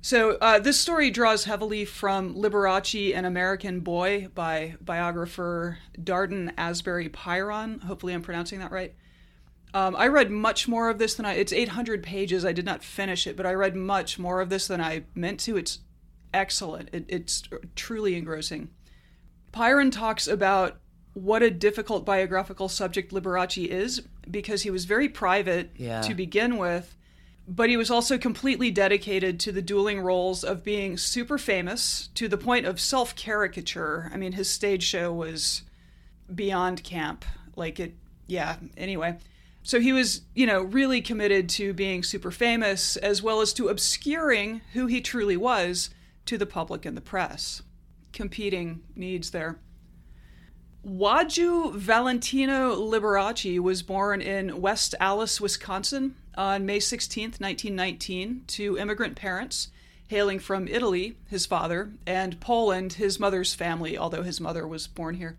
So 0.00 0.32
uh, 0.40 0.58
this 0.58 0.78
story 0.78 1.10
draws 1.10 1.44
heavily 1.44 1.84
from 1.84 2.34
Liberace, 2.34 3.16
an 3.16 3.24
American 3.24 3.80
Boy 3.80 4.28
by 4.34 4.76
biographer 4.80 5.78
Darden 5.98 6.52
Asbury 6.58 7.08
Pyron. 7.08 7.82
Hopefully, 7.82 8.12
I'm 8.12 8.22
pronouncing 8.22 8.60
that 8.60 8.70
right. 8.70 8.94
Um, 9.72 9.96
I 9.96 10.06
read 10.06 10.30
much 10.30 10.68
more 10.68 10.88
of 10.88 10.98
this 10.98 11.14
than 11.14 11.26
I. 11.26 11.34
It's 11.34 11.52
800 11.52 12.02
pages. 12.02 12.44
I 12.44 12.52
did 12.52 12.64
not 12.64 12.84
finish 12.84 13.26
it, 13.26 13.36
but 13.36 13.46
I 13.46 13.54
read 13.54 13.74
much 13.74 14.18
more 14.18 14.40
of 14.40 14.50
this 14.50 14.68
than 14.68 14.80
I 14.80 15.04
meant 15.14 15.40
to. 15.40 15.56
It's 15.56 15.80
excellent. 16.32 16.90
It, 16.92 17.06
it's 17.08 17.42
truly 17.74 18.14
engrossing. 18.14 18.68
Pyron 19.52 19.90
talks 19.90 20.28
about 20.28 20.76
what 21.14 21.42
a 21.42 21.50
difficult 21.50 22.04
biographical 22.04 22.68
subject 22.68 23.12
Liberace 23.12 23.66
is 23.66 24.02
because 24.30 24.62
he 24.62 24.70
was 24.70 24.84
very 24.84 25.08
private 25.08 25.70
yeah. 25.76 26.02
to 26.02 26.14
begin 26.14 26.56
with, 26.58 26.96
but 27.46 27.68
he 27.68 27.76
was 27.76 27.90
also 27.90 28.16
completely 28.18 28.70
dedicated 28.70 29.38
to 29.40 29.52
the 29.52 29.62
dueling 29.62 30.00
roles 30.00 30.44
of 30.44 30.64
being 30.64 30.96
super 30.96 31.38
famous 31.38 32.08
to 32.14 32.28
the 32.28 32.38
point 32.38 32.66
of 32.66 32.80
self 32.80 33.14
caricature. 33.16 34.10
I 34.12 34.16
mean, 34.16 34.32
his 34.32 34.48
stage 34.48 34.82
show 34.82 35.12
was 35.12 35.62
beyond 36.32 36.84
camp. 36.84 37.24
Like 37.56 37.78
it, 37.78 37.94
yeah, 38.26 38.56
anyway. 38.76 39.18
So 39.62 39.80
he 39.80 39.92
was, 39.92 40.20
you 40.34 40.46
know, 40.46 40.60
really 40.60 41.00
committed 41.00 41.48
to 41.50 41.72
being 41.72 42.02
super 42.02 42.30
famous 42.30 42.96
as 42.96 43.22
well 43.22 43.40
as 43.40 43.52
to 43.54 43.68
obscuring 43.68 44.60
who 44.74 44.86
he 44.86 45.00
truly 45.00 45.38
was 45.38 45.90
to 46.26 46.36
the 46.36 46.46
public 46.46 46.84
and 46.84 46.96
the 46.96 47.00
press. 47.00 47.62
Competing 48.12 48.82
needs 48.94 49.30
there. 49.30 49.58
Władziu 50.86 51.74
Valentino 51.74 52.76
Liberace 52.76 53.58
was 53.58 53.82
born 53.82 54.20
in 54.20 54.60
West 54.60 54.94
Allis, 55.00 55.40
Wisconsin 55.40 56.14
on 56.34 56.66
May 56.66 56.78
16, 56.78 57.24
1919, 57.38 58.44
to 58.48 58.76
immigrant 58.76 59.16
parents 59.16 59.68
hailing 60.08 60.38
from 60.38 60.68
Italy, 60.68 61.16
his 61.30 61.46
father, 61.46 61.90
and 62.06 62.38
Poland, 62.38 62.94
his 62.94 63.18
mother's 63.18 63.54
family, 63.54 63.96
although 63.96 64.22
his 64.22 64.42
mother 64.42 64.68
was 64.68 64.86
born 64.86 65.14
here. 65.14 65.38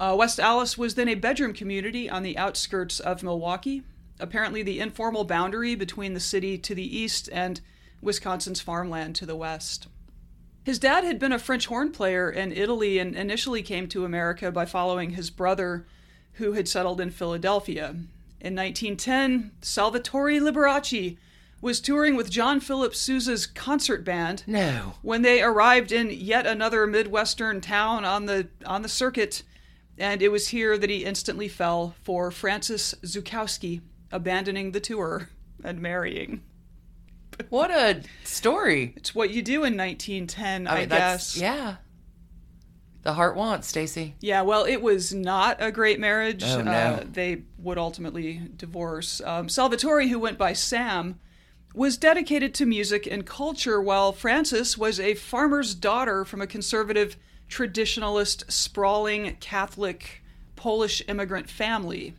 Uh, 0.00 0.16
West 0.18 0.40
Allis 0.40 0.76
was 0.76 0.96
then 0.96 1.08
a 1.08 1.14
bedroom 1.14 1.52
community 1.52 2.10
on 2.10 2.24
the 2.24 2.36
outskirts 2.36 2.98
of 2.98 3.22
Milwaukee, 3.22 3.84
apparently 4.18 4.64
the 4.64 4.80
informal 4.80 5.22
boundary 5.22 5.76
between 5.76 6.14
the 6.14 6.20
city 6.20 6.58
to 6.58 6.74
the 6.74 6.98
east 6.98 7.28
and 7.32 7.60
Wisconsin's 8.02 8.60
farmland 8.60 9.14
to 9.16 9.26
the 9.26 9.36
west. 9.36 9.86
His 10.62 10.78
dad 10.78 11.04
had 11.04 11.18
been 11.18 11.32
a 11.32 11.38
French 11.38 11.66
horn 11.66 11.90
player 11.90 12.30
in 12.30 12.52
Italy 12.52 12.98
and 12.98 13.16
initially 13.16 13.62
came 13.62 13.88
to 13.88 14.04
America 14.04 14.52
by 14.52 14.66
following 14.66 15.10
his 15.10 15.30
brother, 15.30 15.86
who 16.34 16.52
had 16.52 16.68
settled 16.68 17.00
in 17.00 17.10
Philadelphia. 17.10 17.96
In 18.40 18.54
1910, 18.54 19.52
Salvatore 19.62 20.40
Liberace 20.40 21.16
was 21.60 21.80
touring 21.80 22.16
with 22.16 22.30
John 22.30 22.60
Philip 22.60 22.94
Sousa's 22.94 23.46
concert 23.46 24.04
band. 24.04 24.44
No. 24.46 24.94
When 25.02 25.22
they 25.22 25.42
arrived 25.42 25.92
in 25.92 26.10
yet 26.10 26.46
another 26.46 26.86
Midwestern 26.86 27.60
town 27.60 28.04
on 28.04 28.26
the 28.26 28.48
on 28.64 28.82
the 28.82 28.88
circuit, 28.88 29.42
and 29.98 30.22
it 30.22 30.30
was 30.30 30.48
here 30.48 30.78
that 30.78 30.88
he 30.88 31.04
instantly 31.04 31.48
fell 31.48 31.94
for 32.02 32.30
Frances 32.30 32.94
Zuchowski, 33.02 33.82
abandoning 34.10 34.72
the 34.72 34.80
tour 34.80 35.28
and 35.62 35.80
marrying. 35.80 36.42
What 37.48 37.70
a 37.70 38.02
story. 38.24 38.92
It's 38.96 39.14
what 39.14 39.30
you 39.30 39.42
do 39.42 39.64
in 39.64 39.76
1910, 39.76 40.66
I, 40.66 40.80
I 40.80 40.84
guess. 40.84 41.36
Yeah. 41.36 41.76
The 43.02 43.14
heart 43.14 43.34
wants, 43.34 43.72
Stacie. 43.72 44.12
Yeah, 44.20 44.42
well, 44.42 44.64
it 44.64 44.82
was 44.82 45.14
not 45.14 45.56
a 45.58 45.72
great 45.72 45.98
marriage. 45.98 46.44
Oh, 46.44 46.60
no. 46.60 46.70
Uh, 46.70 47.04
they 47.10 47.44
would 47.58 47.78
ultimately 47.78 48.42
divorce. 48.56 49.22
Um, 49.24 49.48
Salvatore, 49.48 50.06
who 50.06 50.18
went 50.18 50.36
by 50.36 50.52
Sam, 50.52 51.18
was 51.74 51.96
dedicated 51.96 52.52
to 52.54 52.66
music 52.66 53.06
and 53.06 53.24
culture, 53.24 53.80
while 53.80 54.12
Frances 54.12 54.76
was 54.76 55.00
a 55.00 55.14
farmer's 55.14 55.74
daughter 55.74 56.26
from 56.26 56.42
a 56.42 56.46
conservative, 56.46 57.16
traditionalist, 57.48 58.50
sprawling 58.50 59.36
Catholic 59.40 60.22
Polish 60.56 61.02
immigrant 61.08 61.48
family. 61.48 62.14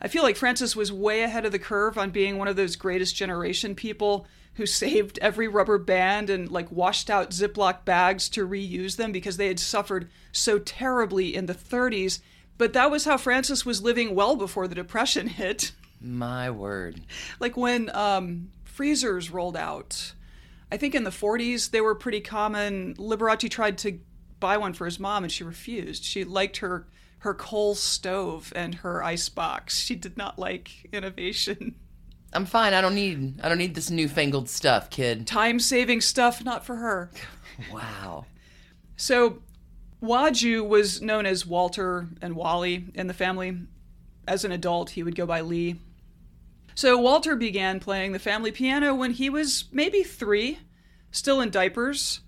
I 0.00 0.08
feel 0.08 0.22
like 0.22 0.36
Frances 0.36 0.74
was 0.74 0.92
way 0.92 1.22
ahead 1.22 1.44
of 1.44 1.52
the 1.52 1.58
curve 1.58 1.98
on 1.98 2.10
being 2.10 2.38
one 2.38 2.48
of 2.48 2.56
those 2.56 2.76
greatest 2.76 3.16
generation 3.16 3.74
people 3.74 4.26
who 4.56 4.66
saved 4.66 5.18
every 5.20 5.46
rubber 5.48 5.78
band 5.78 6.30
and 6.30 6.50
like 6.50 6.70
washed 6.72 7.10
out 7.10 7.30
Ziploc 7.30 7.84
bags 7.84 8.28
to 8.30 8.48
reuse 8.48 8.96
them 8.96 9.12
because 9.12 9.36
they 9.36 9.48
had 9.48 9.60
suffered 9.60 10.08
so 10.32 10.58
terribly 10.58 11.34
in 11.34 11.46
the 11.46 11.54
30s. 11.54 12.20
But 12.58 12.72
that 12.72 12.90
was 12.90 13.04
how 13.04 13.18
Frances 13.18 13.66
was 13.66 13.82
living 13.82 14.14
well 14.14 14.34
before 14.34 14.66
the 14.66 14.74
Depression 14.74 15.28
hit. 15.28 15.72
My 16.00 16.50
word. 16.50 17.02
Like 17.38 17.56
when 17.56 17.94
um, 17.94 18.50
freezers 18.64 19.30
rolled 19.30 19.58
out, 19.58 20.14
I 20.72 20.78
think 20.78 20.94
in 20.94 21.04
the 21.04 21.10
40s 21.10 21.70
they 21.70 21.82
were 21.82 21.94
pretty 21.94 22.22
common. 22.22 22.94
Liberace 22.94 23.50
tried 23.50 23.76
to 23.78 23.98
buy 24.40 24.56
one 24.56 24.72
for 24.72 24.86
his 24.86 24.98
mom 24.98 25.22
and 25.22 25.32
she 25.32 25.44
refused. 25.44 26.02
She 26.04 26.24
liked 26.24 26.58
her 26.58 26.86
her 27.20 27.34
coal 27.34 27.74
stove 27.74 28.52
and 28.54 28.76
her 28.76 29.02
ice 29.02 29.28
box. 29.28 29.80
She 29.80 29.96
did 29.96 30.16
not 30.16 30.38
like 30.38 30.88
innovation. 30.92 31.74
I'm 32.32 32.46
fine. 32.46 32.74
I 32.74 32.80
don't 32.80 32.94
need 32.94 33.40
I 33.42 33.48
don't 33.48 33.58
need 33.58 33.74
this 33.74 33.90
newfangled 33.90 34.48
stuff, 34.48 34.90
kid. 34.90 35.26
Time 35.26 35.58
saving 35.58 36.00
stuff, 36.00 36.44
not 36.44 36.66
for 36.66 36.76
her. 36.76 37.10
wow. 37.72 38.26
So 38.96 39.42
Władziu 40.02 40.66
was 40.66 41.00
known 41.00 41.26
as 41.26 41.46
Walter 41.46 42.08
and 42.20 42.36
Wally 42.36 42.86
in 42.94 43.06
the 43.06 43.14
family. 43.14 43.58
As 44.28 44.44
an 44.44 44.52
adult, 44.52 44.90
he 44.90 45.02
would 45.02 45.14
go 45.14 45.26
by 45.26 45.40
Lee. 45.40 45.76
So 46.74 46.98
Walter 46.98 47.36
began 47.36 47.80
playing 47.80 48.12
the 48.12 48.18
family 48.18 48.52
piano 48.52 48.94
when 48.94 49.12
he 49.12 49.30
was 49.30 49.64
maybe 49.72 50.02
three, 50.02 50.58
still 51.10 51.40
in 51.40 51.50
diapers. 51.50 52.20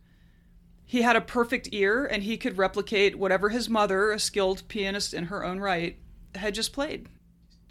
He 0.86 1.02
had 1.02 1.16
a 1.16 1.20
perfect 1.20 1.68
ear 1.72 2.06
and 2.06 2.22
he 2.22 2.38
could 2.38 2.56
replicate 2.56 3.18
whatever 3.18 3.50
his 3.50 3.68
mother, 3.68 4.10
a 4.10 4.18
skilled 4.18 4.66
pianist 4.68 5.12
in 5.12 5.24
her 5.24 5.44
own 5.44 5.60
right, 5.60 5.98
had 6.34 6.54
just 6.54 6.72
played. 6.72 7.08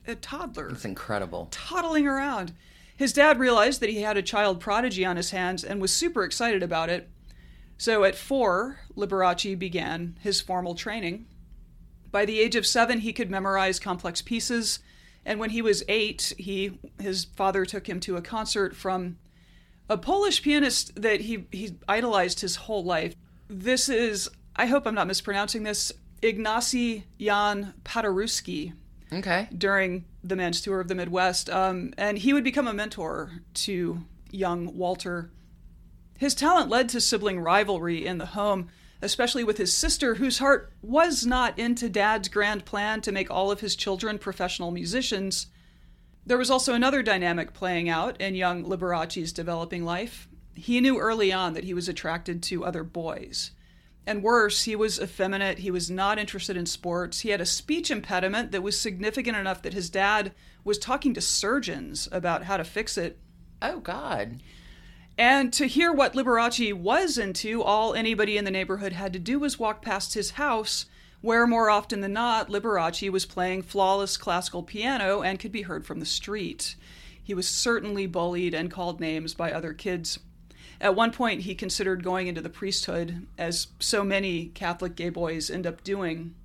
A 0.08 0.16
toddler. 0.16 0.70
It's 0.70 0.86
incredible. 0.86 1.50
Toddling 1.52 2.08
around. 2.08 2.54
His 2.96 3.14
dad 3.14 3.40
realized 3.40 3.82
that 3.82 3.90
he 3.90 4.02
had 4.02 4.18
a 4.18 4.22
child 4.22 4.60
prodigy 4.60 5.06
on 5.06 5.18
his 5.18 5.32
hands 5.32 5.64
and 5.64 5.82
was 5.82 5.94
super 5.94 6.24
excited 6.24 6.64
about 6.64 6.90
it. 6.90 7.10
So 7.78 8.06
at 8.06 8.16
four, 8.16 8.80
Liberace 8.96 9.60
began 9.60 10.18
his 10.22 10.42
formal 10.42 10.74
training. 10.74 11.28
By 12.12 12.26
the 12.26 12.40
age 12.40 12.56
of 12.56 12.66
seven, 12.66 13.00
he 13.00 13.14
could 13.14 13.30
memorize 13.30 13.80
complex 13.80 14.22
pieces, 14.22 14.80
and 15.26 15.40
when 15.40 15.52
he 15.52 15.62
was 15.62 15.84
eight, 15.88 16.34
he 16.38 16.80
his 17.00 17.26
father 17.26 17.66
took 17.66 17.88
him 17.88 18.00
to 18.00 18.16
a 18.16 18.22
concert 18.22 18.76
from 18.76 19.18
a 19.90 19.98
Polish 19.98 20.42
pianist 20.42 21.00
that 21.00 21.22
he 21.22 21.46
he 21.52 21.76
idolized 21.88 22.40
his 22.40 22.56
whole 22.56 22.84
life. 22.84 23.14
This 23.50 23.90
is 23.90 24.30
I 24.56 24.68
hope 24.68 24.88
I'm 24.88 24.96
not 24.96 25.08
mispronouncing 25.08 25.64
this 25.64 25.92
Ignacy 26.24 27.04
Jan 27.20 27.74
Paderewski. 27.84 28.74
Okay. 29.12 29.48
During 29.58 30.06
the 30.24 30.36
men's 30.36 30.62
tour 30.62 30.80
of 30.80 30.88
the 30.88 30.96
Midwest, 30.96 31.50
um, 31.50 31.94
and 31.98 32.18
he 32.18 32.34
would 32.34 32.44
become 32.44 32.68
a 32.68 32.74
mentor 32.74 33.32
to 33.54 34.04
young 34.32 34.76
Walter. 34.78 35.32
His 36.18 36.36
talent 36.36 36.70
led 36.70 36.90
to 36.90 37.02
sibling 37.02 37.40
rivalry 37.40 38.06
in 38.06 38.18
the 38.18 38.26
home, 38.28 38.70
especially 39.02 39.44
with 39.44 39.58
his 39.58 39.74
sister, 39.74 40.16
whose 40.16 40.40
heart 40.40 40.74
was 40.82 41.26
not 41.26 41.58
into 41.58 41.88
dad's 41.88 42.28
grand 42.28 42.66
plan 42.66 43.02
to 43.02 43.12
make 43.12 43.30
all 43.30 43.52
of 43.52 43.62
his 43.62 43.76
children 43.76 44.18
professional 44.18 44.72
musicians. 44.72 45.48
There 46.26 46.38
was 46.38 46.52
also 46.52 46.74
another 46.74 47.02
dynamic 47.02 47.54
playing 47.54 47.88
out 47.88 48.20
in 48.20 48.36
young 48.36 48.66
Liberace's 48.66 49.32
developing 49.32 49.86
life. 49.86 50.28
He 50.56 50.82
knew 50.82 50.98
early 50.98 51.32
on 51.32 51.54
that 51.54 51.64
he 51.64 51.74
was 51.74 51.88
attracted 51.88 52.44
to 52.44 52.66
other 52.66 52.84
boys. 52.84 53.52
And 54.08 54.24
worse, 54.24 54.64
he 54.64 54.74
was 54.74 55.02
effeminate. 55.02 55.60
He 55.60 55.70
was 55.70 55.92
not 55.92 56.18
interested 56.18 56.56
in 56.56 56.66
sports. 56.66 57.20
He 57.20 57.30
had 57.30 57.42
a 57.42 57.46
speech 57.46 57.92
impediment 57.92 58.52
that 58.54 58.64
was 58.64 58.80
significant 58.80 59.36
enough 59.36 59.62
that 59.64 59.74
his 59.74 59.90
dad 59.90 60.32
was 60.64 60.78
talking 60.78 61.14
to 61.14 61.20
surgeons 61.20 62.08
about 62.10 62.46
how 62.46 62.56
to 62.56 62.64
fix 62.64 62.98
it. 62.98 63.20
Oh, 63.62 63.82
God. 63.82 64.42
And 65.18 65.52
to 65.52 65.66
hear 65.66 65.92
what 65.92 66.14
Liberace 66.14 66.74
was 66.74 67.18
into, 67.18 67.62
all 67.62 67.94
anybody 67.94 68.38
in 68.38 68.46
the 68.46 68.52
neighborhood 68.52 68.94
had 68.94 69.12
to 69.12 69.20
do 69.20 69.40
was 69.40 69.60
walk 69.60 69.82
past 69.82 70.14
his 70.14 70.32
house 70.32 70.86
where 71.20 71.46
more 71.46 71.70
often 71.70 72.00
than 72.00 72.14
not, 72.14 72.50
Liberace 72.50 73.10
was 73.10 73.26
playing 73.26 73.64
flawless 73.64 74.16
classical 74.16 74.64
piano 74.64 75.22
and 75.22 75.38
could 75.38 75.52
be 75.52 75.64
heard 75.64 75.86
from 75.86 76.00
the 76.00 76.06
street. 76.06 76.76
He 77.22 77.34
was 77.34 77.48
certainly 77.48 78.08
bullied 78.08 78.54
and 78.54 78.72
called 78.72 79.02
names 79.02 79.34
by 79.34 79.52
other 79.52 79.74
kids. 79.74 80.20
At 80.80 80.96
one 80.96 81.12
point, 81.12 81.42
he 81.42 81.56
considered 81.56 82.04
going 82.04 82.28
into 82.28 82.42
the 82.42 82.50
priesthood, 82.50 83.26
as 83.38 83.68
so 83.80 84.04
many 84.04 84.48
Catholic 84.48 84.96
gay 84.96 85.10
boys 85.10 85.50
end 85.50 85.66
up 85.66 85.84
doing. 85.84 86.36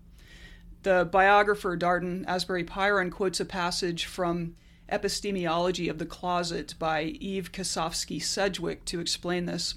The 0.83 1.09
biographer 1.11 1.77
Darden 1.77 2.25
Asbury 2.27 2.65
Pyron 2.65 3.11
quotes 3.11 3.41
a 3.41 3.45
passage 3.45 4.07
from 4.07 4.57
Epistemology 4.89 5.89
of 5.89 5.99
the 5.99 6.07
Closet 6.07 6.75
by 6.79 7.03
Eve 7.05 7.53
Kosofsky 7.53 8.21
Sedgwick 8.21 8.85
to 8.87 9.01
explain 9.01 9.47
this. 9.47 9.75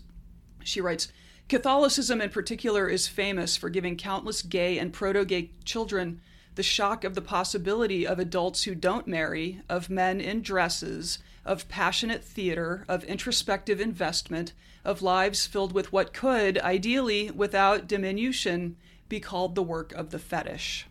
She 0.64 0.82
writes, 0.82 1.10
Catholicism, 1.48 2.22
in 2.22 2.32
particular, 2.32 2.88
is 2.88 3.08
famous 3.08 3.56
for 3.56 3.70
giving 3.70 3.98
countless 3.98 4.42
gay 4.42 4.80
and 4.80 4.92
proto 4.92 5.26
gay 5.26 5.52
children 5.64 6.22
the 6.56 6.64
shock 6.64 7.04
of 7.04 7.14
the 7.14 7.22
possibility 7.22 8.08
of 8.08 8.18
adults 8.18 8.64
who 8.64 8.74
don't 8.74 9.08
marry, 9.08 9.62
of 9.70 9.90
men 9.90 10.20
in 10.20 10.42
dresses, 10.42 11.20
of 11.46 11.70
passionate 11.70 12.24
theater, 12.24 12.86
of 12.88 13.04
introspective 13.04 13.80
investment, 13.80 14.54
of 14.84 15.02
lives 15.02 15.46
filled 15.46 15.74
with 15.74 15.94
what 15.94 16.14
could, 16.14 16.58
ideally, 16.60 17.32
without 17.32 17.88
diminution, 17.88 18.76
be 19.08 19.20
called 19.20 19.56
the 19.56 19.64
work 19.64 19.92
of 19.94 20.10
the 20.10 20.20
fetish. 20.20 20.88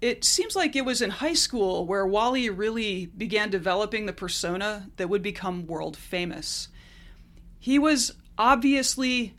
It 0.00 0.24
seems 0.24 0.54
like 0.54 0.76
it 0.76 0.84
was 0.84 1.02
in 1.02 1.10
high 1.10 1.34
school 1.34 1.86
where 1.86 2.06
Wally 2.06 2.50
really 2.50 3.06
began 3.06 3.50
developing 3.50 4.06
the 4.06 4.12
persona 4.12 4.90
that 4.96 5.08
would 5.08 5.22
become 5.22 5.66
world 5.66 5.96
famous. 5.96 6.68
He 7.58 7.78
was 7.78 8.12
obviously 8.38 9.34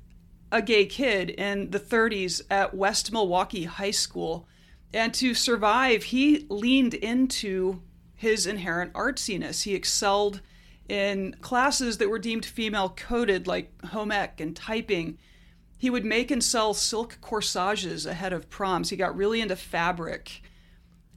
a 0.51 0.61
gay 0.61 0.85
kid 0.85 1.29
in 1.29 1.69
the 1.71 1.79
30s 1.79 2.41
at 2.49 2.73
West 2.73 3.11
Milwaukee 3.11 3.65
High 3.65 3.91
School. 3.91 4.47
And 4.93 5.13
to 5.15 5.33
survive, 5.33 6.03
he 6.03 6.45
leaned 6.49 6.93
into 6.93 7.81
his 8.17 8.45
inherent 8.45 8.91
artsiness. 8.93 9.63
He 9.63 9.73
excelled 9.73 10.41
in 10.89 11.35
classes 11.39 11.97
that 11.97 12.09
were 12.09 12.19
deemed 12.19 12.45
female 12.45 12.89
coded, 12.89 13.47
like 13.47 13.71
home 13.85 14.11
ec 14.11 14.41
and 14.41 14.55
typing. 14.55 15.17
He 15.77 15.89
would 15.89 16.03
make 16.03 16.31
and 16.31 16.43
sell 16.43 16.73
silk 16.73 17.19
corsages 17.21 18.05
ahead 18.05 18.33
of 18.33 18.49
proms. 18.49 18.89
He 18.89 18.97
got 18.97 19.15
really 19.15 19.39
into 19.39 19.55
fabric 19.55 20.41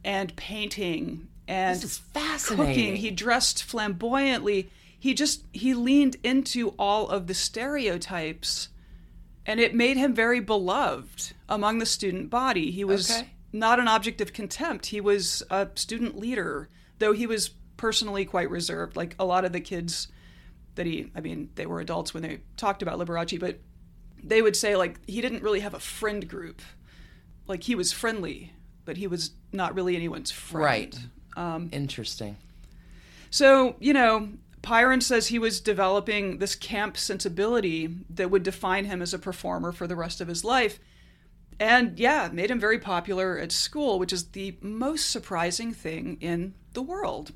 and 0.05 0.37
painting 0.37 1.29
and 1.49 2.01
cooking. 2.45 2.97
He 2.97 3.11
dressed 3.11 3.65
flamboyantly. 3.65 4.71
He 4.99 5.15
just 5.15 5.45
he 5.53 5.73
leaned 5.75 6.17
into 6.23 6.75
all 6.79 7.09
of 7.09 7.27
the 7.27 7.35
stereotypes 7.35 8.69
and 9.47 9.59
it 9.59 9.75
made 9.75 9.97
him 9.97 10.15
very 10.15 10.41
beloved 10.41 11.33
among 11.49 11.79
the 11.79 11.87
student 11.87 12.31
body. 12.31 12.71
He 12.71 12.85
was 12.85 13.11
okay. 13.11 13.31
not 13.53 13.81
an 13.81 13.89
object 13.89 14.21
of 14.21 14.33
contempt. 14.33 14.87
He 14.87 15.01
was 15.01 15.43
a 15.51 15.69
student 15.75 16.19
leader, 16.19 16.69
though 17.01 17.13
he 17.13 17.27
was 17.27 17.51
personally 17.77 18.25
quite 18.25 18.49
reserved. 18.49 18.95
Like 18.95 19.17
a 19.19 19.25
lot 19.25 19.45
of 19.45 19.53
the 19.53 19.61
kids 19.61 20.09
that 20.77 20.87
he, 20.87 21.11
I 21.17 21.21
mean, 21.21 21.51
they 21.57 21.67
were 21.67 21.81
adults 21.81 22.15
when 22.15 22.23
they 22.23 22.41
talked 22.57 22.83
about 22.83 22.99
Liberace, 22.99 23.41
but 23.41 23.59
they 24.23 24.41
would 24.41 24.55
say 24.55 24.77
like 24.77 25.01
he 25.07 25.21
didn't 25.21 25.43
really 25.43 25.61
have 25.61 25.75
a 25.75 25.81
friend 25.81 26.29
group. 26.29 26.63
Like 27.47 27.65
he 27.65 27.75
was 27.75 27.93
friendly, 27.93 28.53
but 28.85 28.97
he 28.97 29.07
was 29.07 29.33
not 29.53 29.75
really 29.75 29.97
anyone's 29.97 30.31
friend. 30.31 30.65
Right. 30.65 30.99
Um, 31.37 31.71
Interesting. 31.73 32.37
So 33.31 33.77
you 33.81 33.93
know, 33.93 34.29
Pyron 34.63 35.03
says 35.03 35.29
he 35.29 35.39
was 35.39 35.61
developing 35.61 36.39
this 36.39 36.55
camp 36.55 36.97
sensibility 36.97 37.89
that 38.11 38.31
would 38.31 38.43
define 38.43 38.85
him 38.85 39.01
as 39.01 39.15
a 39.15 39.19
performer 39.19 39.73
for 39.73 39.87
the 39.87 39.97
rest 39.97 40.21
of 40.21 40.29
his 40.29 40.45
life. 40.45 40.79
And 41.61 41.99
yeah, 42.01 42.31
made 42.33 42.51
him 42.51 42.59
very 42.59 42.79
popular 42.79 43.39
at 43.39 43.53
school, 43.53 43.99
which 43.99 44.15
is 44.15 44.29
the 44.31 44.57
most 44.63 45.11
surprising 45.11 45.75
thing 45.75 46.17
in 46.23 46.55
the 46.73 46.81
world. 46.81 47.33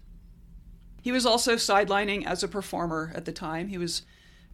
He 1.02 1.12
was 1.12 1.26
also 1.26 1.56
sidelining 1.56 2.24
as 2.24 2.42
a 2.42 2.48
performer 2.48 3.12
at 3.14 3.26
the 3.26 3.32
time. 3.32 3.68
He 3.68 3.76
was 3.76 4.02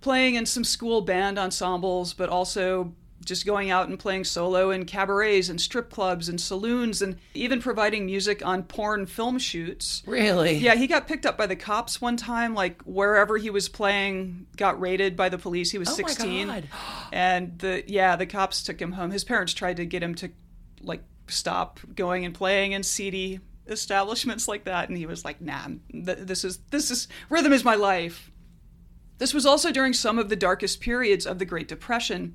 playing 0.00 0.34
in 0.34 0.44
some 0.44 0.64
school 0.64 1.02
band 1.02 1.38
ensembles, 1.38 2.12
but 2.12 2.28
also 2.28 2.96
just 3.24 3.44
going 3.44 3.70
out 3.70 3.88
and 3.88 3.98
playing 3.98 4.24
solo 4.24 4.70
in 4.70 4.86
cabarets 4.86 5.48
and 5.48 5.60
strip 5.60 5.90
clubs 5.90 6.28
and 6.28 6.40
saloons 6.40 7.02
and 7.02 7.16
even 7.34 7.60
providing 7.60 8.06
music 8.06 8.44
on 8.44 8.62
porn 8.62 9.06
film 9.06 9.38
shoots. 9.38 10.02
Really? 10.06 10.56
Yeah, 10.56 10.74
he 10.74 10.86
got 10.86 11.06
picked 11.06 11.26
up 11.26 11.36
by 11.36 11.46
the 11.46 11.56
cops 11.56 12.00
one 12.00 12.16
time, 12.16 12.54
like 12.54 12.80
wherever 12.82 13.36
he 13.36 13.50
was 13.50 13.68
playing, 13.68 14.46
got 14.56 14.80
raided 14.80 15.16
by 15.16 15.28
the 15.28 15.38
police. 15.38 15.70
He 15.70 15.78
was 15.78 15.88
Oh 15.88 16.02
my 16.02 16.08
16. 16.08 16.46
God. 16.46 16.68
And 17.12 17.58
the 17.58 17.84
yeah, 17.86 18.16
the 18.16 18.26
cops 18.26 18.62
took 18.62 18.80
him 18.80 18.92
home. 18.92 19.10
His 19.10 19.24
parents 19.24 19.52
tried 19.52 19.76
to 19.76 19.84
get 19.84 20.02
him 20.02 20.14
to 20.16 20.30
like 20.82 21.02
stop 21.28 21.78
going 21.94 22.24
and 22.24 22.34
playing 22.34 22.72
in 22.72 22.82
seedy 22.82 23.40
establishments 23.68 24.48
like 24.48 24.64
that 24.64 24.88
and 24.88 24.98
he 24.98 25.06
was 25.06 25.24
like, 25.24 25.40
"Nah, 25.40 25.68
th- 25.92 26.18
this 26.22 26.42
is 26.44 26.58
this 26.70 26.90
is 26.90 27.06
rhythm 27.28 27.52
is 27.52 27.64
my 27.64 27.74
life." 27.74 28.30
This 29.18 29.34
was 29.34 29.44
also 29.44 29.70
during 29.70 29.92
some 29.92 30.18
of 30.18 30.30
the 30.30 30.36
darkest 30.36 30.80
periods 30.80 31.26
of 31.26 31.38
the 31.38 31.44
Great 31.44 31.68
Depression. 31.68 32.34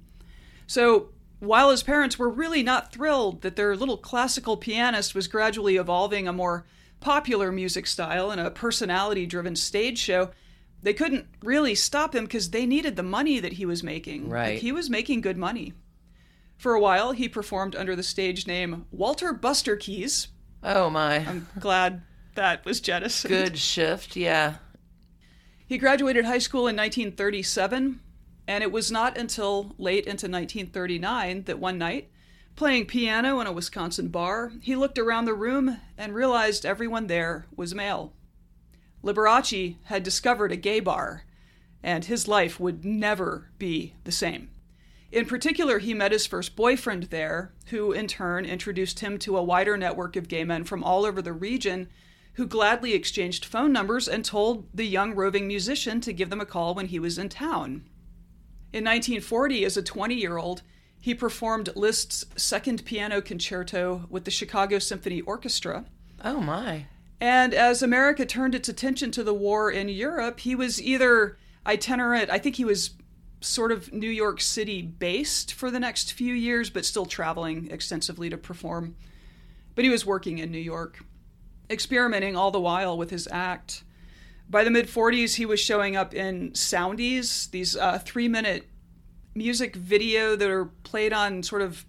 So, 0.67 1.09
while 1.39 1.69
his 1.69 1.83
parents 1.83 2.17
were 2.17 2.29
really 2.29 2.63
not 2.63 2.91
thrilled 2.91 3.41
that 3.41 3.55
their 3.55 3.75
little 3.75 3.97
classical 3.97 4.57
pianist 4.57 5.13
was 5.13 5.27
gradually 5.27 5.75
evolving 5.75 6.27
a 6.27 6.33
more 6.33 6.65
popular 7.01 7.51
music 7.51 7.85
style 7.85 8.31
and 8.31 8.41
a 8.41 8.49
personality 8.49 9.25
driven 9.25 9.55
stage 9.55 9.97
show, 9.99 10.31
they 10.81 10.93
couldn't 10.93 11.27
really 11.43 11.75
stop 11.75 12.15
him 12.15 12.25
because 12.25 12.49
they 12.49 12.65
needed 12.65 12.95
the 12.95 13.03
money 13.03 13.39
that 13.39 13.53
he 13.53 13.65
was 13.65 13.83
making. 13.83 14.23
Like, 14.23 14.31
Right. 14.33 14.59
he 14.59 14.71
was 14.71 14.89
making 14.89 15.21
good 15.21 15.37
money. 15.37 15.73
For 16.57 16.73
a 16.73 16.79
while, 16.79 17.11
he 17.11 17.27
performed 17.27 17.75
under 17.75 17.95
the 17.95 18.03
stage 18.03 18.47
name 18.47 18.85
Walter 18.91 19.33
Buster 19.33 19.75
Keys. 19.75 20.29
Oh 20.63 20.89
my. 20.89 21.17
I'm 21.17 21.47
glad 21.59 22.01
that 22.35 22.63
was 22.65 22.79
jettisoned. 22.79 23.29
Good 23.29 23.57
shift. 23.57 24.15
Yeah. 24.15 24.55
He 25.67 25.77
graduated 25.77 26.25
high 26.25 26.37
school 26.39 26.61
in 26.67 26.75
1937, 26.75 27.99
and 28.47 28.63
it 28.63 28.71
was 28.71 28.91
not 28.91 29.17
until 29.17 29.73
late 29.77 30.05
into 30.05 30.27
1939 30.27 31.43
that 31.43 31.59
one 31.59 31.77
night, 31.77 32.09
playing 32.55 32.85
piano 32.85 33.39
in 33.39 33.47
a 33.47 33.51
Wisconsin 33.51 34.07
bar, 34.09 34.51
he 34.61 34.75
looked 34.75 34.99
around 34.99 35.25
the 35.25 35.33
room 35.33 35.79
and 35.97 36.13
realized 36.13 36.65
everyone 36.65 37.07
there 37.07 37.47
was 37.55 37.75
male. 37.75 38.13
Liberace 39.03 39.75
had 39.83 40.03
discovered 40.03 40.51
a 40.51 40.57
gay 40.57 40.79
bar, 40.79 41.23
and 41.83 42.05
his 42.05 42.27
life 42.27 42.59
would 42.59 42.83
never 42.83 43.49
be 43.57 43.93
the 44.03 44.11
same. 44.11 44.49
In 45.11 45.25
particular, 45.25 45.79
he 45.79 45.93
met 45.93 46.11
his 46.11 46.25
first 46.25 46.55
boyfriend 46.55 47.03
there, 47.03 47.53
who 47.67 47.91
in 47.91 48.07
turn 48.07 48.45
introduced 48.45 48.99
him 48.99 49.17
to 49.19 49.37
a 49.37 49.43
wider 49.43 49.77
network 49.77 50.15
of 50.15 50.27
gay 50.27 50.43
men 50.43 50.63
from 50.63 50.83
all 50.83 51.05
over 51.05 51.21
the 51.21 51.33
region 51.33 51.87
who 52.33 52.45
gladly 52.45 52.93
exchanged 52.93 53.45
phone 53.45 53.71
numbers 53.71 54.07
and 54.07 54.25
told 54.25 54.67
the 54.73 54.85
young 54.85 55.15
roving 55.15 55.47
musician 55.47 56.01
to 56.01 56.11
give 56.11 56.29
them 56.29 56.41
a 56.41 56.45
call 56.45 56.73
when 56.73 56.87
he 56.87 56.99
was 56.99 57.17
in 57.17 57.29
town. 57.29 57.83
In 58.75 58.83
1940, 58.83 59.63
as 59.63 59.77
a 59.77 59.81
20 59.81 60.15
year 60.15 60.35
old, 60.35 60.61
he 60.99 61.15
performed 61.15 61.69
Liszt's 61.77 62.25
Second 62.35 62.83
Piano 62.83 63.21
Concerto 63.21 64.05
with 64.09 64.25
the 64.25 64.31
Chicago 64.31 64.79
Symphony 64.79 65.21
Orchestra. 65.21 65.85
Oh 66.25 66.41
my. 66.41 66.87
And 67.21 67.53
as 67.53 67.81
America 67.81 68.25
turned 68.25 68.53
its 68.53 68.67
attention 68.67 69.11
to 69.11 69.23
the 69.23 69.33
war 69.33 69.71
in 69.71 69.87
Europe, 69.87 70.41
he 70.41 70.55
was 70.55 70.81
either 70.81 71.37
itinerant, 71.65 72.29
I 72.29 72.37
think 72.37 72.57
he 72.57 72.65
was 72.65 72.89
sort 73.39 73.71
of 73.71 73.93
New 73.93 74.09
York 74.09 74.41
City 74.41 74.81
based 74.81 75.53
for 75.53 75.71
the 75.71 75.79
next 75.79 76.11
few 76.11 76.33
years, 76.33 76.69
but 76.69 76.83
still 76.83 77.05
traveling 77.05 77.71
extensively 77.71 78.29
to 78.29 78.37
perform. 78.37 78.97
But 79.73 79.85
he 79.85 79.89
was 79.89 80.05
working 80.05 80.39
in 80.39 80.51
New 80.51 80.57
York, 80.57 80.99
experimenting 81.69 82.35
all 82.35 82.51
the 82.51 82.59
while 82.59 82.97
with 82.97 83.09
his 83.09 83.25
act. 83.31 83.85
By 84.49 84.63
the 84.63 84.69
mid 84.71 84.87
40s, 84.87 85.35
he 85.35 85.45
was 85.45 85.59
showing 85.59 85.95
up 85.95 86.13
in 86.13 86.51
soundies, 86.51 87.49
these 87.51 87.75
uh, 87.75 87.99
three 87.99 88.27
minute 88.27 88.67
music 89.33 89.75
video 89.75 90.35
that 90.35 90.49
are 90.49 90.65
played 90.83 91.11
on 91.11 91.43
sort 91.43 91.61
of 91.61 91.85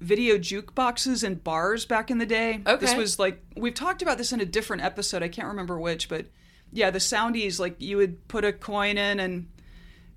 video 0.00 0.36
jukeboxes 0.36 1.22
and 1.22 1.42
bars 1.44 1.84
back 1.84 2.10
in 2.10 2.18
the 2.18 2.26
day. 2.26 2.60
Okay. 2.66 2.84
This 2.84 2.94
was 2.96 3.18
like 3.18 3.42
we've 3.56 3.74
talked 3.74 4.02
about 4.02 4.18
this 4.18 4.32
in 4.32 4.40
a 4.40 4.44
different 4.46 4.82
episode. 4.82 5.22
I 5.22 5.28
can't 5.28 5.48
remember 5.48 5.78
which, 5.78 6.08
but 6.08 6.26
yeah, 6.72 6.90
the 6.90 6.98
soundies 6.98 7.60
like 7.60 7.76
you 7.80 7.96
would 7.98 8.26
put 8.28 8.44
a 8.44 8.52
coin 8.52 8.98
in 8.98 9.20
and 9.20 9.48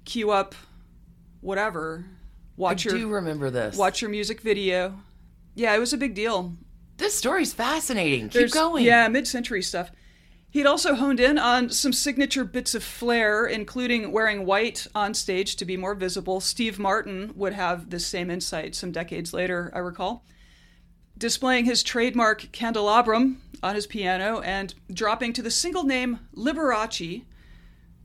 queue 0.06 0.32
up 0.32 0.56
whatever. 1.42 2.06
Watch 2.56 2.88
I 2.88 2.90
your 2.92 3.00
do 3.00 3.10
remember 3.10 3.50
this. 3.52 3.78
watch 3.78 4.02
your 4.02 4.10
music 4.10 4.42
video. 4.42 4.98
Yeah, 5.54 5.76
it 5.76 5.80
was 5.80 5.94
a 5.94 5.98
big 5.98 6.16
deal. 6.16 6.56
This 6.98 7.16
story's 7.16 7.54
fascinating. 7.54 8.24
Keep 8.26 8.32
There's- 8.34 8.54
going. 8.54 8.84
Yeah, 8.84 9.08
mid-century 9.08 9.62
stuff. 9.62 9.92
He'd 10.50 10.66
also 10.66 10.96
honed 10.96 11.20
in 11.20 11.38
on 11.38 11.70
some 11.70 11.92
signature 11.92 12.46
bits 12.46 12.74
of 12.74 12.84
flair, 12.84 13.46
including 13.46 14.12
wearing 14.12 14.46
white 14.46 14.88
on 14.96 15.14
stage 15.14 15.58
to 15.58 15.66
be 15.66 15.76
more 15.76 15.94
visible. 15.94 16.40
Steve 16.40 16.80
Martin 16.80 17.34
would 17.36 17.54
have 17.54 17.90
this 17.90 18.08
same 18.08 18.30
insight 18.30 18.74
some 18.74 18.92
decades 18.92 19.34
later, 19.34 19.72
I 19.76 19.80
recall. 19.80 20.24
Displaying 21.18 21.66
his 21.66 21.84
trademark 21.84 22.52
candelabrum 22.52 23.42
on 23.62 23.76
his 23.76 23.88
piano 23.88 24.40
and 24.40 24.74
dropping 24.92 25.34
to 25.34 25.42
the 25.42 25.52
single 25.52 25.84
name 25.84 26.20
Liberace, 26.34 27.26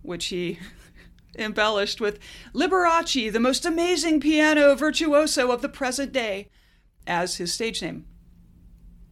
which 0.03 0.27
he 0.27 0.59
embellished 1.39 2.01
with 2.01 2.19
Liberace, 2.53 3.33
the 3.33 3.39
most 3.39 3.65
amazing 3.65 4.19
piano 4.19 4.75
virtuoso 4.75 5.53
of 5.53 5.63
the 5.63 5.69
present 5.69 6.13
day, 6.13 6.49
as 7.07 7.37
his 7.37 7.53
stage 7.53 7.81
name. 7.83 8.07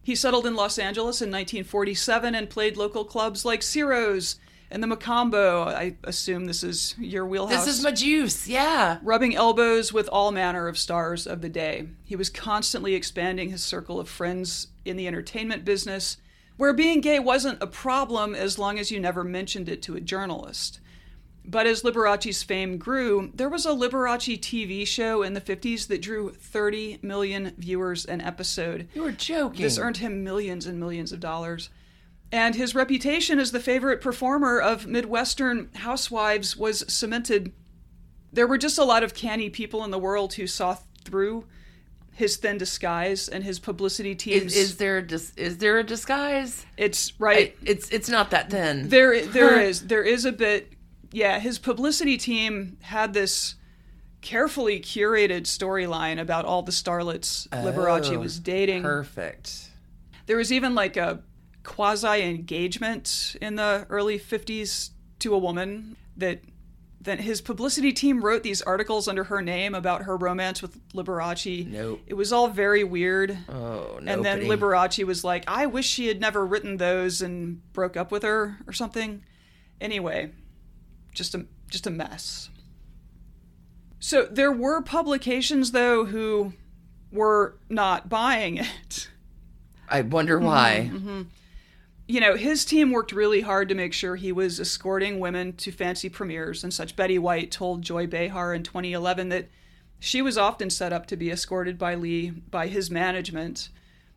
He 0.03 0.15
settled 0.15 0.45
in 0.45 0.55
Los 0.55 0.79
Angeles 0.79 1.21
in 1.21 1.29
1947 1.29 2.33
and 2.33 2.49
played 2.49 2.77
local 2.77 3.05
clubs 3.05 3.45
like 3.45 3.61
Ciro's 3.61 4.37
and 4.71 4.81
the 4.81 4.87
Mocambo. 4.87 5.67
I 5.67 5.97
assume 6.03 6.45
this 6.45 6.63
is 6.63 6.95
your 6.97 7.25
wheelhouse. 7.25 7.65
This 7.65 7.77
is 7.77 7.83
my 7.83 7.91
juice. 7.91 8.47
Yeah. 8.47 8.97
rubbing 9.03 9.35
elbows 9.35 9.93
with 9.93 10.07
all 10.07 10.31
manner 10.31 10.67
of 10.67 10.77
stars 10.77 11.27
of 11.27 11.41
the 11.41 11.49
day. 11.49 11.89
He 12.05 12.15
was 12.15 12.29
constantly 12.29 12.95
expanding 12.95 13.49
his 13.49 13.63
circle 13.63 13.99
of 13.99 14.09
friends 14.09 14.67
in 14.85 14.97
the 14.97 15.07
entertainment 15.07 15.65
business, 15.65 16.17
where 16.57 16.73
being 16.73 17.01
gay 17.01 17.19
wasn't 17.19 17.61
a 17.61 17.67
problem 17.67 18.33
as 18.33 18.57
long 18.57 18.79
as 18.79 18.91
you 18.91 18.99
never 18.99 19.23
mentioned 19.23 19.69
it 19.69 19.81
to 19.83 19.95
a 19.95 20.01
journalist. 20.01 20.79
But 21.43 21.65
as 21.65 21.81
Liberace's 21.83 22.43
fame 22.43 22.77
grew, 22.77 23.31
there 23.33 23.49
was 23.49 23.65
a 23.65 23.69
Liberace 23.71 24.39
TV 24.39 24.85
show 24.85 25.23
in 25.23 25.33
the 25.33 25.41
50s 25.41 25.87
that 25.87 26.01
drew 26.01 26.31
30 26.31 26.99
million 27.01 27.53
viewers 27.57 28.05
an 28.05 28.21
episode. 28.21 28.87
You 28.93 29.01
were 29.03 29.11
joking. 29.11 29.61
This 29.63 29.79
earned 29.79 29.97
him 29.97 30.23
millions 30.23 30.65
and 30.67 30.79
millions 30.79 31.11
of 31.11 31.19
dollars. 31.19 31.69
And 32.31 32.55
his 32.55 32.75
reputation 32.75 33.39
as 33.39 33.51
the 33.51 33.59
favorite 33.59 34.01
performer 34.01 34.59
of 34.61 34.85
Midwestern 34.87 35.69
housewives 35.75 36.55
was 36.55 36.85
cemented. 36.87 37.51
There 38.31 38.47
were 38.47 38.57
just 38.59 38.77
a 38.77 38.85
lot 38.85 39.03
of 39.03 39.13
canny 39.13 39.49
people 39.49 39.83
in 39.83 39.91
the 39.91 39.99
world 39.99 40.35
who 40.35 40.47
saw 40.47 40.77
through 41.03 41.45
his 42.13 42.37
thin 42.37 42.57
disguise 42.57 43.27
and 43.27 43.43
his 43.43 43.59
publicity 43.59 44.13
teams. 44.15 44.55
is, 44.55 44.71
is 44.71 44.77
there 44.77 44.99
a 44.99 45.01
dis- 45.01 45.33
is 45.35 45.57
there 45.57 45.79
a 45.79 45.83
disguise? 45.83 46.65
it's 46.77 47.19
right. 47.19 47.55
I- 47.61 47.65
it's 47.65 47.89
it's 47.89 48.09
not 48.09 48.29
that 48.29 48.49
thin. 48.51 48.87
There, 48.89 49.25
there 49.25 49.59
is, 49.59 49.87
there 49.87 50.03
is 50.03 50.23
a 50.23 50.31
bit. 50.31 50.71
Yeah, 51.11 51.39
his 51.39 51.59
publicity 51.59 52.17
team 52.17 52.77
had 52.81 53.13
this 53.13 53.55
carefully 54.21 54.79
curated 54.79 55.41
storyline 55.43 56.19
about 56.19 56.45
all 56.45 56.61
the 56.61 56.71
starlets 56.71 57.47
Liberace 57.49 58.13
Oh, 58.15 58.19
was 58.19 58.39
dating. 58.39 58.83
Perfect. 58.83 59.69
There 60.27 60.37
was 60.37 60.51
even 60.51 60.75
like 60.75 60.95
a 60.95 61.21
quasi 61.63 62.21
engagement 62.23 63.35
in 63.41 63.55
the 63.55 63.85
early 63.89 64.19
50s 64.19 64.91
to 65.19 65.33
a 65.33 65.37
woman 65.37 65.95
that 66.17 66.41
that 67.03 67.19
his 67.19 67.41
publicity 67.41 67.91
team 67.91 68.23
wrote 68.23 68.43
these 68.43 68.61
articles 68.61 69.07
under 69.07 69.23
her 69.23 69.41
name 69.41 69.73
about 69.73 70.03
her 70.03 70.15
romance 70.15 70.61
with 70.61 70.77
Liberace. 70.93 71.65
Nope. 71.65 71.99
It 72.05 72.13
was 72.13 72.31
all 72.31 72.47
very 72.47 72.83
weird. 72.83 73.35
Oh 73.49 73.97
no. 73.99 74.13
and 74.13 74.23
then 74.23 74.41
Liberace 74.41 75.03
was 75.03 75.23
like, 75.23 75.43
"I 75.47 75.65
wish 75.65 75.87
she 75.87 76.07
had 76.07 76.21
never 76.21 76.45
written 76.45 76.77
those 76.77 77.23
and 77.23 77.61
broke 77.73 77.97
up 77.97 78.11
with 78.11 78.21
her 78.21 78.59
or 78.67 78.73
something." 78.73 79.23
Anyway, 79.79 80.29
just 81.13 81.35
a 81.35 81.45
just 81.69 81.87
a 81.87 81.91
mess. 81.91 82.49
So 83.99 84.25
there 84.25 84.51
were 84.51 84.81
publications 84.81 85.71
though 85.71 86.05
who 86.05 86.53
were 87.11 87.57
not 87.69 88.09
buying 88.09 88.57
it. 88.57 89.09
I 89.89 90.01
wonder 90.01 90.39
why. 90.39 90.89
Mm-hmm. 90.91 91.23
you 92.07 92.21
know, 92.21 92.35
his 92.35 92.63
team 92.63 92.91
worked 92.91 93.11
really 93.11 93.41
hard 93.41 93.69
to 93.69 93.75
make 93.75 93.93
sure 93.93 94.15
he 94.15 94.31
was 94.31 94.59
escorting 94.59 95.19
women 95.19 95.53
to 95.57 95.71
fancy 95.71 96.09
premieres 96.09 96.63
and 96.63 96.73
such. 96.73 96.95
Betty 96.95 97.19
White 97.19 97.51
told 97.51 97.81
Joy 97.81 98.07
Behar 98.07 98.53
in 98.53 98.63
2011 98.63 99.29
that 99.29 99.49
she 99.99 100.21
was 100.21 100.37
often 100.37 100.69
set 100.69 100.93
up 100.93 101.05
to 101.07 101.17
be 101.17 101.29
escorted 101.29 101.77
by 101.77 101.95
Lee 101.95 102.31
by 102.31 102.67
his 102.67 102.89
management. 102.89 103.69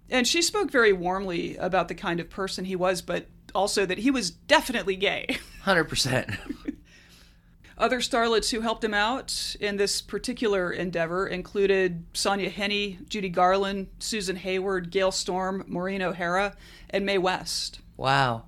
And 0.08 0.26
she 0.26 0.42
spoke 0.42 0.70
very 0.70 0.92
warmly 0.92 1.56
about 1.56 1.88
the 1.88 1.94
kind 1.94 2.20
of 2.20 2.30
person 2.30 2.64
he 2.64 2.76
was, 2.76 3.02
but 3.02 3.26
also 3.54 3.84
that 3.86 3.98
he 3.98 4.10
was 4.10 4.30
definitely 4.30 4.96
gay. 4.96 5.38
Hundred 5.62 5.84
percent. 5.84 6.30
Other 7.76 7.98
starlets 7.98 8.50
who 8.50 8.60
helped 8.60 8.84
him 8.84 8.94
out 8.94 9.56
in 9.60 9.76
this 9.76 10.00
particular 10.00 10.70
endeavor 10.70 11.26
included 11.26 12.04
Sonja 12.12 12.52
Henie, 12.52 13.08
Judy 13.08 13.28
Garland, 13.28 13.88
Susan 13.98 14.36
Hayward, 14.36 14.90
Gale 14.90 15.10
Storm, 15.10 15.64
Maureen 15.66 16.02
O'Hara, 16.02 16.56
and 16.90 17.04
Mae 17.04 17.18
West. 17.18 17.80
Wow, 17.96 18.44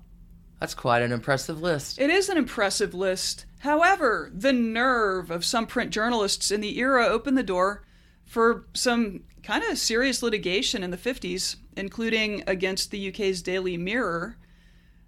that's 0.59 0.73
quite 0.73 1.01
an 1.01 1.11
impressive 1.11 1.61
list. 1.61 1.99
It 1.99 2.09
is 2.09 2.29
an 2.29 2.37
impressive 2.37 2.93
list. 2.93 3.45
However, 3.59 4.31
the 4.33 4.53
nerve 4.53 5.29
of 5.29 5.43
some 5.43 5.67
print 5.67 5.91
journalists 5.91 6.51
in 6.51 6.61
the 6.61 6.77
era 6.79 7.05
opened 7.05 7.37
the 7.37 7.43
door 7.43 7.83
for 8.25 8.65
some 8.73 9.23
kind 9.43 9.63
of 9.63 9.77
serious 9.77 10.21
litigation 10.21 10.83
in 10.83 10.91
the 10.91 10.97
50s, 10.97 11.57
including 11.75 12.43
against 12.47 12.91
the 12.91 13.09
UK's 13.09 13.41
Daily 13.41 13.77
Mirror. 13.77 14.37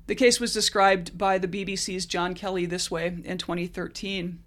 The 0.10 0.16
case 0.16 0.40
was 0.40 0.56
described 0.56 1.20
by 1.20 1.38
the 1.38 1.48
BBC's 1.48 2.08
John 2.08 2.34
Kelly 2.34 2.66
this 2.66 2.90
way 2.90 3.16
in 3.24 3.38
2013. 3.38 4.40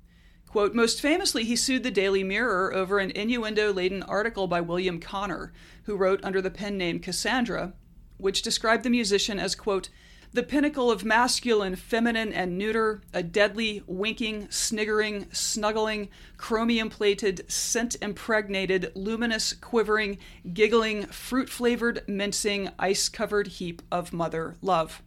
Quote, 0.49 0.75
most 0.75 1.01
famously, 1.01 1.45
he 1.45 1.55
sued 1.55 1.85
the 1.85 1.91
Daily 1.93 2.25
Mirror 2.25 2.75
over 2.75 2.99
an 2.99 3.13
innuendo 3.13 3.73
laden 3.73 4.03
article 4.03 4.49
by 4.49 4.61
William 4.61 4.99
Connor, 4.99 5.53
who 5.85 5.95
wrote 5.95 6.19
under 6.25 6.43
the 6.43 6.51
pen 6.51 6.77
name 6.77 6.99
Cassandra, 6.99 7.75
which 8.19 8.43
described 8.43 8.83
the 8.83 8.91
musician 8.91 9.39
as, 9.39 9.55
quote, 9.55 9.89
the 10.33 10.43
pinnacle 10.43 10.91
of 10.91 11.05
masculine, 11.05 11.77
feminine, 11.77 12.33
and 12.33 12.59
neuter, 12.59 13.01
a 13.15 13.23
deadly, 13.23 13.85
winking, 13.87 14.51
sniggering, 14.51 15.29
snuggling, 15.31 16.09
chromium 16.39 16.91
plated, 16.91 17.49
scent 17.49 17.95
impregnated, 18.03 18.91
luminous, 18.97 19.53
quivering, 19.53 20.19
giggling, 20.53 21.07
fruit 21.07 21.49
flavored, 21.49 22.03
mincing, 22.09 22.69
ice 22.81 23.09
covered 23.09 23.47
heap 23.47 23.81
of 23.93 24.13
mother 24.13 24.57
love. 24.61 25.01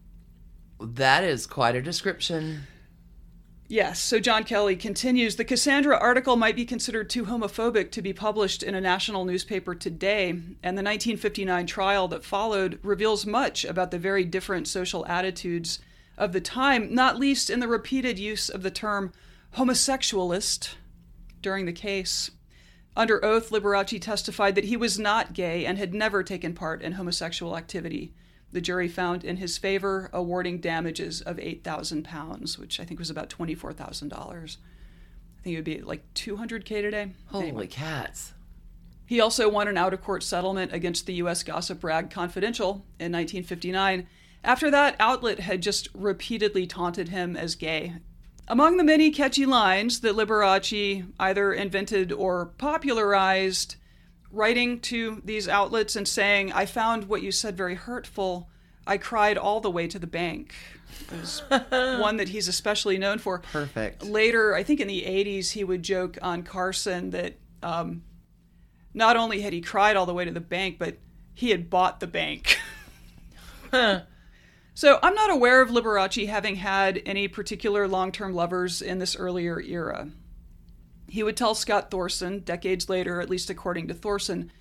That 0.80 1.23
is 1.23 1.47
quite 1.47 1.76
a 1.76 1.82
description. 1.82 2.67
Yes, 3.67 3.99
so 3.99 4.19
John 4.19 4.43
Kelly 4.43 4.76
continues 4.76 5.36
The 5.36 5.43
Cassandra 5.43 5.97
article 5.97 6.36
might 6.36 6.55
be 6.55 6.65
considered 6.65 7.09
too 7.09 7.26
homophobic 7.26 7.91
to 7.91 8.01
be 8.01 8.13
published 8.13 8.61
in 8.61 8.76
a 8.76 8.82
national 8.82 9.26
newspaper 9.26 9.73
today, 9.73 10.30
and 10.30 10.78
the 10.78 10.84
1959 10.84 11.65
trial 11.65 12.07
that 12.09 12.23
followed 12.23 12.78
reveals 12.84 13.26
much 13.26 13.65
about 13.65 13.89
the 13.89 13.97
very 13.97 14.23
different 14.23 14.67
social 14.67 15.03
attitudes 15.07 15.80
of 16.15 16.32
the 16.32 16.41
time, 16.41 16.93
not 16.93 17.17
least 17.17 17.49
in 17.49 17.59
the 17.59 17.67
repeated 17.67 18.19
use 18.19 18.49
of 18.49 18.61
the 18.61 18.69
term 18.69 19.11
homosexualist 19.55 20.76
during 21.41 21.65
the 21.65 21.73
case. 21.73 22.30
Under 22.95 23.23
oath, 23.26 23.49
Liberace 23.49 23.99
testified 23.99 24.53
that 24.55 24.65
he 24.65 24.78
was 24.78 24.99
not 24.99 25.34
gay 25.34 25.65
and 25.65 25.80
had 25.80 25.93
never 25.93 26.21
taken 26.21 26.53
part 26.53 26.84
in 26.84 26.93
homosexual 26.93 27.57
activity 27.57 28.13
the 28.55 28.61
jury 28.61 28.87
found 28.87 29.25
in 29.25 29.35
his 29.35 29.57
favor, 29.57 30.09
awarding 30.13 30.61
damages 30.61 31.19
of 31.19 31.35
£8,000, 31.35 32.57
which 32.57 32.79
I 32.79 32.85
think 32.85 33.01
was 33.01 33.09
about 33.09 33.29
$24,000. 33.29 34.13
I 34.13 35.41
think 35.43 35.53
it 35.53 35.55
would 35.57 35.65
be 35.65 35.81
like 35.81 36.05
200K 36.13 36.63
today. 36.63 37.11
Holy 37.25 37.49
anyway. 37.49 37.67
cats. 37.67 38.31
He 39.05 39.19
also 39.19 39.49
won 39.49 39.67
an 39.67 39.77
out 39.77 39.93
of 39.93 40.01
court 40.01 40.23
settlement 40.23 40.71
against 40.71 41.05
the 41.05 41.15
U.S. 41.15 41.43
gossip 41.43 41.83
rag 41.83 42.09
Confidential 42.09 42.85
in 42.97 43.11
1959. 43.11 44.07
After 44.41 44.71
that, 44.71 44.95
outlet 45.01 45.41
had 45.41 45.61
just 45.61 45.89
repeatedly 45.93 46.65
taunted 46.65 47.09
him 47.09 47.35
as 47.35 47.55
gay. 47.55 47.95
Among 48.47 48.77
the 48.77 48.85
many 48.85 49.11
catchy 49.11 49.45
lines 49.45 49.99
that 49.99 50.15
Liberace 50.15 51.05
either 51.19 51.51
invented 51.51 52.13
or 52.13 52.45
popularized, 52.57 53.75
writing 54.36 54.79
to 54.81 55.21
these 55.25 55.47
outlets 55.47 55.95
and 55.95 56.07
saying, 56.07 56.51
I 56.51 56.65
found 56.65 57.05
what 57.05 57.21
you 57.21 57.31
said 57.31 57.57
very 57.57 57.75
hurtful. 57.75 58.49
I 58.86 58.97
cried 58.97 59.38
all 59.38 59.61
the 59.61 59.71
way 59.71 59.88
to 59.88 59.97
the 59.97 60.07
bank. 60.07 60.53
Is 61.11 61.41
one 61.49 62.17
that 62.17 62.29
he's 62.29 62.47
especially 62.47 62.97
known 62.97 63.17
for. 63.17 63.39
Perfect. 63.39 64.03
Later, 64.03 64.55
I 64.55 64.63
think 64.63 64.79
in 64.79 64.88
the 64.88 65.01
80s, 65.01 65.51
he 65.51 65.63
would 65.63 65.83
joke 65.83 66.17
on 66.21 66.43
Carson 66.43 67.11
that 67.11 67.38
um, 67.63 68.03
not 68.93 69.17
only 69.17 69.41
had 69.41 69.53
he 69.53 69.61
cried 69.61 69.95
all 69.95 70.05
the 70.05 70.13
way 70.13 70.25
to 70.25 70.31
the 70.31 70.39
bank, 70.39 70.77
but 70.77 70.97
he 71.33 71.49
had 71.49 71.69
bought 71.69 71.99
the 71.99 72.07
bank. 72.07 72.57
So 74.77 74.99
I'm 75.01 75.15
not 75.15 75.29
aware 75.29 75.61
of 75.61 75.69
Liberace 75.69 76.27
having 76.27 76.57
had 76.57 77.01
any 77.05 77.29
particular 77.29 77.88
long 77.88 78.11
term 78.11 78.33
lovers 78.33 78.81
in 78.81 78.99
this 78.99 79.15
earlier 79.15 79.59
era. 79.59 80.09
He 81.07 81.23
would 81.23 81.37
tell 81.37 81.55
Scott 81.55 81.91
Thorson, 81.91 82.39
decades 82.39 82.89
later, 82.89 83.21
at 83.21 83.29
least 83.29 83.49
according 83.49 83.87
to 83.87 83.93
Thorson, 83.93 84.51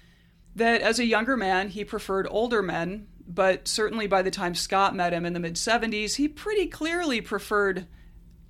that 0.55 0.81
as 0.83 0.99
a 0.99 1.07
younger 1.07 1.37
man, 1.37 1.69
he 1.69 1.85
preferred 1.85 2.27
older 2.31 2.63
men, 2.63 3.07
but 3.27 3.67
certainly 3.67 4.07
by 4.07 4.23
the 4.23 4.31
time 4.31 4.55
Scott 4.55 4.95
met 4.95 5.13
him 5.13 5.25
in 5.25 5.33
the 5.33 5.41
mid 5.41 5.55
70s, 5.55 6.17
he 6.17 6.29
pretty 6.29 6.67
clearly 6.67 7.21
preferred 7.21 7.87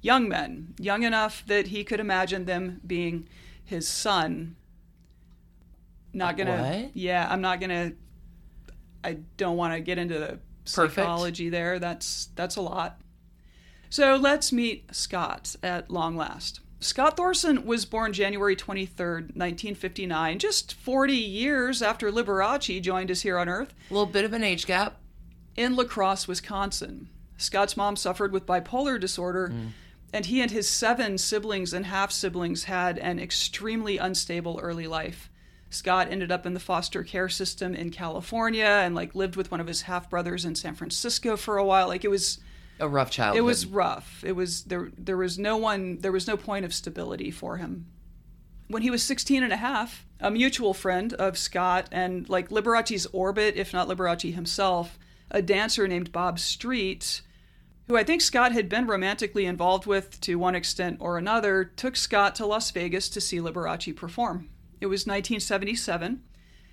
young 0.01 0.29
men, 0.29 0.75
young 0.79 1.03
enough 1.03 1.45
that 1.47 1.69
he 1.69 1.85
could 1.85 2.01
imagine 2.01 2.45
them 2.45 2.81
being 2.87 3.29
his 3.65 3.89
son. 3.89 4.57
Not 6.13 6.37
gonna. 6.37 6.81
What? 6.83 6.97
Yeah, 6.97 7.27
I'm 7.29 7.41
not 7.41 7.61
gonna. 7.61 7.93
I 9.03 9.19
don't 9.37 9.57
want 9.57 9.75
to 9.75 9.81
get 9.81 9.99
into 9.99 10.19
the 10.19 10.39
Perfect. 10.73 10.95
psychology 10.95 11.49
there. 11.49 11.79
That's 11.79 12.29
that's 12.37 12.57
a 12.57 12.61
lot. 12.61 13.01
So 13.91 14.17
let's 14.17 14.53
meet 14.53 14.95
Scott 14.95 15.57
at 15.63 15.91
long 15.91 16.17
last. 16.17 16.61
Scott 16.85 17.17
Thorson 17.17 17.65
was 17.65 17.87
born 17.87 18.13
January 18.13 18.55
23, 18.55 19.07
1959, 19.07 20.39
just 20.39 20.75
40 20.75 21.15
years 21.15 21.81
after 21.81 22.13
Liberace 22.13 22.83
joined 22.83 23.11
us 23.11 23.23
here 23.23 23.39
on 23.39 23.49
Earth. 23.49 23.73
A 23.91 23.95
little 23.95 24.05
bit 24.05 24.27
of 24.27 24.35
an 24.35 24.45
age 24.45 24.67
gap. 24.67 25.01
In 25.57 25.77
La 25.77 25.85
Crosse, 25.85 26.29
Wisconsin. 26.29 27.09
Scott's 27.39 27.79
mom 27.79 27.97
suffered 27.97 28.33
with 28.33 28.45
bipolar 28.45 29.01
disorder, 29.01 29.49
mm. 29.49 29.71
and 30.13 30.27
he 30.27 30.43
and 30.43 30.51
his 30.51 30.69
seven 30.69 31.17
siblings 31.17 31.73
and 31.73 31.87
half 31.87 32.13
siblings 32.13 32.65
had 32.65 32.99
an 32.99 33.19
extremely 33.19 33.97
unstable 33.97 34.61
early 34.63 34.87
life. 34.87 35.31
Scott 35.71 36.09
ended 36.11 36.31
up 36.31 36.45
in 36.45 36.53
the 36.53 36.61
foster 36.61 37.03
care 37.03 37.31
system 37.31 37.75
in 37.75 37.93
California 37.93 38.67
and 38.67 38.95
like 38.95 39.15
lived 39.15 39.37
with 39.37 39.51
one 39.51 39.61
of 39.61 39.69
his 39.69 39.83
half 39.83 40.11
brothers 40.11 40.45
in 40.45 40.55
San 40.55 40.75
Francisco 40.75 41.39
for 41.39 41.57
a 41.57 41.65
while. 41.65 41.89
Like 41.89 42.05
it 42.05 42.11
was 42.11 42.41
a 42.81 42.89
rough 42.89 43.11
childhood. 43.11 43.39
It 43.39 43.45
was 43.45 43.67
rough. 43.67 44.23
It 44.27 44.33
was 44.33 44.65
there 44.65 44.91
there 44.97 45.17
was 45.17 45.39
no 45.39 45.57
one 45.57 45.99
there 45.99 46.13
was 46.13 46.27
no 46.27 46.37
point 46.37 46.65
of 46.65 46.75
stability 46.75 47.31
for 47.31 47.57
him. 47.57 47.87
When 48.69 48.83
he 48.83 48.91
was 48.91 49.03
16 49.03 49.43
and 49.43 49.53
a 49.53 49.57
half, 49.57 50.07
a 50.21 50.31
mutual 50.31 50.73
friend 50.75 51.13
of 51.15 51.37
Scott 51.37 51.89
and 51.93 52.29
like 52.29 52.49
Liberace's 52.49 53.07
orbit, 53.13 53.57
if 53.57 53.73
not 53.73 53.89
Liberace 53.89 54.35
himself, 54.35 54.99
a 55.31 55.43
dancer 55.43 55.87
named 55.87 56.13
Bob 56.13 56.39
Street, 56.39 57.21
who 57.87 57.97
I 57.97 58.05
think 58.05 58.23
Scott 58.23 58.53
had 58.53 58.69
been 58.69 58.87
romantically 58.87 59.45
involved 59.45 59.87
with 59.87 60.21
to 60.23 60.37
one 60.37 60.55
extent 60.55 60.97
or 61.01 61.19
another, 61.19 61.65
took 61.65 61.97
Scott 61.97 62.35
to 62.37 62.47
Las 62.47 62.71
Vegas 62.71 63.09
to 63.11 63.21
see 63.21 63.39
Liberace 63.39 63.95
perform. 63.95 64.49
It 64.81 64.87
was 64.87 65.03
1977. 65.03 66.23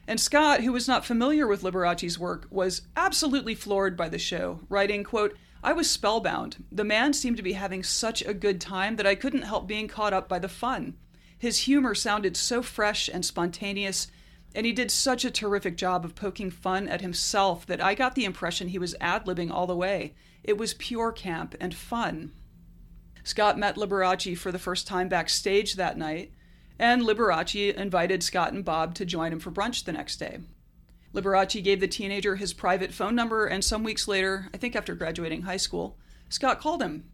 And 0.08 0.20
Scott, 0.20 0.62
who 0.62 0.72
was 0.72 0.88
not 0.88 1.06
familiar 1.06 1.46
with 1.48 1.62
Liberace's 1.62 2.18
work, 2.18 2.48
was 2.50 2.82
absolutely 2.96 3.56
floored 3.56 3.96
by 3.96 4.10
the 4.10 4.18
show, 4.18 4.62
writing, 4.68 5.04
quote, 5.04 5.36
I 5.64 5.74
was 5.74 5.90
spellbound. 5.90 6.64
The 6.72 6.84
man 6.84 7.14
seemed 7.14 7.38
to 7.38 7.44
be 7.44 7.54
having 7.54 7.84
such 7.84 8.24
a 8.24 8.34
good 8.34 8.60
time 8.60 8.96
that 8.96 9.06
I 9.06 9.16
couldn't 9.16 9.44
help 9.44 9.68
being 9.68 9.88
caught 9.88 10.14
up 10.14 10.28
by 10.28 10.40
the 10.40 10.50
fun. 10.50 10.96
His 11.38 11.60
humor 11.60 11.94
sounded 11.94 12.36
so 12.36 12.64
fresh 12.64 13.08
and 13.08 13.24
spontaneous, 13.24 14.08
and 14.56 14.66
he 14.66 14.74
did 14.74 14.90
such 14.90 15.24
a 15.24 15.32
terrific 15.32 15.78
job 15.78 16.04
of 16.04 16.16
poking 16.16 16.50
fun 16.50 16.88
at 16.88 17.02
himself 17.02 17.66
that 17.68 17.82
I 17.82 17.94
got 17.94 18.16
the 18.16 18.26
impression 18.26 18.70
he 18.70 18.80
was 18.80 18.96
ad 19.00 19.26
libbing 19.26 19.52
all 19.52 19.68
the 19.68 19.76
way. 19.76 20.16
It 20.44 20.58
was 20.58 20.74
pure 20.74 21.12
camp 21.12 21.56
and 21.60 21.74
fun. 21.74 22.32
Scott 23.24 23.58
met 23.58 23.76
Liberace 23.76 24.38
for 24.38 24.52
the 24.52 24.60
first 24.60 24.88
time 24.88 25.10
backstage 25.10 25.76
that 25.76 25.98
night, 25.98 26.32
and 26.80 27.04
Liberace 27.04 27.76
invited 27.76 28.24
Scott 28.24 28.52
and 28.52 28.66
Bob 28.66 28.96
to 28.96 29.06
join 29.06 29.32
him 29.32 29.40
for 29.40 29.52
brunch 29.52 29.84
the 29.84 29.92
next 29.92 30.18
day. 30.18 30.40
Liberace 31.14 31.64
gave 31.64 31.80
the 31.80 31.88
teenager 31.88 32.36
his 32.36 32.54
private 32.54 32.94
phone 32.94 33.16
number, 33.16 33.46
and 33.46 33.64
some 33.64 33.84
weeks 33.84 34.08
later, 34.08 34.48
I 34.54 34.58
think 34.58 34.76
after 34.76 34.96
graduating 34.96 35.42
high 35.42 35.58
school, 35.58 35.98
Scott 36.30 36.60
called 36.62 36.82
him. 36.82 37.06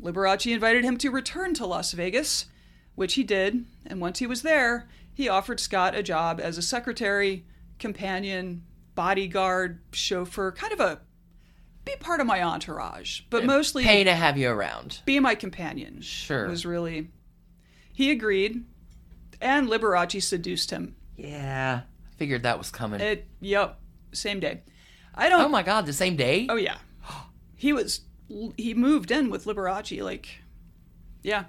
Liberace 0.00 0.52
invited 0.52 0.84
him 0.84 0.96
to 0.98 1.10
return 1.10 1.54
to 1.54 1.66
Las 1.66 1.92
Vegas, 1.92 2.46
which 2.94 3.14
he 3.14 3.22
did, 3.22 3.66
and 3.86 4.00
once 4.00 4.18
he 4.18 4.26
was 4.26 4.42
there, 4.42 4.88
he 5.12 5.28
offered 5.28 5.60
Scott 5.60 5.94
a 5.94 6.02
job 6.02 6.40
as 6.42 6.56
a 6.56 6.62
secretary, 6.62 7.44
companion, 7.78 8.64
bodyguard, 8.94 9.80
chauffeur, 9.92 10.52
kind 10.52 10.72
of 10.72 10.80
a 10.80 11.00
be 11.84 11.96
part 11.98 12.20
of 12.20 12.26
my 12.28 12.42
entourage, 12.42 13.22
but 13.28 13.44
mostly 13.44 13.82
pay 13.82 14.04
to 14.04 14.14
have 14.14 14.38
you 14.38 14.48
around. 14.48 15.00
Be 15.04 15.18
my 15.18 15.34
companion. 15.34 16.00
Sure. 16.00 16.48
Was 16.48 16.64
really 16.64 17.08
he 17.92 18.10
agreed, 18.10 18.64
and 19.40 19.68
Liberace 19.68 20.22
seduced 20.22 20.70
him. 20.70 20.94
Yeah. 21.16 21.82
Figured 22.16 22.42
that 22.44 22.58
was 22.58 22.70
coming. 22.70 23.00
It, 23.00 23.26
yep, 23.40 23.78
same 24.12 24.40
day. 24.40 24.62
I 25.14 25.28
don't. 25.28 25.42
Oh 25.42 25.48
my 25.48 25.62
god, 25.62 25.86
the 25.86 25.92
same 25.92 26.16
day? 26.16 26.46
Oh 26.48 26.56
yeah, 26.56 26.78
he 27.56 27.72
was. 27.72 28.02
He 28.56 28.74
moved 28.74 29.10
in 29.10 29.28
with 29.30 29.44
Liberace. 29.44 30.02
Like, 30.02 30.42
yeah. 31.22 31.44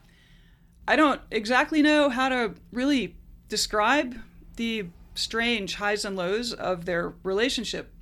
I 0.86 0.97
don't 0.97 1.22
exactly 1.32 1.82
know 1.82 2.09
how 2.09 2.28
to 2.28 2.55
really 2.74 3.16
describe 3.47 4.18
the 4.57 4.88
strange 5.16 5.76
highs 5.76 6.03
and 6.03 6.16
lows 6.16 6.51
of 6.51 6.86
their 6.86 7.14
relationship. 7.24 7.93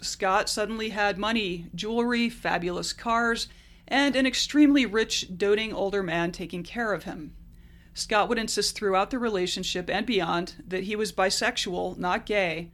Scott 0.00 0.48
suddenly 0.48 0.90
had 0.90 1.18
money, 1.18 1.66
jewelry, 1.74 2.28
fabulous 2.28 2.92
cars, 2.92 3.48
and 3.88 4.14
an 4.14 4.26
extremely 4.26 4.86
rich, 4.86 5.36
doting 5.36 5.72
older 5.72 6.02
man 6.02 6.30
taking 6.32 6.62
care 6.62 6.92
of 6.92 7.04
him. 7.04 7.34
Scott 7.94 8.28
would 8.28 8.38
insist 8.38 8.76
throughout 8.76 9.10
the 9.10 9.18
relationship 9.18 9.90
and 9.90 10.06
beyond 10.06 10.54
that 10.66 10.84
he 10.84 10.96
was 10.96 11.12
bisexual, 11.12 11.98
not 11.98 12.24
gay. 12.26 12.70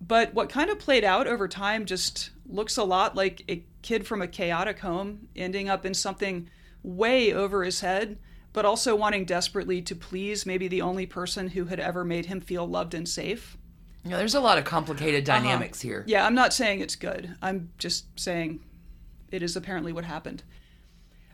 But 0.00 0.32
what 0.34 0.48
kind 0.48 0.70
of 0.70 0.78
played 0.78 1.04
out 1.04 1.26
over 1.26 1.46
time 1.46 1.84
just 1.84 2.30
looks 2.46 2.76
a 2.76 2.84
lot 2.84 3.14
like 3.14 3.42
a 3.48 3.64
kid 3.82 4.06
from 4.06 4.22
a 4.22 4.26
chaotic 4.28 4.78
home 4.80 5.28
ending 5.36 5.68
up 5.68 5.84
in 5.86 5.94
something 5.94 6.48
way 6.82 7.32
over 7.32 7.62
his 7.64 7.80
head 7.80 8.18
but 8.52 8.64
also 8.64 8.96
wanting 8.96 9.24
desperately 9.24 9.80
to 9.80 9.94
please 9.94 10.44
maybe 10.44 10.66
the 10.66 10.82
only 10.82 11.06
person 11.06 11.48
who 11.50 11.66
had 11.66 11.78
ever 11.78 12.04
made 12.04 12.26
him 12.26 12.40
feel 12.40 12.66
loved 12.66 12.94
and 12.94 13.08
safe. 13.08 13.56
Yeah, 14.04 14.16
there's 14.16 14.34
a 14.34 14.40
lot 14.40 14.58
of 14.58 14.64
complicated 14.64 15.28
Uh-huh. 15.28 15.38
dynamics 15.38 15.80
here. 15.80 16.02
Yeah, 16.08 16.26
I'm 16.26 16.34
not 16.34 16.52
saying 16.52 16.80
it's 16.80 16.96
good. 16.96 17.36
I'm 17.40 17.70
just 17.78 18.06
saying 18.18 18.58
it 19.30 19.42
is 19.44 19.54
apparently 19.54 19.92
what 19.92 20.04
happened. 20.04 20.42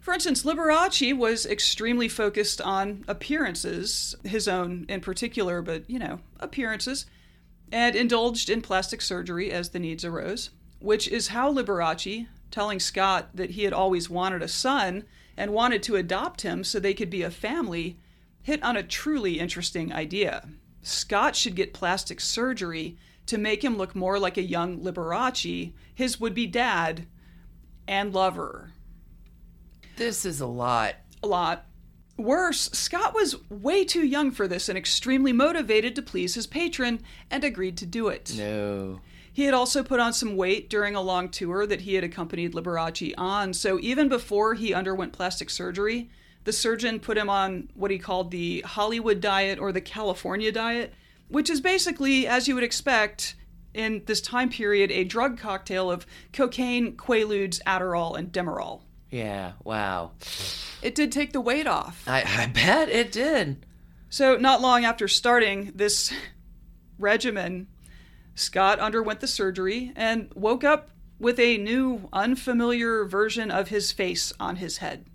For 0.07 0.15
instance, 0.15 0.45
Liberace 0.45 1.17
was 1.17 1.47
extremely 1.47 2.09
focused 2.09 2.61
on 2.61 3.05
appearances, 3.09 4.15
his 4.23 4.47
own 4.47 4.87
in 4.89 5.01
particular, 5.01 5.63
but 5.63 5.91
you 5.91 5.99
know, 5.99 6.21
appearances, 6.39 7.07
and 7.73 7.97
indulged 7.97 8.49
in 8.49 8.63
plastic 8.63 9.03
surgery 9.03 9.51
as 9.51 9.71
the 9.71 9.81
needs 9.81 10.05
arose, 10.05 10.51
which 10.79 11.09
is 11.09 11.27
how 11.27 11.53
Liberace, 11.53 12.29
telling 12.53 12.79
Scott 12.79 13.31
that 13.35 13.51
he 13.51 13.65
had 13.65 13.73
always 13.73 14.09
wanted 14.09 14.43
a 14.43 14.49
son 14.49 15.03
and 15.37 15.53
wanted 15.53 15.83
to 15.83 15.97
adopt 15.97 16.43
him 16.43 16.63
so 16.63 16.79
they 16.79 16.95
could 16.95 17.11
be 17.11 17.23
a 17.23 17.29
family, 17.29 17.97
hit 18.45 18.63
on 18.63 18.77
a 18.77 18.85
truly 18.85 19.41
interesting 19.41 19.93
idea. 19.93 20.49
Scott 20.83 21.35
should 21.35 21.57
get 21.57 21.75
plastic 21.75 22.21
surgery 22.21 22.97
to 23.27 23.39
make 23.39 23.65
him 23.65 23.77
look 23.77 23.97
more 23.97 24.21
like 24.21 24.37
a 24.37 24.43
young 24.43 24.79
Liberace, 24.79 25.73
his 25.93 26.21
would 26.21 26.33
be 26.33 26.47
dad 26.47 27.09
and 27.89 28.15
lover. 28.15 28.71
This 29.97 30.25
is 30.25 30.41
a 30.41 30.47
lot. 30.47 30.95
A 31.23 31.27
lot. 31.27 31.67
Worse, 32.19 32.71
Scott 32.73 33.15
was 33.15 33.37
way 33.51 33.85
too 33.85 34.05
young 34.05 34.31
for 34.31 34.49
this 34.49 34.69
and 34.69 34.79
extremely 34.79 35.33
motivated 35.33 35.95
to 35.97 36.03
please 36.03 36.35
his 36.35 36.47
patron 36.47 37.03
and 37.31 37.45
agreed 37.45 37.77
to 37.79 37.87
do 37.87 38.09
it. 38.09 38.35
No. 38.37 39.01
He 39.33 39.45
had 39.45 39.53
also 39.53 39.83
put 39.83 40.01
on 40.01 40.15
some 40.15 40.37
weight 40.37 40.71
during 40.71 40.95
a 40.95 41.03
long 41.03 41.29
tour 41.29 41.67
that 41.67 41.83
he 41.83 41.95
had 41.95 42.05
accompanied 42.05 42.55
Liberace 42.55 43.13
on, 43.19 43.53
so 43.53 43.79
even 43.81 44.09
before 44.09 44.55
he 44.55 44.73
underwent 44.73 45.13
plastic 45.13 45.51
surgery, 45.51 46.11
the 46.45 46.53
surgeon 46.53 47.01
put 47.01 47.19
him 47.19 47.29
on 47.29 47.69
what 47.75 47.91
he 47.91 47.99
called 47.99 48.31
the 48.31 48.63
Hollywood 48.63 49.21
diet 49.21 49.59
or 49.59 49.73
the 49.73 49.83
California 49.83 50.51
diet, 50.51 50.95
which 51.29 51.51
is 51.51 51.61
basically, 51.61 52.27
as 52.27 52.49
you 52.49 52.55
would 52.55 52.65
expect, 52.65 53.35
in 53.75 54.03
this 54.07 54.23
time 54.23 54.49
period, 54.49 54.91
a 54.91 55.05
drug 55.05 55.39
cocktail 55.39 55.91
of 55.91 56.07
cocaine, 56.33 56.97
quaaludes, 56.97 57.61
Adderall, 57.65 58.17
and 58.17 58.33
Demerol. 58.33 58.86
Yeah, 59.17 59.53
wow. 59.65 60.11
It 60.83 60.95
did 60.95 61.11
take 61.11 61.33
the 61.33 61.41
weight 61.41 61.67
off. 61.67 62.05
I, 62.07 62.23
I 62.27 62.47
bet 62.49 62.91
it 62.91 63.11
did. 63.11 63.65
So, 64.11 64.37
not 64.37 64.61
long 64.61 64.85
after 64.85 65.09
starting 65.09 65.73
this 65.75 66.13
regimen, 66.99 67.67
Scott 68.35 68.79
underwent 68.79 69.21
the 69.21 69.27
surgery 69.27 69.91
and 69.97 70.31
woke 70.35 70.65
up 70.65 70.91
with 71.19 71.41
a 71.41 71.57
new, 71.57 72.11
unfamiliar 72.13 73.07
version 73.07 73.51
of 73.51 73.69
his 73.69 73.91
face 73.91 74.35
on 74.39 74.57
his 74.57 74.79
head. 74.79 75.07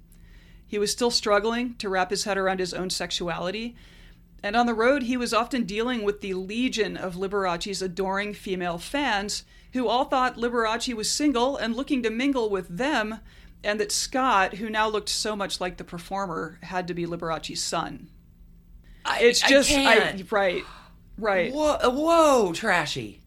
He 0.66 0.80
was 0.80 0.91
still 0.91 1.12
struggling 1.12 1.76
to 1.76 1.88
wrap 1.88 2.10
his 2.10 2.24
head 2.24 2.39
around 2.39 2.60
his 2.60 2.74
own 2.74 2.89
sexuality, 2.89 3.76
and 4.41 4.56
on 4.56 4.66
the 4.66 4.74
road, 4.74 5.04
he 5.04 5.16
was 5.16 5.32
often 5.32 5.66
dealing 5.66 6.02
with 6.02 6.22
the 6.22 6.34
legion 6.34 6.97
of 6.97 7.18
Liberace's 7.18 7.84
adoring 7.84 8.34
female 8.34 8.80
fans 8.80 9.43
who 9.74 9.88
all 9.88 10.06
thought 10.06 10.38
Liberace 10.38 10.93
was 10.95 11.10
single 11.10 11.56
and 11.56 11.76
looking 11.76 12.02
to 12.04 12.10
mingle 12.10 12.49
with 12.49 12.68
them, 12.68 13.20
and 13.64 13.80
that 13.80 13.91
Scott, 13.91 14.55
who 14.55 14.70
now 14.70 14.88
looked 14.88 15.09
so 15.09 15.36
much 15.36 15.59
like 15.62 15.78
the 15.78 15.84
performer, 15.84 16.59
had 16.64 16.88
to 16.88 16.93
be 16.93 17.05
Liberace's 17.05 17.62
son. 17.62 18.09
I, 19.05 19.22
It's 19.22 19.43
I 19.43 19.47
just 19.49 19.70
can't. 19.70 20.32
right, 20.32 20.64
right. 21.18 21.53
Whoa, 21.53 21.78
whoa, 21.89 22.53
trashy. 22.53 23.22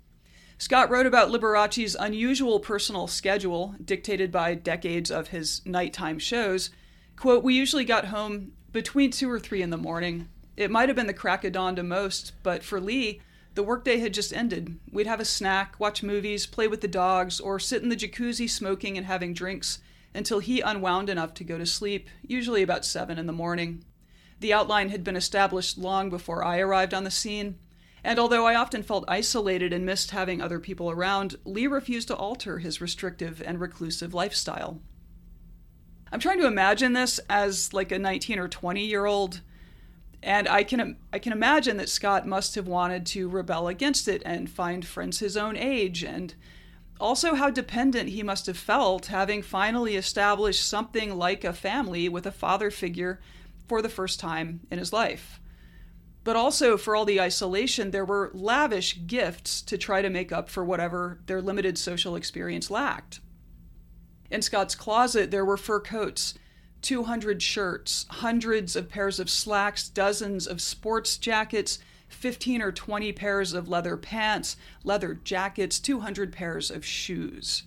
Scott 0.58 0.90
wrote 0.90 1.06
about 1.06 1.30
Liberace's 1.30 1.96
unusual 1.98 2.60
personal 2.60 3.06
schedule, 3.06 3.74
dictated 3.84 4.30
by 4.30 4.54
decades 4.54 5.10
of 5.10 5.28
his 5.28 5.62
nighttime 5.66 6.18
shows. 6.18 6.70
Quote, 7.16 7.44
We 7.44 7.54
usually 7.54 7.84
got 7.84 8.06
home 8.06 8.52
between 8.72 9.10
two 9.10 9.30
or 9.30 9.38
three 9.38 9.62
in 9.62 9.70
the 9.70 9.76
morning. 9.76 10.28
It 10.56 10.70
might 10.70 10.88
have 10.88 10.96
been 10.96 11.08
the 11.08 11.12
crack 11.12 11.44
of 11.44 11.52
dawn 11.52 11.76
to 11.76 11.82
most, 11.82 12.32
but 12.42 12.62
for 12.62 12.80
Lee, 12.80 13.20
the 13.54 13.62
workday 13.62 13.98
had 13.98 14.14
just 14.14 14.32
ended. 14.32 14.78
We'd 14.90 15.06
have 15.06 15.20
a 15.20 15.24
snack, 15.24 15.78
watch 15.78 16.02
movies, 16.02 16.46
play 16.46 16.66
with 16.66 16.80
the 16.80 16.88
dogs, 16.88 17.40
or 17.40 17.58
sit 17.58 17.82
in 17.82 17.88
the 17.88 17.96
jacuzzi 17.96 18.48
smoking 18.48 18.96
and 18.96 19.06
having 19.06 19.34
drinks 19.34 19.78
until 20.14 20.38
he 20.38 20.60
unwound 20.60 21.10
enough 21.10 21.34
to 21.34 21.44
go 21.44 21.58
to 21.58 21.66
sleep, 21.66 22.08
usually 22.22 22.62
about 22.62 22.84
seven 22.84 23.18
in 23.18 23.26
the 23.26 23.32
morning. 23.32 23.84
The 24.40 24.52
outline 24.52 24.90
had 24.90 25.02
been 25.02 25.16
established 25.16 25.76
long 25.76 26.10
before 26.10 26.44
I 26.44 26.58
arrived 26.58 26.94
on 26.94 27.04
the 27.04 27.10
scene, 27.10 27.58
and 28.04 28.18
although 28.18 28.46
I 28.46 28.54
often 28.54 28.82
felt 28.82 29.04
isolated 29.08 29.72
and 29.72 29.86
missed 29.86 30.10
having 30.10 30.40
other 30.40 30.60
people 30.60 30.90
around, 30.90 31.36
Lee 31.44 31.66
refused 31.66 32.08
to 32.08 32.16
alter 32.16 32.58
his 32.58 32.80
restrictive 32.80 33.42
and 33.44 33.58
reclusive 33.58 34.12
lifestyle. 34.12 34.80
I'm 36.12 36.20
trying 36.20 36.38
to 36.40 36.46
imagine 36.46 36.92
this 36.92 37.18
as 37.28 37.72
like 37.72 37.90
a 37.90 37.98
19 37.98 38.38
or 38.38 38.46
20 38.46 38.84
year 38.84 39.06
old, 39.06 39.40
and 40.22 40.46
I 40.48 40.62
can 40.62 40.96
I 41.12 41.18
can 41.18 41.32
imagine 41.32 41.76
that 41.78 41.88
Scott 41.88 42.26
must 42.26 42.54
have 42.54 42.68
wanted 42.68 43.06
to 43.06 43.28
rebel 43.28 43.68
against 43.68 44.06
it 44.06 44.22
and 44.24 44.48
find 44.48 44.86
friends 44.86 45.18
his 45.18 45.36
own 45.36 45.56
age, 45.56 46.04
and 46.04 46.34
also 47.04 47.34
how 47.34 47.50
dependent 47.50 48.08
he 48.08 48.22
must 48.22 48.46
have 48.46 48.56
felt 48.56 49.06
having 49.06 49.42
finally 49.42 49.94
established 49.94 50.66
something 50.66 51.14
like 51.18 51.44
a 51.44 51.52
family 51.52 52.08
with 52.08 52.24
a 52.24 52.32
father 52.32 52.70
figure 52.70 53.20
for 53.68 53.82
the 53.82 53.90
first 53.90 54.18
time 54.18 54.60
in 54.70 54.78
his 54.78 54.90
life. 54.90 55.38
But 56.24 56.34
also, 56.34 56.78
for 56.78 56.96
all 56.96 57.04
the 57.04 57.20
isolation, 57.20 57.90
there 57.90 58.06
were 58.06 58.30
lavish 58.32 59.00
gifts 59.06 59.60
to 59.62 59.76
try 59.76 60.00
to 60.00 60.08
make 60.08 60.32
up 60.32 60.48
for 60.48 60.64
whatever 60.64 61.20
their 61.26 61.42
limited 61.42 61.76
social 61.76 62.16
experience 62.16 62.70
lacked. 62.70 63.20
In 64.30 64.40
Scott's 64.40 64.74
closet, 64.74 65.30
there 65.30 65.44
were 65.44 65.58
fur 65.58 65.80
coats, 65.80 66.32
200 66.80 67.42
shirts, 67.42 68.06
hundreds 68.08 68.76
of 68.76 68.88
pairs 68.88 69.20
of 69.20 69.28
slacks, 69.28 69.90
dozens 69.90 70.46
of 70.46 70.62
sports 70.62 71.18
jackets, 71.18 71.78
15 72.08 72.62
or 72.62 72.72
20 72.72 73.12
pairs 73.12 73.52
of 73.52 73.68
leather 73.68 73.96
pants, 73.96 74.56
leather 74.82 75.14
jackets, 75.14 75.78
200 75.78 76.32
pairs 76.32 76.70
of 76.70 76.84
shoes. 76.84 77.64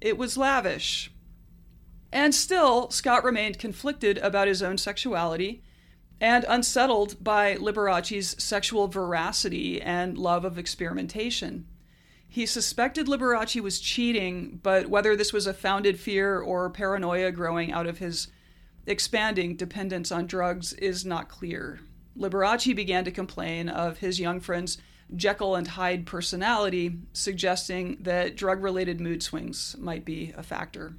It 0.00 0.18
was 0.18 0.36
lavish. 0.36 1.12
And 2.12 2.34
still, 2.34 2.90
Scott 2.90 3.24
remained 3.24 3.58
conflicted 3.58 4.18
about 4.18 4.48
his 4.48 4.62
own 4.62 4.76
sexuality 4.78 5.62
and 6.20 6.44
unsettled 6.48 7.22
by 7.22 7.56
Liberace's 7.56 8.36
sexual 8.38 8.86
veracity 8.86 9.80
and 9.82 10.16
love 10.16 10.44
of 10.44 10.58
experimentation. 10.58 11.66
He 12.28 12.46
suspected 12.46 13.08
Liberace 13.08 13.60
was 13.60 13.80
cheating, 13.80 14.60
but 14.62 14.86
whether 14.86 15.16
this 15.16 15.32
was 15.32 15.46
a 15.46 15.52
founded 15.52 15.98
fear 15.98 16.38
or 16.40 16.70
paranoia 16.70 17.32
growing 17.32 17.72
out 17.72 17.86
of 17.86 17.98
his 17.98 18.28
expanding 18.86 19.56
dependence 19.56 20.10
on 20.10 20.26
drugs 20.26 20.72
is 20.74 21.04
not 21.04 21.28
clear. 21.28 21.80
Liberace 22.16 22.74
began 22.74 23.04
to 23.04 23.10
complain 23.10 23.68
of 23.68 23.98
his 23.98 24.20
young 24.20 24.40
friend's 24.40 24.78
Jekyll 25.14 25.54
and 25.54 25.68
Hyde 25.68 26.06
personality, 26.06 26.98
suggesting 27.12 27.98
that 28.00 28.36
drug 28.36 28.62
related 28.62 29.00
mood 29.00 29.22
swings 29.22 29.76
might 29.78 30.04
be 30.04 30.32
a 30.36 30.42
factor. 30.42 30.94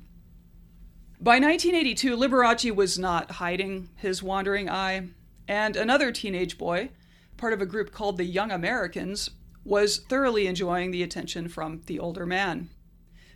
By 1.20 1.40
1982, 1.40 2.18
Liberace 2.18 2.76
was 2.76 3.00
not 3.00 3.32
hiding 3.32 3.90
his 3.96 4.22
wandering 4.22 4.70
eye, 4.70 5.10
and 5.48 5.76
another 5.76 6.12
teenage 6.12 6.58
boy, 6.58 6.90
part 7.38 7.54
of 7.54 7.62
a 7.62 7.66
group 7.66 7.92
called 7.92 8.18
the 8.18 8.26
Young 8.26 8.52
Americans, 8.52 9.30
was 9.64 9.98
thoroughly 9.98 10.48
enjoying 10.48 10.92
the 10.92 11.04
attention 11.04 11.48
from 11.48 11.82
the 11.86 12.00
older 12.00 12.26
man. 12.26 12.70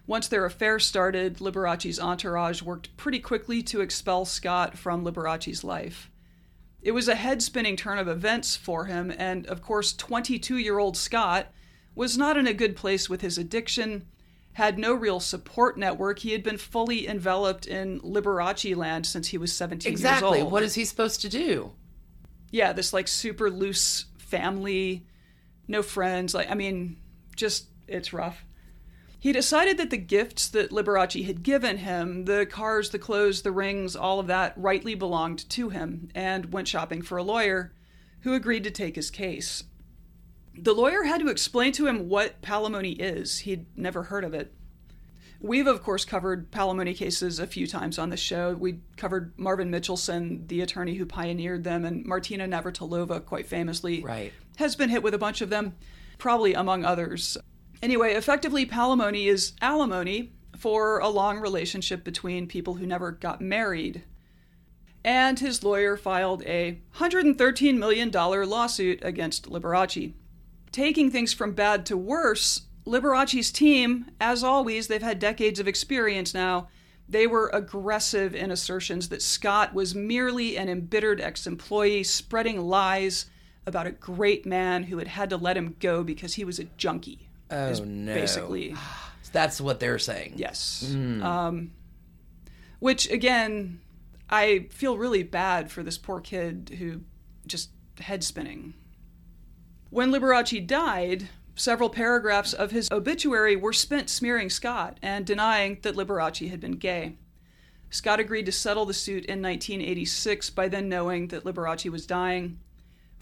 Once 0.05 0.27
their 0.27 0.45
affair 0.45 0.79
started, 0.79 1.37
Liberace's 1.37 1.99
entourage 1.99 2.61
worked 2.61 2.95
pretty 2.97 3.19
quickly 3.19 3.61
to 3.63 3.81
expel 3.81 4.25
Scott 4.25 4.77
from 4.77 5.03
Liberace's 5.03 5.63
life. 5.63 6.09
It 6.81 6.91
was 6.91 7.07
a 7.07 7.15
head 7.15 7.41
spinning 7.41 7.75
turn 7.75 7.97
of 7.97 8.07
events 8.07 8.55
for 8.55 8.85
him, 8.85 9.11
and 9.17 9.45
of 9.47 9.61
course, 9.61 9.93
22 9.93 10.57
year 10.57 10.79
old 10.79 10.95
Scott 10.95 11.47
was 11.95 12.17
not 12.17 12.37
in 12.37 12.47
a 12.47 12.53
good 12.53 12.75
place 12.75 13.09
with 13.09 13.21
his 13.21 13.37
addiction, 13.37 14.05
had 14.53 14.77
no 14.77 14.93
real 14.93 15.19
support 15.19 15.77
network. 15.77 16.19
He 16.19 16.31
had 16.31 16.43
been 16.43 16.57
fully 16.57 17.07
enveloped 17.07 17.65
in 17.65 17.99
Liberace 18.01 18.75
land 18.75 19.05
since 19.05 19.27
he 19.29 19.37
was 19.37 19.51
17 19.53 19.91
Exactly. 19.91 20.37
years 20.37 20.43
old. 20.43 20.51
What 20.51 20.63
is 20.63 20.75
he 20.75 20.85
supposed 20.85 21.21
to 21.21 21.29
do? 21.29 21.73
yeah, 22.49 22.71
this 22.71 22.93
like 22.93 23.07
super 23.09 23.51
loose 23.51 24.05
family, 24.17 25.05
no 25.67 25.83
friends. 25.83 26.33
Like, 26.33 26.49
I 26.49 26.53
mean, 26.53 26.95
just 27.35 27.65
it's 27.87 28.13
rough. 28.13 28.45
He 29.19 29.31
decided 29.33 29.77
that 29.77 29.89
the 29.89 29.97
gifts 29.97 30.47
that 30.49 30.71
Liberace 30.71 31.25
had 31.25 31.43
given 31.43 31.77
him, 31.77 32.25
the 32.25 32.45
cars, 32.45 32.91
the 32.91 32.99
clothes, 32.99 33.41
the 33.41 33.51
rings, 33.51 33.95
all 33.95 34.19
of 34.19 34.27
that, 34.27 34.53
rightly 34.55 34.93
belonged 34.95 35.49
to 35.49 35.69
him, 35.69 36.09
and 36.13 36.53
went 36.53 36.67
shopping 36.67 37.01
for 37.01 37.17
a 37.17 37.23
lawyer 37.23 37.73
who 38.21 38.33
agreed 38.33 38.63
to 38.63 38.71
take 38.71 38.95
his 38.95 39.09
case. 39.09 39.63
The 40.55 40.73
lawyer 40.73 41.03
had 41.03 41.21
to 41.21 41.29
explain 41.29 41.71
to 41.73 41.87
him 41.87 42.09
what 42.09 42.41
palimony 42.41 42.95
is. 42.99 43.39
He'd 43.39 43.65
never 43.75 44.03
heard 44.03 44.23
of 44.23 44.33
it. 44.33 44.53
We've, 45.39 45.67
of 45.67 45.83
course, 45.83 46.03
covered 46.03 46.49
palimony 46.51 46.95
cases 46.95 47.39
a 47.39 47.45
few 47.45 47.67
times 47.67 47.99
on 47.99 48.09
the 48.09 48.17
show. 48.17 48.55
We 48.55 48.79
covered 48.97 49.37
Marvin 49.37 49.69
Mitchelson, 49.69 50.47
the 50.47 50.61
attorney 50.61 50.95
who 50.95 51.05
pioneered 51.05 51.63
them, 51.63 51.85
and 51.85 52.03
Martina 52.05 52.47
Navratilova, 52.47 53.23
quite 53.23 53.45
famously, 53.45 54.01
Right. 54.03 54.33
has 54.57 54.75
been 54.75 54.89
hit 54.89 55.03
with 55.03 55.13
a 55.13 55.19
bunch 55.19 55.41
of 55.41 55.51
them, 55.51 55.75
probably 56.17 56.55
among 56.55 56.85
others. 56.85 57.37
Anyway, 57.81 58.13
effectively, 58.13 58.65
palimony 58.65 59.27
is 59.27 59.53
alimony 59.61 60.31
for 60.57 60.99
a 60.99 61.09
long 61.09 61.39
relationship 61.39 62.03
between 62.03 62.47
people 62.47 62.75
who 62.75 62.85
never 62.87 63.11
got 63.11 63.41
married. 63.41 64.03
and 65.03 65.39
his 65.39 65.63
lawyer 65.63 65.95
filed 65.95 66.43
a 66.43 66.81
$113 66.97 67.77
million 67.77 68.11
lawsuit 68.11 68.99
against 69.03 69.49
Liberace. 69.49 70.13
Taking 70.71 71.09
things 71.09 71.31
from 71.33 71.53
bad 71.53 71.85
to 71.85 71.95
worse, 71.95 72.63
Liberace's 72.85 73.51
team, 73.51 74.07
as 74.19 74.43
always, 74.43 74.87
they've 74.87 75.01
had 75.01 75.19
decades 75.19 75.59
of 75.61 75.67
experience 75.67 76.33
now. 76.33 76.67
They 77.07 77.25
were 77.25 77.49
aggressive 77.53 78.35
in 78.35 78.51
assertions 78.51 79.07
that 79.09 79.21
Scott 79.21 79.73
was 79.73 79.95
merely 79.95 80.57
an 80.57 80.67
embittered 80.67 81.21
ex 81.21 81.47
employee 81.47 82.03
spreading 82.03 82.59
lies 82.59 83.27
about 83.65 83.87
a 83.87 83.91
great 83.91 84.45
man 84.45 84.83
who 84.83 84.97
had 84.97 85.07
had 85.07 85.29
to 85.29 85.37
let 85.37 85.55
him 85.55 85.77
go 85.79 86.03
because 86.03 86.33
he 86.33 86.43
was 86.43 86.59
a 86.59 86.65
junkie. 86.75 87.26
Oh, 87.49 87.73
no. 87.83 88.13
Basically. 88.13 88.75
That's 89.31 89.59
what 89.59 89.79
they're 89.79 89.99
saying. 89.99 90.33
Yes. 90.37 90.89
Mm. 90.89 91.23
Um, 91.23 91.71
which, 92.79 93.09
again, 93.09 93.81
I 94.29 94.67
feel 94.71 94.97
really 94.97 95.23
bad 95.23 95.71
for 95.71 95.83
this 95.83 95.97
poor 95.97 96.19
kid 96.19 96.75
who 96.79 97.01
just 97.45 97.69
head 97.99 98.23
spinning. 98.23 98.73
When 99.89 100.11
Liberace 100.11 100.65
died, 100.65 101.29
several 101.55 101.89
paragraphs 101.89 102.53
of 102.53 102.71
his 102.71 102.89
obituary 102.91 103.55
were 103.55 103.73
spent 103.73 104.09
smearing 104.09 104.49
Scott 104.49 104.97
and 105.01 105.25
denying 105.25 105.79
that 105.81 105.95
Liberace 105.95 106.49
had 106.49 106.59
been 106.59 106.73
gay. 106.73 107.17
Scott 107.89 108.19
agreed 108.19 108.45
to 108.45 108.51
settle 108.51 108.85
the 108.85 108.93
suit 108.93 109.25
in 109.25 109.41
1986 109.41 110.49
by 110.51 110.67
then 110.67 110.89
knowing 110.89 111.29
that 111.29 111.45
Liberace 111.45 111.89
was 111.89 112.05
dying 112.05 112.59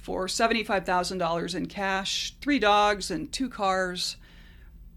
for 0.06 0.28
$75,000 0.28 1.56
in 1.56 1.66
cash, 1.66 2.36
three 2.40 2.60
dogs, 2.60 3.10
and 3.10 3.32
two 3.32 3.50
cars. 3.50 4.18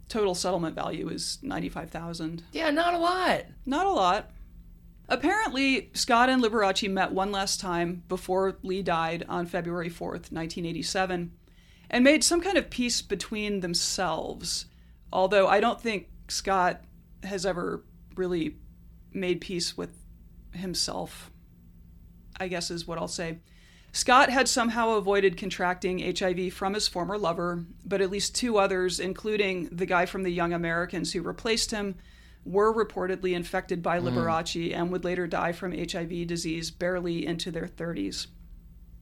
Total 0.06 0.34
settlement 0.34 0.74
value 0.74 1.08
is 1.08 1.38
95,000. 1.40 2.42
Yeah, 2.52 2.70
not 2.70 2.92
a 2.92 2.98
lot. 2.98 3.46
Not 3.64 3.86
a 3.86 3.90
lot. 3.90 4.30
Apparently, 5.08 5.88
Scott 5.94 6.28
and 6.28 6.42
Liberace 6.42 6.90
met 6.90 7.10
one 7.12 7.32
last 7.32 7.58
time 7.58 8.02
before 8.06 8.58
Lee 8.62 8.82
died 8.82 9.24
on 9.30 9.46
February 9.46 9.88
4th, 9.88 10.30
1987, 10.30 11.32
and 11.88 12.04
made 12.04 12.22
some 12.22 12.42
kind 12.42 12.58
of 12.58 12.68
peace 12.68 13.00
between 13.00 13.60
themselves. 13.60 14.66
Although 15.10 15.48
I 15.48 15.60
don't 15.60 15.80
think 15.80 16.08
Scott 16.28 16.82
has 17.22 17.46
ever 17.46 17.82
really 18.14 18.56
made 19.14 19.40
peace 19.40 19.74
with 19.74 19.96
himself, 20.52 21.30
I 22.38 22.48
guess 22.48 22.70
is 22.70 22.86
what 22.86 22.98
I'll 22.98 23.08
say. 23.08 23.38
Scott 23.92 24.30
had 24.30 24.48
somehow 24.48 24.90
avoided 24.90 25.36
contracting 25.36 25.98
HIV 25.98 26.52
from 26.52 26.74
his 26.74 26.86
former 26.88 27.18
lover, 27.18 27.64
but 27.84 28.00
at 28.00 28.10
least 28.10 28.34
two 28.34 28.58
others, 28.58 29.00
including 29.00 29.68
the 29.72 29.86
guy 29.86 30.06
from 30.06 30.22
the 30.22 30.30
Young 30.30 30.52
Americans 30.52 31.12
who 31.12 31.22
replaced 31.22 31.70
him, 31.70 31.96
were 32.44 32.72
reportedly 32.72 33.34
infected 33.34 33.82
by 33.82 33.98
mm. 33.98 34.04
Liberace 34.04 34.74
and 34.74 34.90
would 34.90 35.04
later 35.04 35.26
die 35.26 35.52
from 35.52 35.76
HIV 35.76 36.26
disease 36.26 36.70
barely 36.70 37.26
into 37.26 37.50
their 37.50 37.66
30s. 37.66 38.28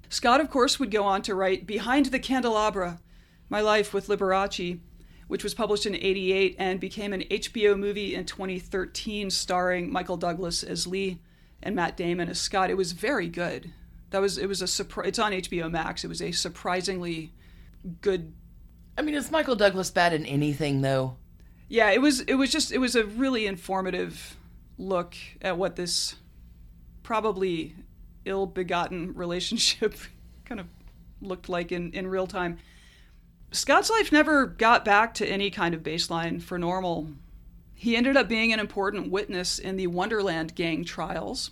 Scott, 0.08 0.40
of 0.40 0.50
course, 0.50 0.78
would 0.78 0.90
go 0.90 1.04
on 1.04 1.22
to 1.22 1.34
write 1.34 1.66
Behind 1.66 2.06
the 2.06 2.18
Candelabra 2.18 3.00
My 3.48 3.60
Life 3.60 3.92
with 3.92 4.08
Liberace, 4.08 4.78
which 5.26 5.42
was 5.42 5.54
published 5.54 5.86
in 5.86 5.96
88 5.96 6.54
and 6.58 6.78
became 6.78 7.12
an 7.12 7.22
HBO 7.22 7.76
movie 7.76 8.14
in 8.14 8.24
2013 8.24 9.30
starring 9.30 9.92
Michael 9.92 10.16
Douglas 10.16 10.62
as 10.62 10.86
Lee 10.86 11.18
and 11.62 11.74
Matt 11.74 11.96
Damon 11.96 12.28
as 12.28 12.40
Scott. 12.40 12.70
It 12.70 12.76
was 12.76 12.92
very 12.92 13.28
good. 13.28 13.72
That 14.16 14.22
was 14.22 14.38
it 14.38 14.46
was 14.46 14.62
a 14.62 14.66
surprise. 14.66 15.08
It's 15.08 15.18
on 15.18 15.32
HBO 15.32 15.70
Max. 15.70 16.02
It 16.02 16.08
was 16.08 16.22
a 16.22 16.32
surprisingly 16.32 17.34
good 18.00 18.32
I 18.96 19.02
mean, 19.02 19.14
is 19.14 19.30
Michael 19.30 19.56
Douglas 19.56 19.90
bad 19.90 20.14
in 20.14 20.24
anything 20.24 20.80
though? 20.80 21.18
yeah, 21.68 21.90
it 21.90 22.00
was 22.00 22.20
it 22.20 22.34
was 22.34 22.50
just 22.50 22.72
it 22.72 22.78
was 22.78 22.94
a 22.94 23.04
really 23.04 23.46
informative 23.46 24.36
look 24.78 25.14
at 25.42 25.58
what 25.58 25.76
this 25.76 26.16
probably 27.02 27.74
ill-begotten 28.24 29.14
relationship 29.14 29.94
kind 30.44 30.60
of 30.60 30.66
looked 31.20 31.48
like 31.48 31.72
in, 31.72 31.92
in 31.92 32.06
real 32.06 32.26
time. 32.26 32.58
Scott's 33.52 33.90
life 33.90 34.12
never 34.12 34.46
got 34.46 34.84
back 34.84 35.14
to 35.14 35.26
any 35.26 35.50
kind 35.50 35.74
of 35.74 35.82
baseline 35.82 36.42
for 36.42 36.58
normal. 36.58 37.10
He 37.74 37.96
ended 37.96 38.16
up 38.16 38.28
being 38.28 38.52
an 38.52 38.60
important 38.60 39.10
witness 39.10 39.58
in 39.58 39.76
the 39.76 39.86
Wonderland 39.86 40.54
gang 40.54 40.84
trials, 40.84 41.50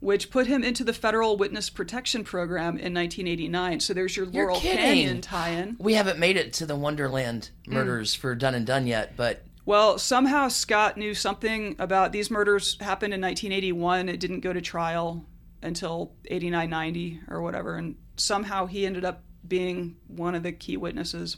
which 0.00 0.30
put 0.30 0.46
him 0.46 0.64
into 0.64 0.82
the 0.82 0.92
federal 0.92 1.36
witness 1.36 1.70
protection 1.70 2.24
program 2.24 2.78
in 2.78 2.92
1989. 2.94 3.80
So 3.80 3.92
there's 3.94 4.16
your 4.16 4.26
You're 4.26 4.44
Laurel 4.46 4.60
kidding. 4.60 4.78
Canyon 4.78 5.20
tie-in. 5.20 5.76
We 5.78 5.94
haven't 5.94 6.18
made 6.18 6.36
it 6.36 6.52
to 6.54 6.66
the 6.66 6.76
Wonderland 6.76 7.50
Mm. 7.66 7.72
murders 7.74 8.14
for 8.14 8.34
Done 8.34 8.54
and 8.54 8.66
Done 8.66 8.86
yet, 8.86 9.14
but 9.16 9.44
Well, 9.66 9.98
somehow 9.98 10.48
Scott 10.48 10.96
knew 10.96 11.14
something 11.14 11.76
about 11.78 12.12
these 12.12 12.30
murders 12.30 12.76
happened 12.80 13.12
in 13.14 13.20
1981. 13.20 14.08
It 14.08 14.18
didn't 14.18 14.40
go 14.40 14.52
to 14.52 14.60
trial 14.60 15.26
until 15.62 16.12
89 16.28 16.70
90 16.70 17.20
or 17.28 17.42
whatever 17.42 17.76
and 17.76 17.94
somehow 18.16 18.64
he 18.66 18.86
ended 18.86 19.04
up 19.04 19.22
being 19.46 19.96
one 20.06 20.34
of 20.34 20.42
the 20.42 20.52
key 20.52 20.76
witnesses. 20.78 21.36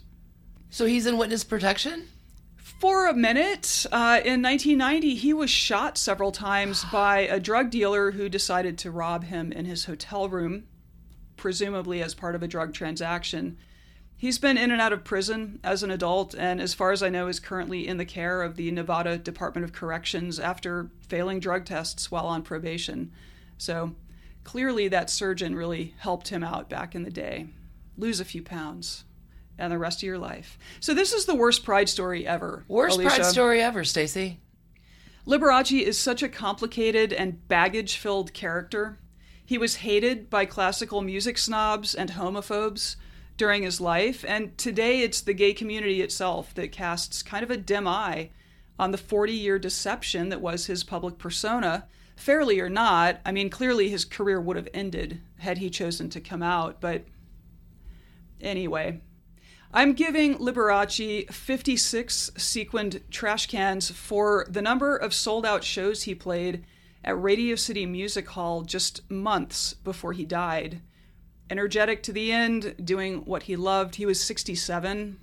so 0.70 0.86
he's 0.86 1.06
in 1.06 1.18
witness 1.18 1.42
protection? 1.44 2.06
For 2.78 3.06
a 3.06 3.14
minute, 3.14 3.86
uh, 3.92 4.20
in 4.24 4.42
1990, 4.42 5.14
he 5.14 5.32
was 5.32 5.50
shot 5.50 5.96
several 5.96 6.32
times 6.32 6.84
by 6.90 7.20
a 7.20 7.38
drug 7.38 7.70
dealer 7.70 8.10
who 8.10 8.28
decided 8.28 8.76
to 8.78 8.90
rob 8.90 9.24
him 9.24 9.52
in 9.52 9.66
his 9.66 9.84
hotel 9.84 10.28
room, 10.28 10.64
presumably 11.36 12.02
as 12.02 12.14
part 12.14 12.34
of 12.34 12.42
a 12.42 12.48
drug 12.48 12.74
transaction. 12.74 13.56
He's 14.16 14.38
been 14.38 14.56
in 14.56 14.70
and 14.70 14.80
out 14.80 14.92
of 14.92 15.04
prison 15.04 15.58
as 15.64 15.82
an 15.82 15.90
adult, 15.90 16.34
and 16.34 16.60
as 16.60 16.74
far 16.74 16.92
as 16.92 17.02
I 17.02 17.08
know, 17.08 17.28
is 17.28 17.40
currently 17.40 17.88
in 17.88 17.96
the 17.96 18.04
care 18.04 18.42
of 18.42 18.56
the 18.56 18.70
Nevada 18.70 19.18
Department 19.18 19.64
of 19.64 19.72
Corrections 19.72 20.38
after 20.38 20.90
failing 21.00 21.40
drug 21.40 21.64
tests 21.64 22.10
while 22.10 22.26
on 22.26 22.42
probation. 22.42 23.10
So 23.58 23.94
clearly, 24.44 24.88
that 24.88 25.10
surgeon 25.10 25.54
really 25.54 25.94
helped 25.98 26.28
him 26.28 26.44
out 26.44 26.68
back 26.68 26.94
in 26.94 27.02
the 27.02 27.10
day. 27.10 27.48
Lose 27.96 28.20
a 28.20 28.24
few 28.24 28.42
pounds. 28.42 29.04
And 29.62 29.70
the 29.70 29.78
rest 29.78 30.00
of 30.00 30.08
your 30.08 30.18
life. 30.18 30.58
So 30.80 30.92
this 30.92 31.12
is 31.12 31.24
the 31.24 31.36
worst 31.36 31.64
pride 31.64 31.88
story 31.88 32.26
ever. 32.26 32.64
Worst 32.66 32.96
Alicia. 32.96 33.14
pride 33.14 33.26
story 33.26 33.62
ever, 33.62 33.84
Stacie. 33.84 34.38
Liberace 35.24 35.80
is 35.80 35.96
such 35.96 36.20
a 36.20 36.28
complicated 36.28 37.12
and 37.12 37.46
baggage 37.46 37.96
filled 37.96 38.32
character. 38.32 38.98
He 39.44 39.58
was 39.58 39.76
hated 39.76 40.28
by 40.28 40.46
classical 40.46 41.00
music 41.00 41.38
snobs 41.38 41.94
and 41.94 42.10
homophobes 42.10 42.96
during 43.36 43.62
his 43.62 43.80
life, 43.80 44.24
and 44.26 44.58
today 44.58 45.02
it's 45.02 45.20
the 45.20 45.32
gay 45.32 45.54
community 45.54 46.00
itself 46.00 46.52
that 46.54 46.72
casts 46.72 47.22
kind 47.22 47.44
of 47.44 47.50
a 47.52 47.56
dim 47.56 47.86
eye 47.86 48.30
on 48.80 48.90
the 48.90 48.98
40 48.98 49.32
year 49.32 49.60
deception 49.60 50.30
that 50.30 50.40
was 50.40 50.66
his 50.66 50.82
public 50.82 51.18
persona. 51.18 51.86
Fairly 52.16 52.58
or 52.58 52.68
not, 52.68 53.20
I 53.24 53.30
mean, 53.30 53.48
clearly 53.48 53.88
his 53.88 54.04
career 54.04 54.40
would 54.40 54.56
have 54.56 54.68
ended 54.74 55.20
had 55.38 55.58
he 55.58 55.70
chosen 55.70 56.10
to 56.10 56.20
come 56.20 56.42
out, 56.42 56.80
but 56.80 57.04
anyway. 58.40 59.00
I'm 59.74 59.94
giving 59.94 60.36
Liberace 60.36 61.32
56 61.32 62.32
sequined 62.36 63.02
trash 63.10 63.46
cans 63.46 63.90
for 63.90 64.46
the 64.50 64.60
number 64.60 64.94
of 64.94 65.14
sold 65.14 65.46
out 65.46 65.64
shows 65.64 66.02
he 66.02 66.14
played 66.14 66.64
at 67.02 67.20
Radio 67.20 67.54
City 67.56 67.86
Music 67.86 68.28
Hall 68.28 68.62
just 68.62 69.10
months 69.10 69.72
before 69.72 70.12
he 70.12 70.26
died. 70.26 70.82
Energetic 71.48 72.02
to 72.02 72.12
the 72.12 72.30
end, 72.30 72.74
doing 72.84 73.24
what 73.24 73.44
he 73.44 73.56
loved. 73.56 73.94
He 73.94 74.04
was 74.04 74.20
67. 74.20 75.18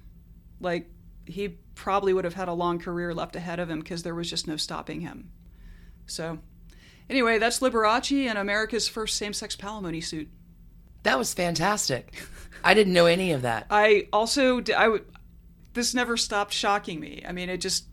Like, 0.60 0.90
he 1.28 1.50
probably 1.76 2.12
would 2.12 2.26
have 2.26 2.34
had 2.34 2.48
a 2.48 2.54
long 2.54 2.80
career 2.80 3.14
left 3.14 3.36
ahead 3.36 3.60
of 3.60 3.70
him 3.70 3.80
because 3.80 4.02
there 4.02 4.16
was 4.16 4.30
just 4.32 4.48
no 4.48 4.58
stopping 4.58 5.02
him. 5.02 5.30
So, 6.08 6.40
anyway, 7.08 7.38
that's 7.38 7.60
Liberace 7.60 8.28
and 8.28 8.38
America's 8.38 8.88
first 8.88 9.16
same 9.16 9.34
sex 9.34 9.56
palimony 9.56 10.04
suit. 10.04 10.28
That 11.04 11.20
was 11.20 11.36
fantastic. 11.36 12.16
I 12.64 12.74
didn't 12.74 12.94
know 12.94 13.06
any 13.06 13.32
of 13.32 13.44
that. 13.44 13.68
I 13.70 14.08
also 14.12 14.62
I 14.76 14.88
would 14.88 15.06
this 15.74 15.94
never 15.94 16.18
stopped 16.18 16.54
shocking 16.54 17.00
me. 17.00 17.24
I 17.28 17.32
mean, 17.32 17.50
it 17.50 17.58
just 17.62 17.86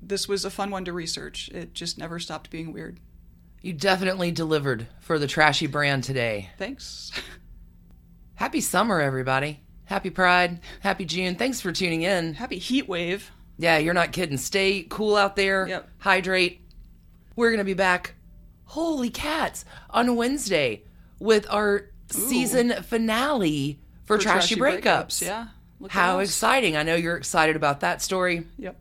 this 0.00 0.28
was 0.28 0.44
a 0.44 0.50
fun 0.50 0.70
one 0.70 0.84
to 0.84 0.92
research. 0.92 1.48
It 1.50 1.74
just 1.74 1.98
never 1.98 2.18
stopped 2.18 2.50
being 2.50 2.72
weird. 2.72 2.98
You 3.60 3.72
definitely 3.72 4.32
delivered 4.32 4.88
for 5.00 5.18
the 5.18 5.28
trashy 5.28 5.68
brand 5.68 6.02
today. 6.04 6.50
Thanks. 6.58 7.12
Happy 8.34 8.60
summer, 8.60 9.00
everybody. 9.00 9.60
Happy 9.84 10.10
Pride. 10.10 10.60
Happy 10.80 11.04
June. 11.04 11.36
Thanks 11.36 11.60
for 11.60 11.70
tuning 11.70 12.02
in. 12.02 12.34
Happy 12.34 12.58
heat 12.58 12.88
wave. 12.88 13.30
Yeah, 13.58 13.78
you're 13.78 13.94
not 13.94 14.10
kidding. 14.10 14.38
Stay 14.38 14.86
cool 14.88 15.14
out 15.16 15.36
there. 15.36 15.68
Yep. 15.68 15.88
Hydrate. 15.98 16.60
We're 17.36 17.50
going 17.50 17.58
to 17.58 17.64
be 17.64 17.74
back, 17.74 18.14
holy 18.64 19.10
cats, 19.10 19.64
on 19.90 20.16
Wednesday 20.16 20.82
with 21.18 21.46
our 21.48 21.90
season 22.10 22.82
finale 22.82 23.78
for, 24.16 24.18
For 24.18 24.22
Trashy, 24.22 24.56
Breakups. 24.56 25.22
Yeah. 25.22 25.48
Look 25.80 25.90
How 25.90 26.20
exciting. 26.20 26.76
I 26.76 26.84
know 26.84 26.94
you're 26.94 27.16
excited 27.16 27.56
about 27.56 27.80
that 27.80 28.00
story. 28.00 28.46
Yep. 28.58 28.76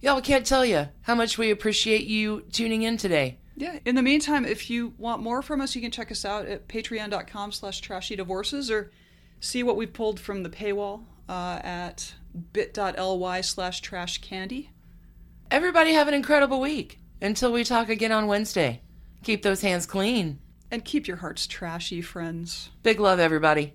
Y'all, 0.00 0.16
we 0.16 0.22
can't 0.22 0.46
tell 0.46 0.64
you 0.64 0.88
how 1.02 1.14
much 1.14 1.36
we 1.38 1.50
appreciate 1.50 2.06
you 2.06 2.42
tuning 2.52 2.82
in 2.82 2.96
today. 2.96 3.38
Yeah. 3.56 3.78
In 3.84 3.94
the 3.94 4.02
meantime, 4.02 4.44
if 4.44 4.70
you 4.70 4.94
want 4.98 5.22
more 5.22 5.42
from 5.42 5.60
us, 5.60 5.74
you 5.74 5.80
can 5.80 5.90
check 5.90 6.10
us 6.10 6.24
out 6.24 6.46
at 6.46 6.66
patreon.com 6.66 7.52
slash 7.52 7.80
trashy 7.80 8.16
divorces 8.16 8.70
or 8.70 8.90
see 9.40 9.62
what 9.62 9.76
we 9.76 9.86
pulled 9.86 10.18
from 10.18 10.42
the 10.42 10.50
paywall 10.50 11.04
uh, 11.28 11.60
at 11.62 12.14
bit.ly 12.52 13.40
slash 13.42 13.80
trash 13.80 14.18
candy. 14.18 14.70
Everybody 15.50 15.92
have 15.92 16.08
an 16.08 16.14
incredible 16.14 16.60
week. 16.60 16.98
Until 17.22 17.52
we 17.52 17.64
talk 17.64 17.88
again 17.88 18.12
on 18.12 18.26
Wednesday. 18.26 18.82
Keep 19.22 19.42
those 19.42 19.62
hands 19.62 19.86
clean. 19.86 20.40
And 20.70 20.84
keep 20.84 21.06
your 21.06 21.18
hearts 21.18 21.46
trashy, 21.46 22.02
friends. 22.02 22.70
Big 22.82 23.00
love, 23.00 23.18
everybody. 23.20 23.74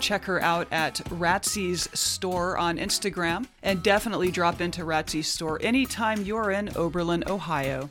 Check 0.00 0.24
her 0.24 0.42
out 0.42 0.66
at 0.72 0.96
Ratsy's 1.10 1.88
store 1.98 2.56
on 2.58 2.78
Instagram 2.78 3.46
and 3.62 3.82
definitely 3.82 4.30
drop 4.30 4.60
into 4.60 4.82
Ratsy's 4.82 5.28
store 5.28 5.58
anytime 5.62 6.22
you're 6.22 6.50
in 6.50 6.70
Oberlin, 6.76 7.22
Ohio. 7.28 7.90